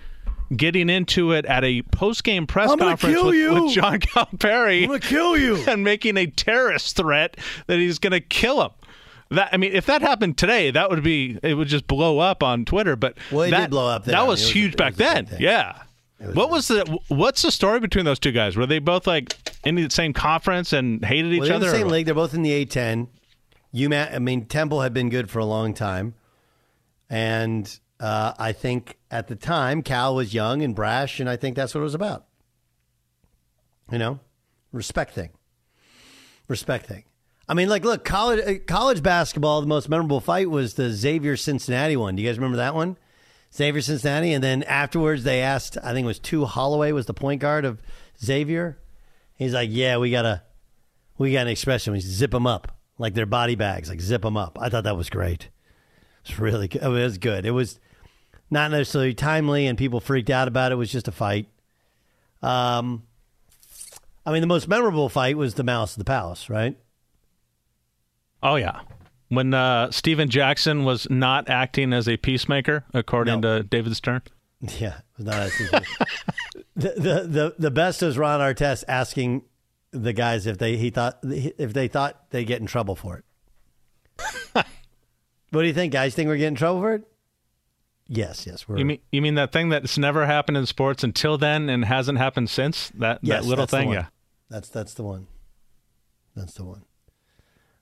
getting 0.55 0.89
into 0.89 1.31
it 1.31 1.45
at 1.45 1.63
a 1.63 1.81
post-game 1.83 2.47
press 2.47 2.71
I'm 2.71 2.77
gonna 2.79 2.91
conference 2.91 3.15
kill 3.15 3.25
with, 3.27 3.35
you. 3.35 3.63
with 3.65 3.73
John 3.73 3.99
Calipari. 3.99 4.81
I'm 4.83 4.87
gonna 4.87 4.99
kill 4.99 5.37
you, 5.37 5.55
and 5.67 5.83
making 5.83 6.17
a 6.17 6.25
terrorist 6.27 6.95
threat 6.97 7.37
that 7.67 7.77
he's 7.77 7.99
going 7.99 8.11
to 8.13 8.19
kill 8.19 8.61
him. 8.63 8.71
That 9.31 9.49
I 9.53 9.57
mean, 9.57 9.73
if 9.73 9.85
that 9.85 10.01
happened 10.01 10.37
today, 10.39 10.71
that 10.71 10.89
would 10.89 11.03
be 11.03 11.37
it 11.43 11.53
would 11.53 11.67
just 11.67 11.85
blow 11.85 12.17
up 12.17 12.41
on 12.41 12.65
Twitter. 12.65 12.95
But 12.95 13.15
Well, 13.31 13.43
it 13.43 13.51
that, 13.51 13.61
did 13.61 13.69
blow 13.69 13.87
up 13.87 14.05
then. 14.05 14.13
That 14.13 14.17
I 14.19 14.21
mean, 14.21 14.29
was, 14.29 14.41
it 14.41 14.45
was 14.45 14.49
a- 14.49 14.53
huge 14.53 14.73
it 14.73 14.77
back 14.77 14.95
then. 14.95 15.27
Yeah. 15.39 15.83
what 16.33 16.49
was 16.49 16.67
the 16.67 16.97
What's 17.09 17.43
the 17.43 17.51
story 17.51 17.79
between 17.79 18.05
those 18.05 18.17
two 18.17 18.31
guys? 18.31 18.57
Were 18.57 18.65
they 18.65 18.79
both 18.79 19.05
like 19.05 19.35
in 19.63 19.75
the 19.75 19.87
same 19.91 20.13
conference 20.13 20.73
and 20.73 21.05
hated 21.05 21.31
each 21.31 21.41
well, 21.41 21.47
they're 21.49 21.57
in 21.57 21.61
other? 21.63 21.71
the 21.71 21.77
same 21.77 21.87
league. 21.89 22.07
They're 22.07 22.15
both 22.15 22.33
in 22.33 22.41
the 22.41 22.65
A10. 22.65 23.07
UMass. 23.75 24.15
I 24.15 24.17
mean, 24.17 24.45
Temple 24.45 24.81
had 24.81 24.95
been 24.95 25.09
good 25.09 25.29
for 25.29 25.37
a 25.37 25.45
long 25.45 25.75
time, 25.75 26.15
and 27.09 27.79
uh, 27.99 28.33
I 28.37 28.51
think 28.51 28.97
at 29.11 29.27
the 29.27 29.35
time 29.35 29.81
Cal 29.81 30.15
was 30.15 30.33
young 30.33 30.61
and 30.61 30.75
brash, 30.75 31.19
and 31.19 31.29
I 31.29 31.35
think 31.35 31.55
that's 31.55 31.73
what 31.73 31.81
it 31.81 31.83
was 31.83 31.95
about. 31.95 32.25
You 33.91 33.97
know, 33.97 34.19
respect 34.71 35.13
thing. 35.13 35.31
Respect 36.47 36.85
thing. 36.85 37.03
I 37.47 37.55
mean, 37.55 37.67
like, 37.67 37.83
look, 37.83 38.05
college 38.05 38.45
uh, 38.45 38.59
college 38.67 39.01
basketball. 39.01 39.61
The 39.61 39.67
most 39.67 39.89
memorable 39.89 40.21
fight 40.21 40.49
was 40.49 40.75
the 40.75 40.91
Xavier 40.91 41.35
Cincinnati 41.35 41.97
one. 41.97 42.15
Do 42.15 42.21
you 42.21 42.29
guys 42.29 42.37
remember 42.37 42.57
that 42.57 42.75
one? 42.75 42.97
Xavier 43.53 43.81
Cincinnati, 43.81 44.33
and 44.33 44.43
then 44.43 44.61
afterwards 44.63 45.23
they 45.23 45.41
asked. 45.41 45.77
I 45.83 45.93
think 45.93 46.05
it 46.05 46.07
was 46.07 46.19
Tu 46.19 46.45
Holloway 46.45 46.91
was 46.91 47.07
the 47.07 47.13
point 47.13 47.41
guard 47.41 47.65
of 47.65 47.81
Xavier. 48.23 48.77
He's 49.35 49.53
like, 49.53 49.69
"Yeah, 49.71 49.97
we 49.97 50.11
gotta, 50.11 50.43
we 51.17 51.33
got 51.33 51.41
an 51.41 51.47
expression. 51.47 51.93
We 51.93 51.99
zip 52.01 52.31
them 52.31 52.45
up 52.45 52.77
like 52.99 53.15
they're 53.15 53.25
body 53.25 53.55
bags, 53.55 53.89
like 53.89 54.01
zip 54.01 54.21
them 54.21 54.37
up." 54.37 54.59
I 54.61 54.69
thought 54.69 54.83
that 54.83 54.97
was 54.97 55.09
great. 55.09 55.49
It's 56.29 56.39
really 56.39 56.67
good. 56.67 56.83
It 56.83 56.87
was 56.87 57.17
good. 57.17 57.45
It 57.45 57.51
was 57.51 57.79
not 58.51 58.71
necessarily 58.71 59.13
timely, 59.13 59.65
and 59.67 59.77
people 59.77 59.99
freaked 59.99 60.29
out 60.29 60.47
about 60.47 60.71
it. 60.71 60.75
It 60.75 60.77
was 60.77 60.91
just 60.91 61.07
a 61.07 61.11
fight. 61.11 61.47
Um, 62.41 63.03
I 64.25 64.31
mean, 64.31 64.41
the 64.41 64.47
most 64.47 64.67
memorable 64.67 65.09
fight 65.09 65.37
was 65.37 65.55
the 65.55 65.63
Malice 65.63 65.93
at 65.93 65.97
the 65.97 66.05
Palace, 66.05 66.49
right? 66.49 66.77
Oh 68.43 68.55
yeah, 68.55 68.81
when 69.29 69.53
uh, 69.53 69.91
Stephen 69.91 70.29
Jackson 70.29 70.85
was 70.85 71.09
not 71.09 71.49
acting 71.49 71.93
as 71.93 72.07
a 72.07 72.15
peacemaker, 72.15 72.85
according 72.93 73.41
to 73.41 73.63
David 73.63 73.95
Stern. 73.95 74.21
Yeah, 74.77 74.97
it 74.97 75.03
was 75.15 75.25
not 75.25 75.35
as 75.35 75.57
the, 76.75 76.89
the 76.89 77.27
the 77.29 77.55
the 77.57 77.71
best 77.71 78.03
is 78.03 78.17
Ron 78.17 78.41
Artest 78.41 78.83
asking 78.89 79.43
the 79.91 80.11
guys 80.11 80.45
if 80.47 80.57
they 80.57 80.75
he 80.75 80.89
thought 80.89 81.19
if 81.23 81.71
they 81.71 81.87
thought 81.87 82.29
they 82.31 82.43
get 82.43 82.59
in 82.59 82.67
trouble 82.67 82.97
for 82.97 83.23
it. 84.17 84.65
what 85.51 85.61
do 85.61 85.67
you 85.67 85.73
think, 85.73 85.93
guys? 85.93 86.15
Think 86.15 86.27
we're 86.27 86.37
getting 86.37 86.49
in 86.49 86.55
trouble 86.55 86.81
for 86.81 86.93
it? 86.93 87.03
Yes, 88.07 88.47
yes, 88.47 88.67
we're. 88.67 88.77
You 88.77 88.85
mean 88.85 88.99
you 89.11 89.21
mean 89.21 89.35
that 89.35 89.51
thing 89.51 89.69
that's 89.69 89.97
never 89.97 90.25
happened 90.25 90.57
in 90.57 90.65
sports 90.65 91.03
until 91.03 91.37
then 91.37 91.69
and 91.69 91.85
hasn't 91.85 92.17
happened 92.17 92.49
since? 92.49 92.89
That 92.95 93.19
yes, 93.21 93.43
that 93.43 93.47
little 93.49 93.67
thing, 93.67 93.91
yeah. 93.91 94.07
That's 94.49 94.67
that's 94.69 94.93
the 94.95 95.03
one. 95.03 95.27
That's 96.35 96.53
the 96.53 96.63
one. 96.65 96.83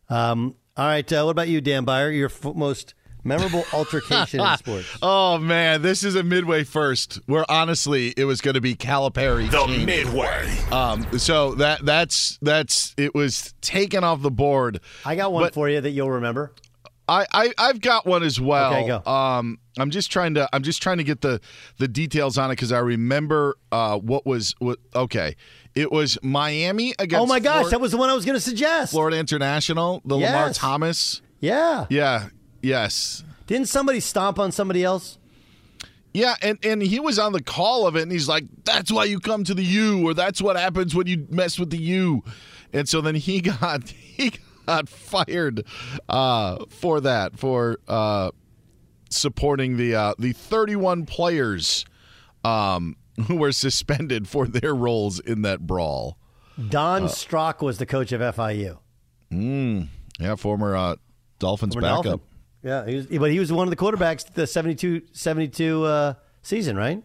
Um. 0.10 0.56
All 0.76 0.86
right. 0.86 1.12
Uh, 1.12 1.24
what 1.24 1.32
about 1.32 1.48
you, 1.48 1.62
Dan 1.62 1.86
Byer? 1.86 2.16
Your 2.16 2.28
f- 2.30 2.56
most 2.56 2.94
memorable 3.24 3.64
altercation 3.74 4.40
in 4.42 4.58
sports. 4.58 4.98
Oh 5.02 5.38
man, 5.38 5.82
this 5.82 6.04
is 6.04 6.16
a 6.16 6.24
midway 6.24 6.64
first. 6.66 7.20
Where 7.26 7.50
honestly, 7.50 8.14
it 8.18 8.26
was 8.26 8.42
going 8.42 8.56
to 8.56 8.62
be 8.62 8.76
Calipari. 8.76 9.50
The 9.50 9.66
Chaney. 9.66 9.86
midway. 9.86 10.58
Um, 10.72 11.06
so 11.18 11.56
that 11.56 11.86
that's 11.86 12.38
that's 12.42 12.94
it 12.98 13.16
was 13.16 13.54
taken 13.62 14.04
off 14.04 14.22
the 14.22 14.32
board. 14.32 14.82
I 15.06 15.16
got 15.16 15.32
one 15.32 15.44
But- 15.44 15.54
for 15.54 15.70
you 15.70 15.80
that 15.82 15.92
you'll 15.92 16.12
remember. 16.12 16.52
I, 17.08 17.26
I 17.32 17.54
I've 17.58 17.82
got 17.82 18.06
one 18.06 18.24
as 18.24 18.40
well. 18.40 18.74
Okay, 18.74 18.88
go. 18.88 19.10
Um, 19.10 19.60
I'm 19.80 19.92
just 19.92 20.12
trying 20.12 20.34
to 20.34 20.50
I'm 20.54 20.64
just 20.64 20.82
trying 20.82 20.98
to 20.98 21.04
get 21.04 21.22
the 21.22 21.40
the 21.78 21.88
details 21.88 22.38
on 22.38 22.50
it 22.50 22.54
because 22.54 22.72
I 22.72 22.80
remember 22.80 23.56
uh, 23.72 23.98
what 23.98 24.26
was 24.26 24.56
what. 24.60 24.80
Okay, 24.96 25.36
it 25.76 25.92
was 25.92 26.18
Miami 26.22 26.94
against. 27.00 27.22
Oh 27.24 27.26
my 27.26 27.40
gosh, 27.40 27.62
Flor- 27.62 27.70
that 27.72 27.82
was 27.82 27.92
the 27.92 27.98
one 27.98 28.10
I 28.10 28.14
was 28.14 28.26
going 28.26 28.36
to 28.36 28.42
suggest. 28.42 28.92
Florida 28.92 29.18
International, 29.18 30.02
the 30.06 30.18
Lamar 30.18 30.52
Thomas. 30.52 31.22
Yeah. 31.40 31.86
Yeah. 31.90 32.30
Yes. 32.62 33.24
Didn't 33.46 33.68
somebody 33.68 34.00
stomp 34.00 34.40
on 34.40 34.52
somebody 34.52 34.84
else? 34.84 35.18
Yeah, 36.14 36.36
and, 36.42 36.58
and 36.64 36.82
he 36.82 37.00
was 37.00 37.20
on 37.20 37.32
the 37.32 37.44
call 37.44 37.86
of 37.86 37.96
it, 37.96 38.02
and 38.02 38.12
he's 38.12 38.28
like, 38.28 38.46
"That's 38.64 38.92
why 38.92 39.04
you 39.06 39.20
come 39.20 39.44
to 39.44 39.54
the 39.54 39.64
U, 39.64 40.08
or 40.10 40.14
that's 40.16 40.42
what 40.42 40.58
happens 40.58 40.96
when 40.96 41.06
you 41.06 41.28
mess 41.30 41.60
with 41.60 41.70
the 41.70 41.78
U." 41.78 42.24
And 42.74 42.90
so 42.90 43.02
then 43.02 43.16
he 43.16 43.40
got 43.62 43.88
he 43.90 44.34
got 44.68 44.90
fired 44.90 45.66
uh, 46.10 46.66
for 46.70 47.02
that 47.02 47.40
for 47.40 47.78
uh, 47.88 48.32
supporting 49.10 49.78
the 49.78 49.96
uh, 49.96 50.14
the 50.20 50.34
31 50.34 51.06
players 51.06 51.86
um, 52.44 52.96
who 53.28 53.38
were 53.38 53.52
suspended 53.52 54.28
for 54.28 54.46
their 54.48 54.76
roles 54.76 55.20
in 55.20 55.42
that 55.44 55.62
brawl. 55.66 56.18
Don 56.70 57.04
Uh, 57.04 57.08
Strock 57.08 57.62
was 57.62 57.78
the 57.78 57.86
coach 57.86 58.12
of 58.12 58.22
FIU. 58.22 58.78
Mm, 59.32 59.88
yeah, 60.20 60.36
former 60.36 60.76
uh, 60.76 60.96
Dolphins 61.40 61.74
Former 61.74 61.88
backup. 61.88 62.04
Dolphin. 62.04 62.22
Yeah, 62.64 62.86
he 62.86 62.96
was, 62.96 63.06
but 63.08 63.32
he 63.32 63.40
was 63.40 63.52
one 63.54 63.68
of 63.68 63.70
the 63.70 63.76
quarterbacks 63.78 64.32
the 64.34 64.48
72, 64.48 65.04
72 65.14 65.84
uh, 65.84 66.14
season, 66.42 66.76
right? 66.76 67.02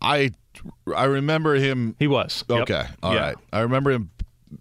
I 0.00 0.30
I 0.94 1.04
remember 1.04 1.54
him. 1.54 1.94
He 1.98 2.06
was. 2.06 2.44
Yep. 2.48 2.62
Okay, 2.62 2.84
all 3.02 3.14
Yeah. 3.14 3.20
right. 3.20 3.36
I 3.52 3.60
remember 3.60 3.90
him 3.92 4.10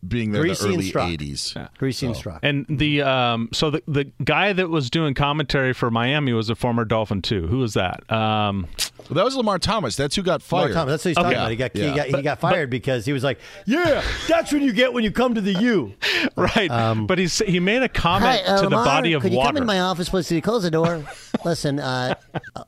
being 0.07 0.31
there 0.31 0.41
Greasy 0.43 0.73
in 0.73 0.79
the 0.79 0.87
Strock. 0.87 1.05
early 1.05 1.17
80s. 1.17 1.69
Greasy 1.77 2.05
and 2.07 2.15
So- 2.17 2.39
And 2.43 2.65
the 2.69 3.01
um, 3.01 3.49
so 3.53 3.69
the 3.69 3.81
the 3.87 4.05
guy 4.23 4.53
that 4.53 4.69
was 4.69 4.89
doing 4.89 5.13
commentary 5.13 5.73
for 5.73 5.89
Miami 5.91 6.33
was 6.33 6.49
a 6.49 6.55
former 6.55 6.85
Dolphin 6.85 7.21
too. 7.21 7.47
Who 7.47 7.59
was 7.59 7.73
that? 7.73 8.09
Um, 8.11 8.67
Well, 9.09 9.15
that 9.17 9.25
was 9.25 9.35
Lamar 9.35 9.59
Thomas. 9.59 9.95
That's 9.95 10.15
who 10.15 10.23
got 10.23 10.41
Mark 10.41 10.43
fired. 10.43 10.73
Thomas, 10.73 10.91
that's 10.93 11.05
what 11.05 11.09
he's 11.09 11.15
talking 11.15 11.31
Okay. 11.31 11.35
about. 11.35 11.51
He 11.51 11.55
got, 11.57 11.75
Yeah. 11.75 11.89
he 11.91 11.95
got, 11.95 12.07
he 12.07 12.21
got 12.23 12.39
fired 12.39 12.69
because 12.71 13.05
he 13.05 13.13
was 13.13 13.23
like, 13.23 13.39
"Yeah, 13.67 14.03
that's 14.27 14.51
what 14.51 14.61
you 14.63 14.73
get 14.73 14.93
when 14.93 15.03
you 15.03 15.11
come 15.11 15.35
to 15.35 15.41
the 15.41 15.53
U." 15.53 15.93
right. 16.35 16.69
but 17.07 17.19
he 17.19 17.27
he 17.27 17.59
made 17.59 17.83
a 17.83 17.89
comment 17.89 18.41
Hi, 18.45 18.53
uh, 18.55 18.61
to 18.63 18.69
the 18.69 18.75
body 18.75 19.13
of 19.13 19.21
could 19.21 19.31
you 19.31 19.37
water. 19.37 19.49
come 19.49 19.57
in 19.57 19.65
my 19.67 19.79
office, 19.79 20.09
please? 20.09 20.27
Could 20.27 20.35
you 20.35 20.41
close 20.41 20.63
the 20.63 20.71
door? 20.71 21.03
Listen, 21.45 21.79
uh, 21.79 22.15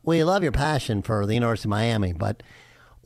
we 0.04 0.24
love 0.24 0.44
your 0.44 0.52
passion 0.52 1.02
for 1.02 1.26
the 1.26 1.34
University 1.34 1.68
of 1.68 1.72
Miami, 1.72 2.14
but 2.14 2.44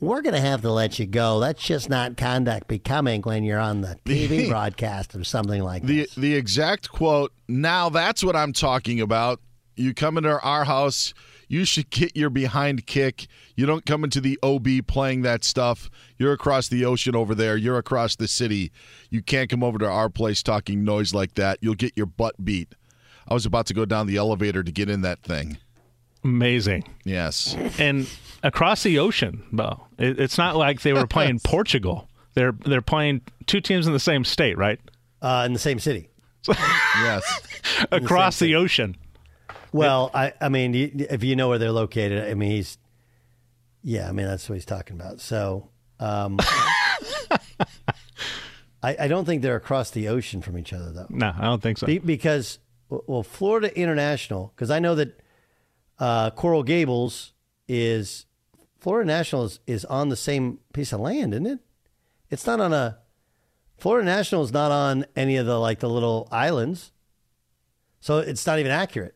we're 0.02 0.20
going 0.20 0.34
to 0.34 0.40
have 0.40 0.62
to 0.62 0.70
let 0.72 0.98
you 0.98 1.06
go. 1.06 1.38
That's 1.38 1.62
just 1.62 1.88
not 1.88 2.16
conduct 2.16 2.66
becoming 2.66 3.22
when 3.22 3.44
you're 3.44 3.60
on 3.60 3.82
the 3.82 3.96
TV 4.04 4.48
broadcast 4.48 5.14
or 5.14 5.22
something 5.22 5.62
like 5.62 5.82
that. 5.82 5.86
The 5.86 6.08
the 6.20 6.34
exact 6.34 6.90
quote. 6.90 7.32
Now 7.48 7.88
that's 7.88 8.24
what 8.24 8.34
I'm 8.34 8.52
talking 8.52 9.00
about. 9.00 9.40
You 9.76 9.94
come 9.94 10.18
into 10.18 10.38
our 10.40 10.64
house, 10.64 11.14
you 11.48 11.64
should 11.64 11.88
get 11.90 12.16
your 12.16 12.30
behind 12.30 12.86
kick. 12.86 13.26
You 13.54 13.64
don't 13.64 13.86
come 13.86 14.02
into 14.02 14.20
the 14.20 14.38
OB 14.42 14.86
playing 14.88 15.22
that 15.22 15.44
stuff. 15.44 15.88
You're 16.18 16.32
across 16.32 16.68
the 16.68 16.84
ocean 16.84 17.14
over 17.14 17.34
there. 17.34 17.56
You're 17.56 17.78
across 17.78 18.16
the 18.16 18.28
city. 18.28 18.72
You 19.08 19.22
can't 19.22 19.48
come 19.48 19.62
over 19.62 19.78
to 19.78 19.88
our 19.88 20.10
place 20.10 20.42
talking 20.42 20.82
noise 20.82 21.14
like 21.14 21.34
that. 21.34 21.58
You'll 21.62 21.74
get 21.74 21.96
your 21.96 22.06
butt 22.06 22.44
beat. 22.44 22.74
I 23.28 23.34
was 23.34 23.46
about 23.46 23.66
to 23.66 23.74
go 23.74 23.84
down 23.84 24.08
the 24.08 24.16
elevator 24.16 24.64
to 24.64 24.72
get 24.72 24.90
in 24.90 25.02
that 25.02 25.22
thing. 25.22 25.58
Amazing. 26.24 26.84
Yes. 27.04 27.56
And 27.78 28.08
across 28.42 28.82
the 28.82 28.98
ocean, 28.98 29.44
Bo. 29.52 29.86
It, 29.98 30.20
it's 30.20 30.38
not 30.38 30.56
like 30.56 30.82
they 30.82 30.92
were 30.92 31.06
playing 31.06 31.40
Portugal. 31.44 32.08
They're 32.34 32.52
they're 32.52 32.80
playing 32.82 33.22
two 33.46 33.60
teams 33.60 33.86
in 33.86 33.92
the 33.92 34.00
same 34.00 34.24
state, 34.24 34.56
right? 34.56 34.80
Uh, 35.20 35.44
in 35.46 35.52
the 35.52 35.58
same 35.58 35.78
city. 35.78 36.08
yes. 36.48 37.22
across 37.92 38.38
the 38.38 38.56
ocean. 38.56 38.96
Well, 39.72 40.10
I, 40.12 40.32
I 40.40 40.48
mean, 40.48 40.74
if 40.74 41.24
you 41.24 41.36
know 41.36 41.48
where 41.48 41.58
they're 41.58 41.72
located, 41.72 42.28
I 42.28 42.34
mean, 42.34 42.50
he's, 42.50 42.78
yeah, 43.82 44.08
I 44.08 44.12
mean, 44.12 44.26
that's 44.26 44.48
what 44.48 44.54
he's 44.56 44.66
talking 44.66 45.00
about. 45.00 45.20
So, 45.20 45.70
um, 45.98 46.38
I, 48.82 48.96
I 49.00 49.08
don't 49.08 49.24
think 49.24 49.42
they're 49.42 49.56
across 49.56 49.90
the 49.90 50.08
ocean 50.08 50.42
from 50.42 50.58
each 50.58 50.72
other, 50.72 50.92
though. 50.92 51.06
No, 51.08 51.32
I 51.34 51.44
don't 51.44 51.62
think 51.62 51.78
so. 51.78 51.86
Be, 51.86 51.98
because, 51.98 52.58
well, 52.90 53.22
Florida 53.22 53.74
International, 53.78 54.52
because 54.54 54.70
I 54.70 54.78
know 54.78 54.94
that 54.96 55.18
uh, 55.98 56.30
Coral 56.30 56.62
Gables 56.62 57.32
is, 57.68 58.26
Florida 58.78 59.06
National 59.06 59.44
is, 59.44 59.60
is 59.66 59.84
on 59.84 60.08
the 60.08 60.16
same 60.16 60.58
piece 60.72 60.92
of 60.92 61.00
land, 61.00 61.32
isn't 61.34 61.46
it? 61.46 61.58
It's 62.30 62.46
not 62.46 62.60
on 62.60 62.72
a, 62.72 62.98
Florida 63.78 64.04
National 64.04 64.42
is 64.42 64.52
not 64.52 64.70
on 64.70 65.06
any 65.16 65.36
of 65.36 65.46
the, 65.46 65.58
like, 65.58 65.80
the 65.80 65.88
little 65.88 66.28
islands. 66.30 66.92
So 68.00 68.18
it's 68.18 68.46
not 68.46 68.58
even 68.58 68.72
accurate. 68.72 69.14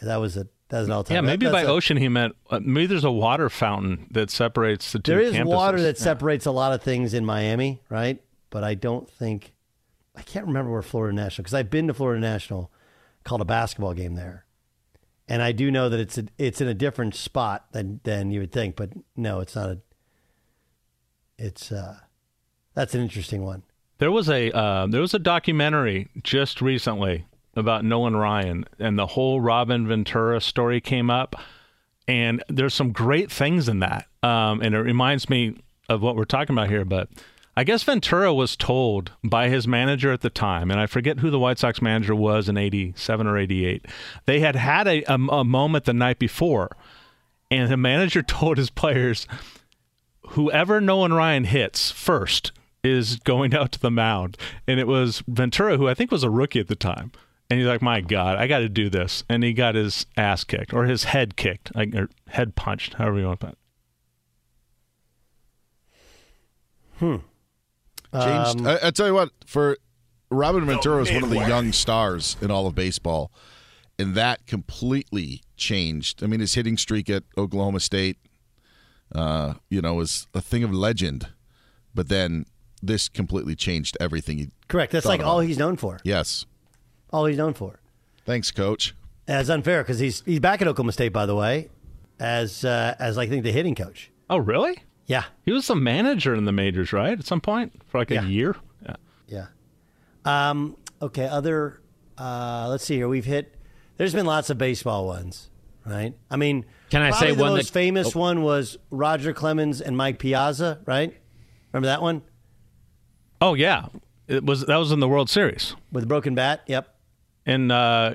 That 0.00 0.16
was 0.16 0.36
a, 0.36 0.46
that 0.68 0.78
was 0.80 0.88
an 0.88 0.92
all 0.92 1.04
time. 1.04 1.14
Yeah, 1.16 1.20
maybe 1.20 1.46
that, 1.46 1.52
by 1.52 1.62
a- 1.62 1.66
ocean 1.68 1.96
he 1.96 2.08
meant 2.08 2.34
uh, 2.50 2.60
maybe 2.62 2.86
there's 2.86 3.04
a 3.04 3.10
water 3.10 3.48
fountain 3.48 4.06
that 4.10 4.30
separates 4.30 4.92
the 4.92 4.98
two. 4.98 5.12
There 5.12 5.20
is 5.20 5.34
campuses. 5.34 5.46
water 5.46 5.80
that 5.82 5.98
Yeah. 5.98 6.02
separates 6.04 6.46
a 6.46 6.50
lot 6.50 6.72
of 6.72 6.82
things 6.82 7.12
in 7.14 7.24
Miami, 7.24 7.80
right? 7.88 8.22
But 8.50 8.64
I 8.64 8.74
don't 8.74 9.08
think 9.08 9.52
I 10.16 10.22
can't 10.22 10.46
remember 10.46 10.70
where 10.72 10.82
Florida 10.82 11.14
National 11.14 11.42
because 11.44 11.54
I've 11.54 11.68
been 11.70 11.86
to 11.88 11.94
Florida 11.94 12.20
National, 12.20 12.70
called 13.24 13.42
a 13.42 13.44
basketball 13.44 13.92
game 13.92 14.14
there, 14.14 14.45
and 15.28 15.42
I 15.42 15.52
do 15.52 15.70
know 15.70 15.88
that 15.88 16.00
it's 16.00 16.18
a, 16.18 16.26
it's 16.38 16.60
in 16.60 16.68
a 16.68 16.74
different 16.74 17.14
spot 17.14 17.72
than 17.72 18.00
than 18.04 18.30
you 18.30 18.40
would 18.40 18.52
think. 18.52 18.76
But 18.76 18.90
no, 19.16 19.40
it's 19.40 19.56
not 19.56 19.70
a. 19.70 19.78
It's 21.38 21.72
uh, 21.72 21.98
that's 22.74 22.94
an 22.94 23.00
interesting 23.00 23.42
one. 23.42 23.62
There 23.98 24.10
was 24.10 24.28
a 24.28 24.50
uh, 24.52 24.86
there 24.86 25.00
was 25.00 25.14
a 25.14 25.18
documentary 25.18 26.08
just 26.22 26.60
recently 26.60 27.26
about 27.54 27.84
Nolan 27.84 28.16
Ryan, 28.16 28.64
and 28.78 28.98
the 28.98 29.06
whole 29.06 29.40
Robin 29.40 29.86
Ventura 29.86 30.40
story 30.40 30.80
came 30.80 31.10
up. 31.10 31.36
And 32.08 32.44
there's 32.48 32.72
some 32.72 32.92
great 32.92 33.32
things 33.32 33.68
in 33.68 33.80
that, 33.80 34.06
um, 34.22 34.60
and 34.60 34.76
it 34.76 34.78
reminds 34.78 35.28
me 35.28 35.56
of 35.88 36.02
what 36.02 36.14
we're 36.14 36.24
talking 36.24 36.54
about 36.54 36.68
here. 36.68 36.84
But 36.84 37.08
I 37.56 37.64
guess 37.64 37.82
Ventura 37.82 38.34
was 38.34 38.54
told 38.54 39.12
by 39.24 39.48
his 39.48 39.66
manager 39.66 40.12
at 40.12 40.20
the 40.20 40.28
time, 40.28 40.70
and 40.70 40.78
I 40.78 40.86
forget 40.86 41.20
who 41.20 41.30
the 41.30 41.38
White 41.38 41.58
Sox 41.58 41.80
manager 41.80 42.14
was 42.14 42.48
in 42.48 42.56
'87 42.58 43.26
or 43.26 43.38
'88. 43.38 43.86
They 44.26 44.40
had 44.40 44.56
had 44.56 44.86
a, 44.86 45.02
a, 45.04 45.14
a 45.14 45.44
moment 45.44 45.86
the 45.86 45.94
night 45.94 46.18
before, 46.18 46.76
and 47.50 47.70
the 47.70 47.76
manager 47.76 48.22
told 48.26 48.58
his 48.58 48.70
players, 48.70 49.26
whoever 50.30 50.80
Nolan 50.80 51.12
Ryan 51.12 51.44
hits 51.44 51.90
first 51.90 52.52
is 52.82 53.16
going 53.16 53.54
out 53.54 53.72
to 53.72 53.80
the 53.80 53.90
mound. 53.90 54.36
And 54.66 54.78
it 54.78 54.86
was 54.86 55.22
Ventura, 55.26 55.76
who 55.76 55.88
I 55.88 55.94
think 55.94 56.10
was 56.10 56.22
a 56.22 56.30
rookie 56.30 56.60
at 56.60 56.68
the 56.68 56.76
time. 56.76 57.12
And 57.48 57.58
he's 57.58 57.68
like, 57.68 57.82
my 57.82 58.00
God, 58.00 58.38
I 58.38 58.46
got 58.46 58.58
to 58.60 58.68
do 58.68 58.88
this. 58.90 59.24
And 59.28 59.44
he 59.44 59.52
got 59.52 59.74
his 59.74 60.06
ass 60.16 60.44
kicked 60.44 60.72
or 60.72 60.84
his 60.84 61.04
head 61.04 61.36
kicked, 61.36 61.74
like, 61.76 61.94
or 61.94 62.08
head 62.28 62.56
punched, 62.56 62.94
however 62.94 63.18
you 63.18 63.26
want 63.26 63.40
to 63.40 63.46
put 63.46 63.52
it. 63.52 63.58
Hmm. 66.98 67.16
Changed. 68.12 68.60
Um, 68.60 68.66
I, 68.66 68.78
I 68.84 68.90
tell 68.90 69.06
you 69.06 69.14
what, 69.14 69.30
for 69.46 69.76
Robin 70.30 70.64
Ventura 70.66 70.98
was 70.98 71.10
one 71.10 71.22
of 71.22 71.30
the 71.30 71.36
young 71.36 71.72
stars 71.72 72.36
in 72.40 72.50
all 72.50 72.66
of 72.66 72.74
baseball, 72.74 73.30
and 73.98 74.14
that 74.14 74.46
completely 74.46 75.42
changed. 75.56 76.22
I 76.22 76.26
mean, 76.26 76.40
his 76.40 76.54
hitting 76.54 76.76
streak 76.76 77.08
at 77.10 77.24
Oklahoma 77.38 77.80
State, 77.80 78.18
uh, 79.14 79.54
you 79.70 79.80
know, 79.80 79.94
was 79.94 80.26
a 80.34 80.40
thing 80.40 80.64
of 80.64 80.72
legend. 80.72 81.28
But 81.94 82.08
then 82.08 82.44
this 82.82 83.08
completely 83.08 83.54
changed 83.54 83.96
everything. 84.00 84.52
Correct. 84.68 84.92
That's 84.92 85.06
like 85.06 85.20
about. 85.20 85.30
all 85.30 85.40
he's 85.40 85.58
known 85.58 85.76
for. 85.76 85.98
Yes. 86.04 86.44
All 87.10 87.24
he's 87.24 87.38
known 87.38 87.54
for. 87.54 87.80
Thanks, 88.24 88.50
Coach. 88.50 88.94
That's 89.26 89.48
unfair 89.48 89.82
because 89.82 89.98
he's 89.98 90.22
he's 90.26 90.40
back 90.40 90.60
at 90.60 90.68
Oklahoma 90.68 90.92
State, 90.92 91.12
by 91.12 91.26
the 91.26 91.34
way, 91.34 91.68
as 92.20 92.64
uh, 92.64 92.94
as 92.98 93.18
I 93.18 93.26
think 93.26 93.44
the 93.44 93.52
hitting 93.52 93.74
coach. 93.74 94.10
Oh, 94.28 94.38
really? 94.38 94.78
Yeah. 95.06 95.24
He 95.44 95.52
was 95.52 95.66
the 95.66 95.76
manager 95.76 96.34
in 96.34 96.44
the 96.44 96.52
majors, 96.52 96.92
right? 96.92 97.18
At 97.18 97.24
some 97.26 97.40
point 97.40 97.72
for 97.86 97.98
like 97.98 98.10
a 98.10 98.24
year. 98.24 98.56
Yeah. 98.84 98.96
Yeah. 99.28 99.46
Um, 100.24 100.76
okay. 101.00 101.26
Other. 101.26 101.80
Uh, 102.18 102.66
let's 102.68 102.84
see 102.84 102.96
here. 102.96 103.08
We've 103.08 103.24
hit. 103.24 103.54
There's 103.96 104.12
been 104.14 104.26
lots 104.26 104.50
of 104.50 104.58
baseball 104.58 105.06
ones, 105.06 105.48
right? 105.86 106.14
I 106.30 106.36
mean, 106.36 106.66
Can 106.90 107.02
I 107.02 107.10
say 107.12 107.32
the 107.32 107.40
one 107.40 107.52
most 107.52 107.68
that- 107.68 107.72
famous 107.72 108.14
oh. 108.16 108.20
one 108.20 108.42
was 108.42 108.76
Roger 108.90 109.32
Clemens 109.32 109.80
and 109.80 109.96
Mike 109.96 110.18
Piazza, 110.18 110.80
right? 110.86 111.14
Remember 111.72 111.86
that 111.86 112.02
one 112.02 112.22
Oh, 113.40 113.54
yeah. 113.54 113.86
It 114.28 114.44
was 114.44 114.62
That 114.66 114.76
was 114.76 114.92
in 114.92 115.00
the 115.00 115.08
World 115.08 115.28
Series. 115.30 115.76
with 115.92 116.04
a 116.04 116.06
broken 116.06 116.34
bat? 116.34 116.62
Yep. 116.66 116.88
And 117.44 117.70
uh, 117.70 118.14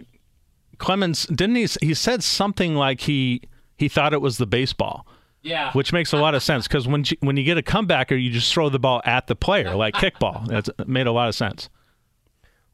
Clemens, 0.77 1.25
didn't 1.27 1.55
he? 1.55 1.67
He 1.81 1.93
said 1.93 2.23
something 2.23 2.75
like 2.75 3.01
he 3.01 3.41
he 3.77 3.87
thought 3.87 4.13
it 4.13 4.21
was 4.21 4.37
the 4.37 4.45
baseball. 4.47 5.05
Yeah. 5.41 5.71
Which 5.73 5.91
makes 5.91 6.13
a 6.13 6.17
lot 6.17 6.35
of 6.35 6.43
sense 6.43 6.67
because 6.67 6.87
when 6.87 7.03
you, 7.07 7.17
when 7.21 7.35
you 7.37 7.43
get 7.43 7.57
a 7.57 7.63
comebacker, 7.63 8.21
you 8.21 8.29
just 8.29 8.53
throw 8.53 8.69
the 8.69 8.79
ball 8.79 9.01
at 9.05 9.27
the 9.27 9.35
player 9.35 9.75
like 9.75 9.95
kickball. 9.95 10.45
That's 10.47 10.69
made 10.85 11.07
a 11.07 11.11
lot 11.11 11.27
of 11.29 11.35
sense. 11.35 11.69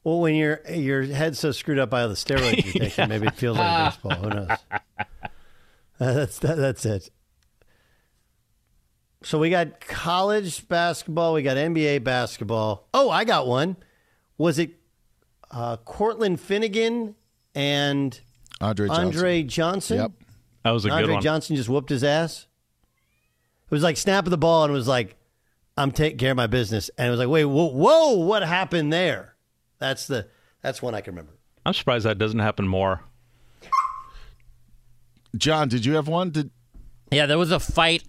Well, 0.04 0.20
when 0.20 0.36
your 0.36 0.62
your 0.70 1.04
head's 1.04 1.40
so 1.40 1.52
screwed 1.52 1.80
up 1.80 1.90
by 1.90 2.04
all 2.04 2.10
the 2.10 2.16
steroids 2.16 2.64
you're 2.64 2.84
taking, 2.90 3.10
maybe 3.10 3.28
it 3.28 3.36
feels 3.36 3.58
like 3.58 3.94
baseball. 3.94 4.16
Who 4.16 4.30
knows? 4.30 4.50
Uh, 6.00 6.14
that's 6.14 6.38
that, 6.38 6.58
that's 6.58 6.86
it. 6.86 7.10
So 9.24 9.40
we 9.40 9.50
got 9.50 9.80
college 9.80 10.68
basketball, 10.68 11.34
we 11.34 11.42
got 11.42 11.58
NBA 11.58 12.04
basketball. 12.04 12.88
Oh, 12.94 13.10
I 13.10 13.24
got 13.24 13.48
one. 13.48 13.78
Was 14.38 14.60
it 14.60 14.76
uh, 15.50 15.78
Cortland 15.78 16.40
Finnegan 16.40 17.16
and 17.56 18.20
Andre 18.62 18.88
Johnson. 18.88 19.06
Andre 19.06 19.44
Johnson. 19.44 19.98
Yep. 19.98 20.12
That 20.64 20.72
was 20.72 20.86
a 20.86 20.90
Andre 20.90 21.06
good 21.08 21.14
one. 21.14 21.22
Johnson 21.22 21.56
just 21.56 21.70
whooped 21.70 21.90
his 21.90 22.04
ass. 22.04 22.46
It 23.70 23.72
was 23.72 23.84
like 23.84 23.98
snapping 23.98 24.32
the 24.32 24.38
ball 24.38 24.64
and 24.64 24.72
it 24.72 24.74
was 24.74 24.88
like, 24.88 25.16
I'm 25.76 25.92
taking 25.92 26.18
care 26.18 26.32
of 26.32 26.38
my 26.38 26.48
business. 26.48 26.90
And 26.98 27.08
it 27.08 27.12
was 27.12 27.20
like, 27.20 27.28
wait, 27.28 27.46
whoa, 27.46 27.68
whoa, 27.68 28.14
what 28.14 28.44
happened 28.44 28.92
there? 28.92 29.36
That's 29.78 30.08
the 30.08 30.28
that's 30.62 30.82
one 30.82 30.96
I 30.96 31.02
can 31.02 31.14
remember. 31.14 31.34
I'm 31.66 31.74
surprised 31.74 32.06
that 32.06 32.18
doesn't 32.18 32.40
happen 32.40 32.68
more. 32.68 33.02
John, 35.36 35.68
did 35.68 35.86
you 35.86 35.96
have 35.96 36.08
one? 36.08 36.32
Did 36.32 36.50
Yeah, 37.12 37.26
there 37.26 37.38
was 37.38 37.52
a 37.52 37.60
fight. 37.60 38.04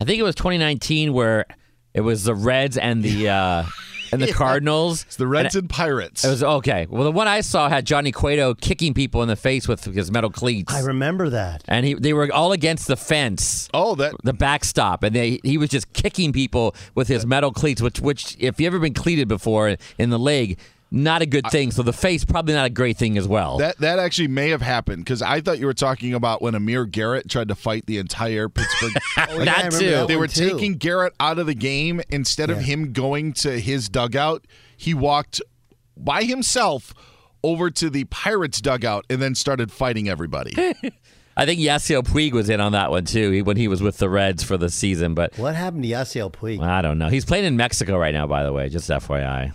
I 0.00 0.04
think 0.04 0.18
it 0.18 0.24
was 0.24 0.34
2019 0.34 1.12
where 1.12 1.46
it 1.94 2.00
was 2.00 2.24
the 2.24 2.34
Reds 2.34 2.76
and 2.76 3.02
the 3.02 3.28
uh, 3.28 3.64
and 4.12 4.20
the 4.22 4.26
Yeah. 4.28 4.32
Cardinals. 4.34 5.02
It's 5.04 5.16
the 5.16 5.26
Reds 5.26 5.54
and 5.56 5.68
Pirates. 5.68 6.24
It 6.24 6.28
was 6.30 6.42
okay. 6.42 6.86
Well, 6.88 7.04
the 7.04 7.12
one 7.12 7.28
I 7.28 7.40
saw 7.40 7.68
had 7.68 7.86
Johnny 7.86 8.12
Cueto 8.12 8.54
kicking 8.54 8.94
people 8.94 9.22
in 9.22 9.28
the 9.28 9.36
face 9.36 9.66
with 9.68 9.84
his 9.84 10.10
metal 10.10 10.30
cleats. 10.30 10.72
I 10.74 10.80
remember 10.80 11.30
that. 11.30 11.64
and 11.68 11.84
he 11.86 11.94
they 11.94 12.12
were 12.12 12.32
all 12.32 12.52
against 12.52 12.86
the 12.88 12.96
fence. 12.96 13.68
Oh, 13.74 13.94
that 13.96 14.14
the 14.24 14.32
backstop, 14.32 15.02
and 15.02 15.14
they 15.14 15.40
he 15.42 15.58
was 15.58 15.70
just 15.70 15.92
kicking 15.92 16.32
people 16.32 16.74
with 16.94 17.08
his 17.08 17.26
metal 17.26 17.52
cleats, 17.52 17.80
which 17.82 18.00
which 18.00 18.36
if 18.38 18.60
you 18.60 18.66
ever 18.66 18.78
been 18.78 18.94
cleated 18.94 19.28
before 19.28 19.76
in 19.98 20.10
the 20.10 20.18
leg, 20.18 20.58
not 20.90 21.20
a 21.22 21.26
good 21.26 21.46
thing. 21.50 21.70
So 21.72 21.82
the 21.82 21.92
face 21.92 22.24
probably 22.24 22.54
not 22.54 22.66
a 22.66 22.70
great 22.70 22.96
thing 22.96 23.18
as 23.18 23.26
well. 23.26 23.58
That 23.58 23.78
that 23.78 23.98
actually 23.98 24.28
may 24.28 24.50
have 24.50 24.62
happened 24.62 25.04
because 25.04 25.20
I 25.22 25.40
thought 25.40 25.58
you 25.58 25.66
were 25.66 25.74
talking 25.74 26.14
about 26.14 26.40
when 26.42 26.54
Amir 26.54 26.84
Garrett 26.86 27.28
tried 27.28 27.48
to 27.48 27.54
fight 27.54 27.86
the 27.86 27.98
entire 27.98 28.48
Pittsburgh. 28.48 28.92
Oh, 29.28 29.42
yeah, 29.42 29.52
I 29.56 29.66
remember 29.66 29.90
that 29.90 30.08
They 30.08 30.16
were 30.16 30.28
too. 30.28 30.50
taking 30.50 30.74
Garrett 30.76 31.14
out 31.18 31.38
of 31.38 31.46
the 31.46 31.54
game 31.54 32.00
instead 32.10 32.50
of 32.50 32.58
him 32.60 32.92
going 32.92 33.32
to 33.34 33.58
his 33.58 33.88
dugout. 33.88 34.46
He 34.76 34.92
walked 34.94 35.40
by 35.96 36.22
himself 36.24 36.92
over 37.42 37.70
to 37.70 37.88
the 37.90 38.04
Pirates 38.04 38.60
dugout 38.60 39.04
and 39.10 39.20
then 39.22 39.34
started 39.34 39.72
fighting 39.72 40.08
everybody. 40.08 40.52
I 41.38 41.44
think 41.44 41.60
Yasiel 41.60 42.02
Puig 42.02 42.32
was 42.32 42.48
in 42.48 42.60
on 42.60 42.72
that 42.72 42.90
one 42.90 43.04
too 43.04 43.42
when 43.44 43.56
he 43.56 43.68
was 43.68 43.82
with 43.82 43.98
the 43.98 44.08
Reds 44.08 44.42
for 44.42 44.56
the 44.56 44.70
season. 44.70 45.14
But 45.14 45.36
What 45.38 45.54
happened 45.54 45.82
to 45.82 45.88
Yasiel 45.88 46.32
Puig? 46.32 46.60
I 46.62 46.82
don't 46.82 46.98
know. 46.98 47.08
He's 47.08 47.24
playing 47.24 47.44
in 47.44 47.56
Mexico 47.56 47.98
right 47.98 48.14
now, 48.14 48.26
by 48.26 48.42
the 48.42 48.52
way. 48.52 48.68
Just 48.68 48.88
FYI. 48.90 49.52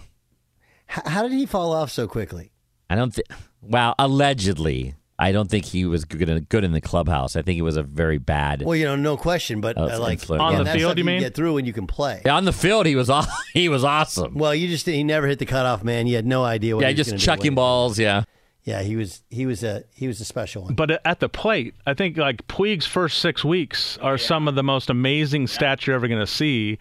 H- 0.91 1.03
how 1.05 1.23
did 1.23 1.31
he 1.33 1.45
fall 1.45 1.73
off 1.73 1.89
so 1.91 2.07
quickly? 2.07 2.51
I 2.89 2.95
don't 2.95 3.13
think. 3.13 3.27
Well, 3.61 3.95
allegedly, 3.99 4.95
I 5.17 5.31
don't 5.31 5.49
think 5.49 5.65
he 5.65 5.85
was 5.85 6.03
good 6.03 6.27
in, 6.27 6.43
good 6.45 6.63
in 6.63 6.71
the 6.71 6.81
clubhouse. 6.81 7.35
I 7.35 7.41
think 7.41 7.55
he 7.55 7.61
was 7.61 7.77
a 7.77 7.83
very 7.83 8.17
bad. 8.17 8.63
Well, 8.63 8.75
you 8.75 8.85
know, 8.85 8.95
no 8.95 9.17
question, 9.17 9.61
but 9.61 9.77
Oh, 9.77 9.83
uh, 9.87 9.99
like 9.99 10.13
influence. 10.13 10.41
On 10.41 10.51
yeah, 10.51 10.57
the 10.57 10.63
that's 10.65 10.77
field, 10.77 10.89
something 10.89 10.97
you 10.99 11.05
mean? 11.05 11.19
Get 11.21 11.35
through 11.35 11.53
when 11.53 11.65
you 11.65 11.73
can 11.73 11.87
play. 11.87 12.21
Yeah, 12.25 12.35
on 12.35 12.45
the 12.45 12.53
field, 12.53 12.85
he 12.85 12.95
was 12.95 13.09
aw- 13.09 13.27
he 13.53 13.69
was 13.69 13.83
awesome. 13.83 14.33
Well, 14.35 14.53
you 14.55 14.67
just 14.67 14.85
he 14.85 15.03
never 15.03 15.27
hit 15.27 15.39
the 15.39 15.45
cutoff, 15.45 15.83
man. 15.83 16.07
You 16.07 16.15
had 16.15 16.25
no 16.25 16.43
idea 16.43 16.75
what. 16.75 16.81
Yeah, 16.81 16.89
he 16.89 16.93
was 16.93 16.97
just 16.97 17.09
gonna 17.11 17.19
do 17.19 17.25
chucking 17.25 17.55
balls. 17.55 17.99
Yeah. 17.99 18.23
Yeah, 18.63 18.83
he 18.83 18.95
was 18.95 19.23
he 19.29 19.45
was 19.45 19.63
a 19.63 19.85
he 19.95 20.07
was 20.07 20.21
a 20.21 20.25
special 20.25 20.63
one. 20.63 20.75
But 20.75 21.01
at 21.05 21.19
the 21.19 21.29
plate, 21.29 21.73
I 21.87 21.93
think 21.93 22.17
like 22.17 22.47
Puig's 22.47 22.85
first 22.85 23.17
six 23.19 23.43
weeks 23.43 23.97
are 23.99 24.17
some 24.19 24.47
of 24.47 24.55
the 24.55 24.63
most 24.63 24.89
amazing 24.89 25.47
stats 25.47 25.85
you're 25.85 25.95
ever 25.95 26.07
going 26.07 26.19
to 26.19 26.27
see. 26.27 26.77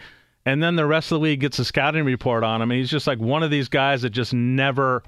And 0.47 0.63
then 0.63 0.77
the 0.77 0.87
rest 0.87 1.13
of 1.13 1.21
the 1.21 1.25
league 1.25 1.41
gets 1.41 1.59
a 1.59 1.65
scouting 1.65 2.05
report 2.05 2.45
on 2.45 2.63
him, 2.63 2.71
and 2.71 2.79
he's 2.79 2.91
just 2.91 3.07
like 3.07 3.19
one 3.19 3.43
of 3.43 3.51
these 3.51 3.69
guys 3.69 4.03
that 4.03 4.11
just 4.11 4.33
never 4.33 5.03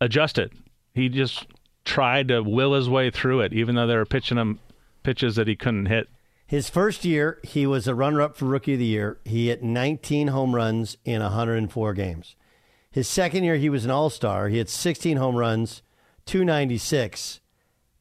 adjusted. 0.00 0.52
He 0.94 1.08
just 1.08 1.46
tried 1.84 2.28
to 2.28 2.42
will 2.42 2.74
his 2.74 2.88
way 2.88 3.10
through 3.10 3.40
it, 3.40 3.52
even 3.52 3.74
though 3.74 3.86
they 3.86 3.96
were 3.96 4.04
pitching 4.04 4.38
him 4.38 4.58
pitches 5.02 5.36
that 5.36 5.48
he 5.48 5.56
couldn't 5.56 5.86
hit. 5.86 6.08
His 6.46 6.68
first 6.68 7.04
year, 7.04 7.38
he 7.42 7.66
was 7.66 7.88
a 7.88 7.94
runner-up 7.94 8.36
for 8.36 8.44
Rookie 8.44 8.74
of 8.74 8.78
the 8.78 8.84
Year. 8.84 9.18
He 9.24 9.48
hit 9.48 9.62
19 9.62 10.28
home 10.28 10.54
runs 10.54 10.96
in 11.04 11.22
104 11.22 11.94
games. 11.94 12.36
His 12.90 13.08
second 13.08 13.44
year, 13.44 13.56
he 13.56 13.70
was 13.70 13.84
an 13.84 13.90
All-Star. 13.90 14.48
He 14.48 14.58
had 14.58 14.68
16 14.68 15.16
home 15.16 15.36
runs, 15.36 15.82
296. 16.26 17.40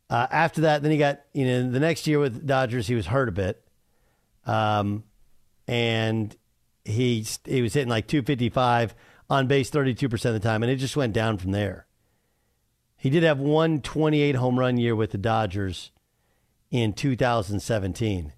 Uh, 0.09 0.27
after 0.29 0.61
that, 0.61 0.83
then 0.83 0.91
he 0.91 0.97
got 0.97 1.21
you 1.33 1.45
know 1.45 1.71
the 1.71 1.79
next 1.79 2.05
year 2.05 2.19
with 2.19 2.45
Dodgers, 2.45 2.87
he 2.87 2.93
was 2.93 3.07
hurt 3.07 3.29
a 3.29 3.31
bit, 3.31 3.63
um, 4.45 5.03
and 5.67 6.35
he 6.85 7.25
he 7.45 7.61
was 7.61 7.73
hitting 7.73 7.89
like 7.89 8.07
255 8.07 8.93
on 9.29 9.47
base 9.47 9.69
32 9.69 10.09
percent 10.09 10.35
of 10.35 10.41
the 10.41 10.47
time, 10.47 10.63
and 10.63 10.71
it 10.71 10.75
just 10.77 10.97
went 10.97 11.13
down 11.13 11.37
from 11.37 11.51
there. 11.51 11.87
He 12.97 13.09
did 13.09 13.23
have 13.23 13.39
one 13.39 13.81
28 13.81 14.35
home 14.35 14.57
run 14.59 14.77
year 14.77 14.95
with 14.95 15.11
the 15.11 15.17
Dodgers 15.17 15.91
in 16.71 16.93
2017. 16.93 18.33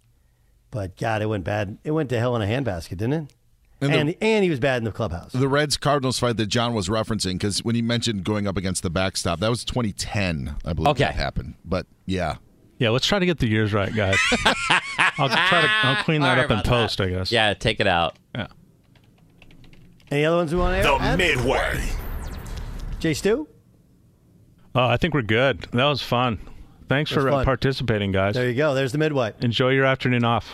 But 0.72 0.98
God, 0.98 1.22
it 1.22 1.28
went 1.28 1.44
bad. 1.44 1.78
It 1.84 1.92
went 1.92 2.10
to 2.10 2.20
hell 2.20 2.36
in 2.36 2.42
a 2.42 2.46
handbasket, 2.46 2.90
didn't 2.98 3.14
it? 3.14 3.34
And 3.82 3.94
And 3.94 4.10
the- 4.10 4.18
and, 4.24 4.44
he 4.44 4.50
was 4.50 4.60
bad 4.60 4.78
in 4.78 4.84
the 4.86 4.92
clubhouse. 4.92 5.32
The 5.34 5.48
Reds 5.48 5.78
Cardinals 5.78 6.18
fight 6.18 6.38
that 6.38 6.48
John 6.48 6.74
was 6.74 6.88
referencing 6.90 7.34
because 7.34 7.64
when 7.64 7.76
he 7.76 7.82
mentioned 7.82 8.24
going 8.24 8.48
up 8.48 8.58
against 8.58 8.84
the 8.84 8.90
backstop, 8.90 9.40
that 9.42 9.50
was 9.50 9.64
2010, 9.66 10.56
I 10.66 10.74
believe 10.74 10.90
Okay. 10.92 11.04
that 11.04 11.16
happened. 11.16 11.56
But 11.64 11.86
yeah, 12.06 12.36
Yeah, 12.80 12.90
let's 12.90 13.06
try 13.06 13.20
to 13.20 13.26
get 13.26 13.38
the 13.40 13.48
years 13.48 13.72
right, 13.74 13.94
guys. 13.94 14.18
I'll 15.18 15.30
try 15.30 15.62
to 15.62 15.70
I'll 15.84 16.04
clean 16.04 16.22
that 16.22 16.30
Sorry 16.36 16.40
up 16.46 16.52
in 16.52 16.60
about 16.60 16.66
post, 16.66 17.00
I 17.00 17.10
guess. 17.10 17.32
Yeah, 17.32 17.54
take 17.54 17.80
it 17.80 17.88
out. 17.88 18.18
Yeah. 20.10 20.16
Any 20.16 20.26
other 20.26 20.38
ones 20.38 20.54
we 20.54 20.60
want 20.60 20.82
to 20.82 20.88
The 20.88 20.96
add? 20.96 21.18
Midway. 21.18 21.90
Jay 23.00 23.14
Stu? 23.14 23.48
Oh, 24.74 24.86
I 24.86 24.98
think 24.98 25.14
we're 25.14 25.22
good. 25.22 25.62
That 25.72 25.86
was 25.86 26.02
fun. 26.02 26.40
Thanks 26.90 27.12
was 27.12 27.24
for 27.24 27.30
uh, 27.30 27.32
fun. 27.34 27.46
participating, 27.46 28.12
guys. 28.12 28.36
There 28.36 28.48
you 28.50 28.56
go. 28.56 28.74
There's 28.74 28.92
the 28.92 28.98
midway. 28.98 29.34
Enjoy 29.42 29.70
your 29.70 29.86
afternoon 29.86 30.24
off. 30.24 30.54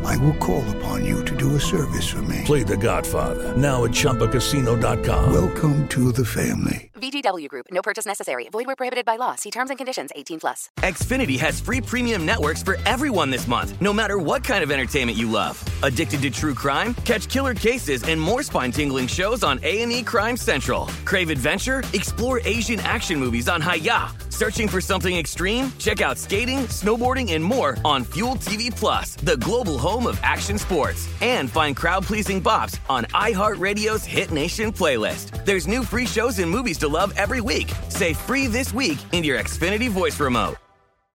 I 0.05 0.17
will 0.17 0.33
call 0.35 0.63
upon 0.77 1.05
you 1.05 1.23
to 1.25 1.35
do 1.35 1.55
a 1.55 1.59
service 1.59 2.07
for 2.07 2.21
me. 2.23 2.41
Play 2.45 2.63
the 2.63 2.77
Godfather. 2.77 3.55
Now 3.57 3.83
at 3.85 3.91
ChumbaCasino.com. 3.91 5.33
Welcome 5.33 5.87
to 5.89 6.11
the 6.11 6.25
family. 6.25 6.89
VGW 6.95 7.47
Group. 7.49 7.65
No 7.71 7.81
purchase 7.81 8.05
necessary. 8.05 8.47
Void 8.51 8.67
where 8.67 8.75
prohibited 8.75 9.05
by 9.05 9.15
law. 9.15 9.35
See 9.35 9.49
terms 9.51 9.69
and 9.71 9.77
conditions. 9.79 10.11
18 10.15 10.39
plus. 10.39 10.69
Xfinity 10.77 11.39
has 11.39 11.59
free 11.59 11.81
premium 11.81 12.25
networks 12.25 12.61
for 12.61 12.77
everyone 12.85 13.29
this 13.31 13.47
month, 13.47 13.79
no 13.81 13.91
matter 13.91 14.17
what 14.17 14.43
kind 14.43 14.63
of 14.63 14.71
entertainment 14.71 15.17
you 15.17 15.29
love. 15.29 15.63
Addicted 15.83 16.21
to 16.21 16.29
true 16.29 16.53
crime? 16.53 16.93
Catch 17.05 17.27
killer 17.27 17.55
cases 17.55 18.03
and 18.03 18.21
more 18.21 18.43
spine-tingling 18.43 19.07
shows 19.07 19.43
on 19.43 19.59
A&E 19.63 20.03
Crime 20.03 20.37
Central. 20.37 20.85
Crave 21.05 21.31
adventure? 21.31 21.83
Explore 21.93 22.41
Asian 22.45 22.79
action 22.81 23.19
movies 23.19 23.49
on 23.49 23.61
Hayya. 23.61 24.11
Searching 24.31 24.67
for 24.67 24.81
something 24.81 25.15
extreme? 25.15 25.71
Check 25.77 26.01
out 26.01 26.17
skating, 26.17 26.59
snowboarding, 26.69 27.33
and 27.33 27.43
more 27.43 27.77
on 27.85 28.03
Fuel 28.13 28.35
TV 28.37 28.75
Plus, 28.75 29.15
the 29.15 29.37
global 29.37 29.77
home 29.77 29.90
of 30.07 30.19
action 30.23 30.57
sports. 30.57 31.07
And 31.21 31.51
find 31.51 31.75
crowd-pleasing 31.75 32.41
bops 32.41 32.79
on 32.89 33.03
iHeartRadio's 33.13 34.05
Hit 34.05 34.31
Nation 34.31 34.71
playlist. 34.71 35.45
There's 35.45 35.67
new 35.67 35.83
free 35.83 36.05
shows 36.05 36.39
and 36.39 36.49
movies 36.49 36.77
to 36.79 36.87
love 36.87 37.13
every 37.17 37.41
week. 37.41 37.71
Say 37.89 38.13
free 38.13 38.47
this 38.47 38.73
week 38.73 38.97
in 39.11 39.23
your 39.23 39.37
Xfinity 39.39 39.89
voice 39.89 40.19
remote. 40.19 40.55